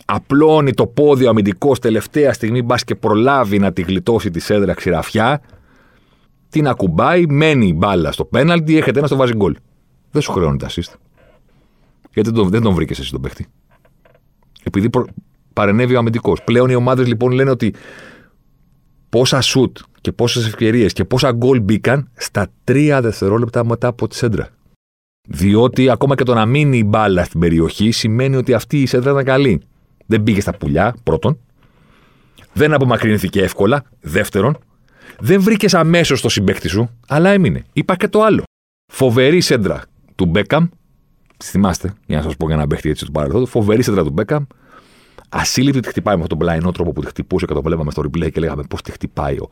Απλώνει 0.05 0.73
το 0.73 0.87
πόδι 0.87 1.25
ο 1.25 1.29
αμυντικός 1.29 1.79
τελευταία 1.79 2.33
στιγμή, 2.33 2.63
μπας 2.63 2.85
και 2.85 2.95
προλάβει 2.95 3.59
να 3.59 3.73
τη 3.73 3.83
γλιτώσει 3.83 4.31
τη 4.31 4.41
σέντρα 4.41 4.75
ξηραφιά. 4.75 5.41
Την 6.49 6.69
ακουμπάει, 6.69 7.27
μένει 7.27 7.67
η 7.67 7.75
μπάλα 7.77 8.13
στο 8.13 8.25
πέναλτι, 8.25 8.77
έχετε 8.77 8.99
ένα 8.99 9.07
στο 9.07 9.17
βάζει 9.17 9.33
γκολ. 9.35 9.57
Δεν 10.11 10.23
σου 10.23 10.33
χρεώνει 10.33 10.59
τα 10.59 10.69
assist. 10.69 10.93
Γιατί 12.13 12.31
δεν 12.31 12.33
τον, 12.33 12.49
δεν 12.49 12.63
τον 12.63 12.75
βρήκες 12.75 12.99
εσύ 12.99 13.11
τον 13.11 13.21
παίχτη. 13.21 13.47
Επειδή 14.63 14.91
προ... 14.91 15.07
παρενέβη 15.53 15.95
ο 15.95 15.99
αμυντικός. 15.99 16.43
Πλέον 16.45 16.71
οι 16.71 16.75
ομάδες 16.75 17.07
λοιπόν 17.07 17.33
λένε 17.33 17.51
ότι 17.51 17.75
πόσα 19.09 19.41
σουτ 19.41 19.79
και 20.03 20.13
πόσες 20.13 20.47
ευκαιρίες 20.47 20.93
και 20.93 21.05
πόσα 21.05 21.33
γκολ 21.33 21.61
μπήκαν 21.61 22.11
στα 22.15 22.47
τρία 22.65 23.01
δευτερόλεπτα 23.01 23.65
μετά 23.65 23.89
από 23.89 24.09
τη 24.09 24.17
σέντρα. 24.17 24.49
Διότι 25.29 25.91
ακόμα 25.91 26.15
και 26.15 26.25
το 26.25 26.35
να 26.35 26.47
μείνει 26.47 26.79
η 26.79 26.85
μπάλα 26.87 27.25
στην 27.25 27.41
περιοχή 27.41 27.91
σημαίνει 27.91 28.37
ότι 28.37 28.55
αυτή 28.55 28.83
η 28.83 28.87
σέντρα 28.87 29.11
ήταν 29.11 29.25
καλή. 29.25 29.63
Δεν 30.07 30.23
πήγε 30.23 30.41
στα 30.41 30.57
πουλιά, 30.57 30.97
πρώτον. 31.03 31.39
Δεν 32.53 32.73
απομακρύνθηκε 32.73 33.43
εύκολα, 33.43 33.85
δεύτερον. 34.01 34.59
Δεν 35.19 35.41
βρήκες 35.41 35.75
αμέσως 35.75 36.21
το 36.21 36.29
συμπέκτη 36.29 36.69
σου, 36.69 36.91
αλλά 37.09 37.31
έμεινε. 37.31 37.65
Είπα 37.73 37.97
και 37.97 38.09
το 38.09 38.23
άλλο. 38.23 38.43
Φοβερή 38.93 39.41
σέντρα 39.41 39.83
του 40.15 40.27
Μπέκαμ. 40.27 40.69
Θυμάστε, 41.45 41.95
για 42.07 42.17
να 42.17 42.23
σας 42.23 42.37
πω 42.37 42.47
για 42.47 42.57
να 42.57 42.67
παίχτη 42.67 42.91
έτσι 42.91 43.05
του 43.05 43.13
παρελθόντος. 43.13 43.51
Φοβερή 43.51 43.83
σέντρα 43.83 44.03
του 44.03 44.11
Μπέκαμ. 44.11 44.45
Ασύλληπτη 45.29 45.81
τη 45.81 45.89
χτυπάει 45.89 46.17
με 46.17 46.23
αυτόν 46.23 46.39
τον 46.39 46.47
πλαϊνό 46.47 46.73
τρόπο 46.73 46.93
που 46.93 47.01
τη 47.01 47.07
χτυπούσε 47.07 47.47
και 47.47 47.55
το 47.55 47.63
βλέπαμε 47.63 47.91
στο 47.91 48.03
replay 48.03 48.33
και 48.33 48.41
λέγαμε 48.41 48.63
πώς 48.69 48.83
τη 48.83 48.93
χτυπάει 48.93 49.37
ο, 49.37 49.49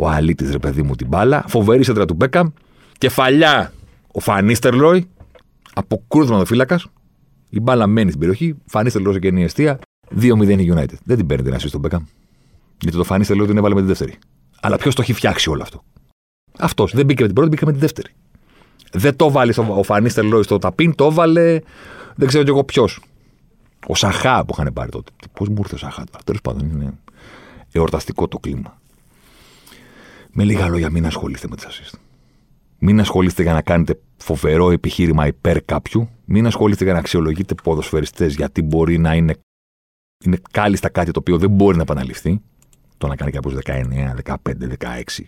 ο 0.00 0.08
αλήτη 0.08 0.50
ρε 0.50 0.58
παιδί 0.58 0.82
μου 0.82 0.94
την 0.94 1.06
μπάλα. 1.06 1.44
Φοβερή 1.48 1.84
σέντρα 1.84 2.04
του 2.04 2.14
Μπέκαμ. 2.14 2.48
Κεφαλιά 2.98 3.72
ο 4.12 4.20
Φανίστερ 4.20 4.74
Λόι. 4.74 5.08
Από 5.74 6.04
κρούδμα 6.08 6.38
το 6.38 6.44
φύλακας. 6.44 6.86
Η 7.48 7.60
μπάλα 7.60 7.86
μένει 7.86 8.08
στην 8.08 8.20
περιοχή. 8.20 8.56
Φανίστερ 8.66 9.02
Λόι 9.02 9.18
και 9.18 9.28
η 9.28 9.42
αιστεία. 9.42 9.78
2-0 10.20 10.48
η 10.48 10.72
United. 10.74 10.94
Δεν 11.04 11.16
την 11.16 11.26
παίρνει 11.26 11.44
την 11.44 11.54
ασύ 11.54 11.68
στον 11.68 11.80
Μπέκαμ. 11.80 12.04
Γιατί 12.80 12.96
το 12.96 13.04
Φανίστερ 13.04 13.36
Λόι 13.36 13.46
την 13.46 13.56
έβαλε 13.56 13.74
με 13.74 13.80
τη 13.80 13.86
δεύτερη. 13.86 14.14
Αλλά 14.60 14.76
ποιος 14.76 14.94
το 14.94 15.02
έχει 15.02 15.12
φτιάξει 15.12 15.50
όλο 15.50 15.62
αυτό; 15.62 15.84
Αυτός. 16.58 16.92
Δεν 16.94 17.04
μπήκε 17.04 17.20
με 17.20 17.26
την 17.26 17.34
πρώτη, 17.34 17.50
μπήκε 17.50 17.64
με 17.64 17.72
τη 17.72 17.78
δεύτερη. 17.78 18.08
Δεν 18.92 19.16
το 19.16 19.30
βάλει 19.30 19.54
ο 19.68 19.82
Φανίστερ 19.82 20.24
Λόι 20.24 20.42
στο 20.42 20.58
ταπίν, 20.58 20.94
το 20.94 21.04
έβαλε. 21.04 21.60
Δεν 22.14 22.28
ξέρω 22.28 22.44
κι 22.44 22.50
εγώ 22.50 22.64
ποιος. 22.64 23.00
Ο 23.86 23.94
Σαχά 23.94 24.44
που 24.44 24.54
είχαν 24.58 24.72
πάρει 24.72 24.90
τότε. 24.90 25.10
Πώς 25.32 25.48
μου 25.48 25.56
ήρθε 25.58 25.74
ο 25.74 25.78
Σαχά 25.78 26.04
τώρα. 26.10 26.24
Τέλος 26.24 26.40
πάντων 26.40 26.70
είναι 26.70 26.92
εορταστικό 27.72 28.28
το 28.28 28.38
κλίμα. 28.38 28.78
Με 30.32 30.44
λίγα 30.44 30.68
λόγια, 30.68 30.90
μην 30.90 31.06
ασχολείστε 31.06 31.46
με 31.50 31.56
τις 31.56 31.66
assist. 31.66 31.98
Μην 32.78 33.00
ασχολείστε 33.00 33.42
για 33.42 33.52
να 33.52 33.62
κάνετε 33.62 34.00
φοβερό 34.16 34.70
επιχείρημα 34.70 35.26
υπέρ 35.26 35.62
κάποιου. 35.64 36.08
Μην 36.24 36.46
ασχολείστε 36.46 36.84
για 36.84 36.92
να 36.92 36.98
αξιολογείτε 36.98 37.54
ποδοσφαιριστές 37.62 38.34
γιατί 38.34 38.62
μπορεί 38.62 38.98
να 38.98 39.14
είναι, 39.14 39.34
είναι 40.24 40.38
κάλλιστα 40.50 40.88
κάτι 40.88 41.10
το 41.10 41.18
οποίο 41.18 41.38
δεν 41.38 41.50
μπορεί 41.50 41.76
να 41.76 41.82
επαναληφθεί. 41.82 42.40
Το 42.98 43.06
να 43.06 43.16
κάνει 43.16 43.30
κάποιος 43.30 43.54
19, 43.64 43.84
15, 44.24 44.36
16. 44.78 45.24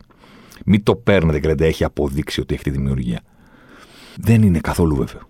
Μην 0.65 0.83
το 0.83 0.97
παίρνετε 0.97 1.41
και 1.41 1.49
λέτε 1.49 1.67
έχει 1.67 1.85
αποδείξει 1.85 2.41
ότι 2.41 2.55
έχει 2.55 2.63
τη 2.63 2.71
δημιουργία. 2.71 3.21
Δεν 4.17 4.43
είναι 4.43 4.59
καθόλου 4.59 4.97
βέβαιο. 4.97 5.21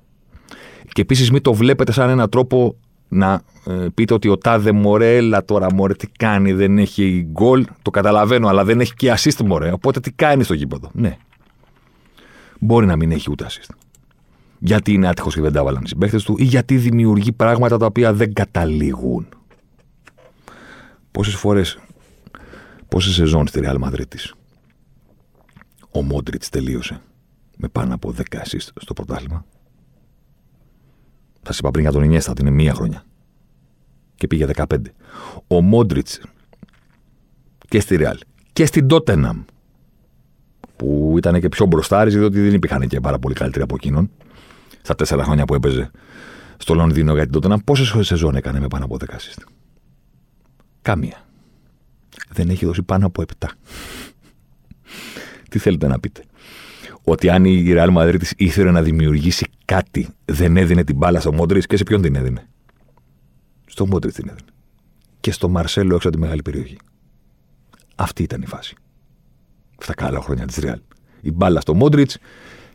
Και 0.92 1.00
επίσης 1.00 1.30
μην 1.30 1.42
το 1.42 1.54
βλέπετε 1.54 1.92
σαν 1.92 2.08
έναν 2.08 2.28
τρόπο 2.28 2.76
να 3.12 3.42
ε, 3.66 3.86
πείτε 3.94 4.14
ότι 4.14 4.28
ο 4.28 4.38
τάδε 4.38 4.72
μωρέ, 4.72 5.16
έλα 5.16 5.44
τώρα 5.44 5.74
μωρέ, 5.74 5.94
τι 5.94 6.06
κάνει, 6.06 6.52
δεν 6.52 6.78
έχει 6.78 7.26
γκολ. 7.30 7.66
Το 7.82 7.90
καταλαβαίνω, 7.90 8.48
αλλά 8.48 8.64
δεν 8.64 8.80
έχει 8.80 8.94
και 8.94 9.14
assist 9.16 9.44
μωρέ. 9.44 9.72
Οπότε 9.72 10.00
τι 10.00 10.12
κάνει 10.12 10.44
στο 10.44 10.54
γήπεδο. 10.54 10.90
Ναι. 10.92 11.16
Μπορεί 12.60 12.86
να 12.86 12.96
μην 12.96 13.10
έχει 13.10 13.30
ούτε 13.30 13.46
assist. 13.48 13.74
Γιατί 14.58 14.92
είναι 14.92 15.08
άτυχος 15.08 15.34
και 15.34 15.40
δεν 15.40 15.52
τα 15.52 15.64
βάλαν 15.64 15.82
οι 15.84 15.88
συμπαίχτε 15.88 16.18
του, 16.18 16.34
ή 16.38 16.44
γιατί 16.44 16.76
δημιουργεί 16.76 17.32
πράγματα 17.32 17.76
τα 17.76 17.86
οποία 17.86 18.12
δεν 18.12 18.32
καταλήγουν. 18.32 19.26
Πόσες 21.10 21.34
φορές, 21.34 21.78
πόσες 22.88 23.14
σεζόν 23.14 23.46
στη 23.46 23.60
Real 23.64 23.78
Madrid 23.88 24.04
ο 25.90 26.02
Μόντριτς 26.02 26.48
τελείωσε 26.48 27.00
με 27.56 27.68
πάνω 27.68 27.94
από 27.94 28.14
10 28.16 28.20
assist 28.20 28.68
στο 28.80 28.92
πρωτάθλημα. 28.92 29.44
Θα 31.42 31.52
σα 31.52 31.58
είπα 31.58 31.70
πριν 31.70 31.82
για 31.82 31.92
τον 31.92 32.02
Ινιέστα 32.02 32.30
ότι 32.30 32.40
είναι 32.40 32.50
μία 32.50 32.74
χρονιά. 32.74 33.04
Και 34.14 34.26
πήγε 34.26 34.46
15. 34.54 34.64
Ο 35.46 35.60
Μόντριτς 35.60 36.20
και 37.68 37.80
στη 37.80 37.96
Ρεάλ 37.96 38.18
και 38.52 38.66
στην 38.66 38.86
Τότεναμ 38.86 39.42
που 40.76 41.14
ήταν 41.16 41.40
και 41.40 41.48
πιο 41.48 41.66
μπροστά, 41.66 42.04
διότι 42.04 42.40
δεν 42.40 42.54
υπήρχαν 42.54 42.88
και 42.88 43.00
πάρα 43.00 43.18
πολύ 43.18 43.34
καλύτεροι 43.34 43.64
από 43.64 43.74
εκείνον. 43.74 44.10
Στα 44.82 44.94
τέσσερα 44.94 45.24
χρόνια 45.24 45.44
που 45.44 45.54
έπαιζε 45.54 45.90
στο 46.56 46.74
Λονδίνο 46.74 47.14
για 47.14 47.22
την 47.22 47.32
Τότεναμ, 47.32 47.60
πόσες 47.64 48.06
σεζόν 48.06 48.36
έκανε 48.36 48.60
με 48.60 48.68
πάνω 48.68 48.84
από 48.84 48.96
10 49.00 49.04
assist; 49.04 49.42
Κάμια. 50.82 51.26
Δεν 52.28 52.48
έχει 52.50 52.66
δώσει 52.66 52.82
πάνω 52.82 53.06
από 53.06 53.22
7. 53.38 53.46
Τι 55.50 55.58
θέλετε 55.58 55.86
να 55.86 56.00
πείτε; 56.00 56.24
Ότι 57.04 57.30
αν 57.30 57.44
η 57.44 57.64
Real 57.66 57.96
Madrid 57.96 58.22
ήθελε 58.36 58.70
να 58.70 58.82
δημιουργήσει 58.82 59.46
κάτι, 59.64 60.08
δεν 60.24 60.56
έδινε 60.56 60.84
την 60.84 60.96
μπάλα 60.96 61.20
στο 61.20 61.32
Μόντριτς 61.32 61.66
και 61.66 61.76
σε 61.76 61.82
ποιον 61.82 62.02
την 62.02 62.14
έδινε; 62.14 62.48
Στο 63.66 63.86
Μόντριτς 63.86 64.14
την 64.16 64.28
έδινε. 64.28 64.46
Και 65.20 65.32
στο 65.32 65.48
Μαρσέλο 65.48 65.94
έξω 65.94 66.08
από 66.08 66.16
τη 66.16 66.22
μεγάλη 66.22 66.42
περιοχή. 66.42 66.76
Αυτή 67.94 68.22
ήταν 68.22 68.42
η 68.42 68.46
φάση. 68.46 68.74
Στα 69.78 69.94
καλά 69.94 70.20
χρόνια 70.20 70.46
της 70.46 70.58
Real. 70.60 70.78
Η 71.20 71.32
μπάλα 71.32 71.60
στο 71.60 71.74
Μόντριτς 71.74 72.18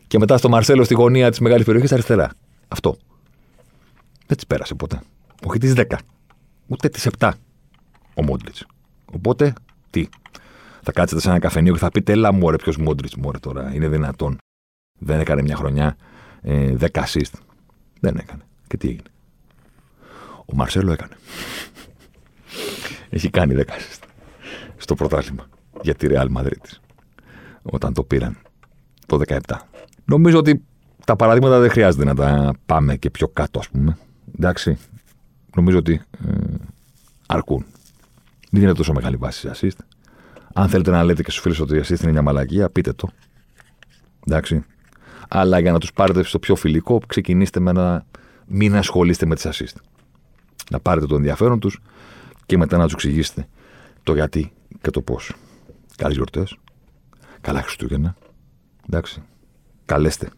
και 0.06 0.18
μετά 0.18 0.38
στο 0.38 0.48
Μαρσέλο 0.48 0.84
στη 0.84 0.94
γωνία 0.94 1.30
της 1.30 1.40
μεγάλης 1.40 1.64
περιοχής 1.64 1.92
αριστερά. 1.92 2.30
Αυτό. 2.68 2.96
Δεν 4.26 4.36
της 4.36 4.46
πέρασε 4.46 4.74
ποτέ. 4.74 5.00
Όχι 5.44 5.58
τι 5.58 5.72
10. 5.76 5.96
Ούτε 6.66 6.88
τι 6.88 7.00
7. 7.18 7.30
Ο 8.14 8.22
Μόντριτς. 8.22 8.66
Οπότε, 9.12 9.52
τι; 9.90 10.08
Θα 10.88 11.00
κάτσετε 11.00 11.20
σε 11.20 11.28
ένα 11.28 11.38
καφενείο 11.38 11.72
και 11.72 11.78
θα 11.78 11.90
πείτε, 11.90 12.12
Ελά, 12.12 12.32
μωρέ, 12.32 12.56
ποιος 12.56 12.76
Μόντριτ, 12.76 13.14
μωρέ 13.14 13.38
τώρα. 13.38 13.74
Είναι 13.74 13.88
δυνατόν. 13.88 14.38
Δεν 14.98 15.20
έκανε 15.20 15.42
μια 15.42 15.56
χρονιά 15.56 15.96
ε, 16.42 16.74
10 16.80 16.86
assist. 16.86 17.32
Δεν 18.00 18.16
έκανε. 18.16 18.42
Και 18.66 18.76
τι 18.76 18.88
έγινε. 18.88 19.08
Ο 20.46 20.54
Μαρσέλο 20.54 20.92
έκανε. 20.92 21.16
Έχει 23.10 23.30
κάνει 23.30 23.54
10 23.56 23.60
assist 23.60 24.02
στο 24.76 24.94
πρωτάθλημα 24.94 25.48
για 25.82 25.94
τη 25.94 26.06
Real 26.10 26.26
Madrid 26.36 26.78
όταν 27.62 27.92
το 27.92 28.02
πήραν 28.02 28.36
το 29.06 29.20
17. 29.26 29.38
Νομίζω 30.04 30.38
ότι 30.38 30.64
τα 31.04 31.16
παραδείγματα 31.16 31.60
δεν 31.60 31.70
χρειάζεται 31.70 32.04
να 32.04 32.14
τα 32.14 32.54
πάμε 32.66 32.96
και 32.96 33.10
πιο 33.10 33.28
κάτω, 33.28 33.58
ας 33.58 33.68
πούμε. 33.68 33.98
Εντάξει. 34.36 34.78
Νομίζω 35.56 35.78
ότι 35.78 36.02
ε, 36.26 36.34
αρκούν. 37.26 37.64
Δεν 38.50 38.62
είναι 38.62 38.74
τόσο 38.74 38.92
μεγάλη 38.92 39.16
βάση 39.16 39.50
assist. 39.54 39.78
Αν 40.58 40.68
θέλετε 40.68 40.90
να 40.90 41.04
λέτε 41.04 41.22
και 41.22 41.30
στους 41.30 41.42
φίλους 41.42 41.60
ότι 41.60 41.76
η 41.76 41.80
assist 41.84 42.00
είναι 42.02 42.12
μια 42.12 42.22
μαλακία, 42.22 42.70
πείτε 42.70 42.92
το. 42.92 43.08
Εντάξει. 44.26 44.64
Αλλά 45.28 45.58
για 45.58 45.72
να 45.72 45.78
τους 45.78 45.92
πάρετε 45.92 46.22
στο 46.22 46.38
πιο 46.38 46.56
φιλικό, 46.56 47.00
ξεκινήστε 47.06 47.60
με 47.60 47.72
να 47.72 48.04
μην 48.46 48.76
ασχολείστε 48.76 49.26
με 49.26 49.34
τις 49.34 49.46
assist. 49.46 49.76
Να 50.70 50.80
πάρετε 50.80 51.06
το 51.06 51.14
ενδιαφέρον 51.14 51.60
τους 51.60 51.80
και 52.46 52.56
μετά 52.56 52.76
να 52.76 52.84
τους 52.84 52.92
εξηγήσετε 52.92 53.48
το 54.02 54.14
γιατί 54.14 54.52
και 54.80 54.90
το 54.90 55.00
πώς. 55.00 55.34
Καλές 55.96 56.16
γιορτές. 56.16 56.56
Καλά 57.40 57.62
Χριστούγεννα. 57.62 58.16
Εντάξει. 58.86 59.22
Καλέστε. 59.84 60.30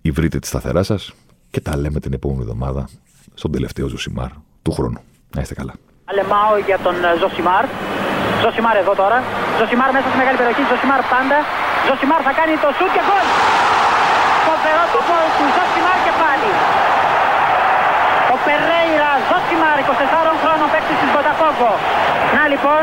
Ή 0.00 0.10
βρείτε 0.10 0.38
τη 0.38 0.46
σταθερά 0.46 0.82
σας 0.82 1.12
και 1.50 1.60
τα 1.60 1.76
λέμε 1.76 2.00
την 2.00 2.12
επόμενη 2.12 2.40
εβδομάδα 2.40 2.88
στον 3.34 3.52
τελευταίο 3.52 3.88
Ζωσιμάρ 3.88 4.30
του 4.62 4.72
χρόνου. 4.72 5.00
Να 5.34 5.40
είστε 5.40 5.54
καλά. 5.54 5.74
Αλεμάω 6.04 6.58
για 6.66 6.78
τον 6.78 6.94
Ζωσιμάρ. 7.20 7.64
Ζωσιμάρ 8.42 8.76
εδώ 8.82 8.92
τώρα. 9.02 9.18
Ζωσιμάρ 9.58 9.90
μέσα 9.96 10.06
στη 10.10 10.18
μεγάλη 10.22 10.38
περιοχή. 10.40 10.62
Ζωσιμάρ 10.70 11.00
πάντα. 11.14 11.38
Ζωσιμάρ 11.88 12.20
θα 12.28 12.32
κάνει 12.38 12.54
το 12.64 12.68
σουτ 12.76 12.90
και 12.96 13.02
γκολ. 13.06 13.26
Φοβερό 14.48 14.84
το 14.94 15.00
γκολ 15.06 15.26
του 15.36 15.44
Ζωσιμάρ 15.56 15.98
και 16.06 16.12
πάλι. 16.22 16.50
Ο 18.34 18.36
Περέιρα 18.44 19.12
Ζωσιμάρ, 19.28 19.76
24 19.84 20.32
χρόνων 20.42 20.68
παίκτης 20.72 20.94
της 21.00 21.10
Μποταφόγκο. 21.12 21.72
Να 22.36 22.42
λοιπόν, 22.52 22.82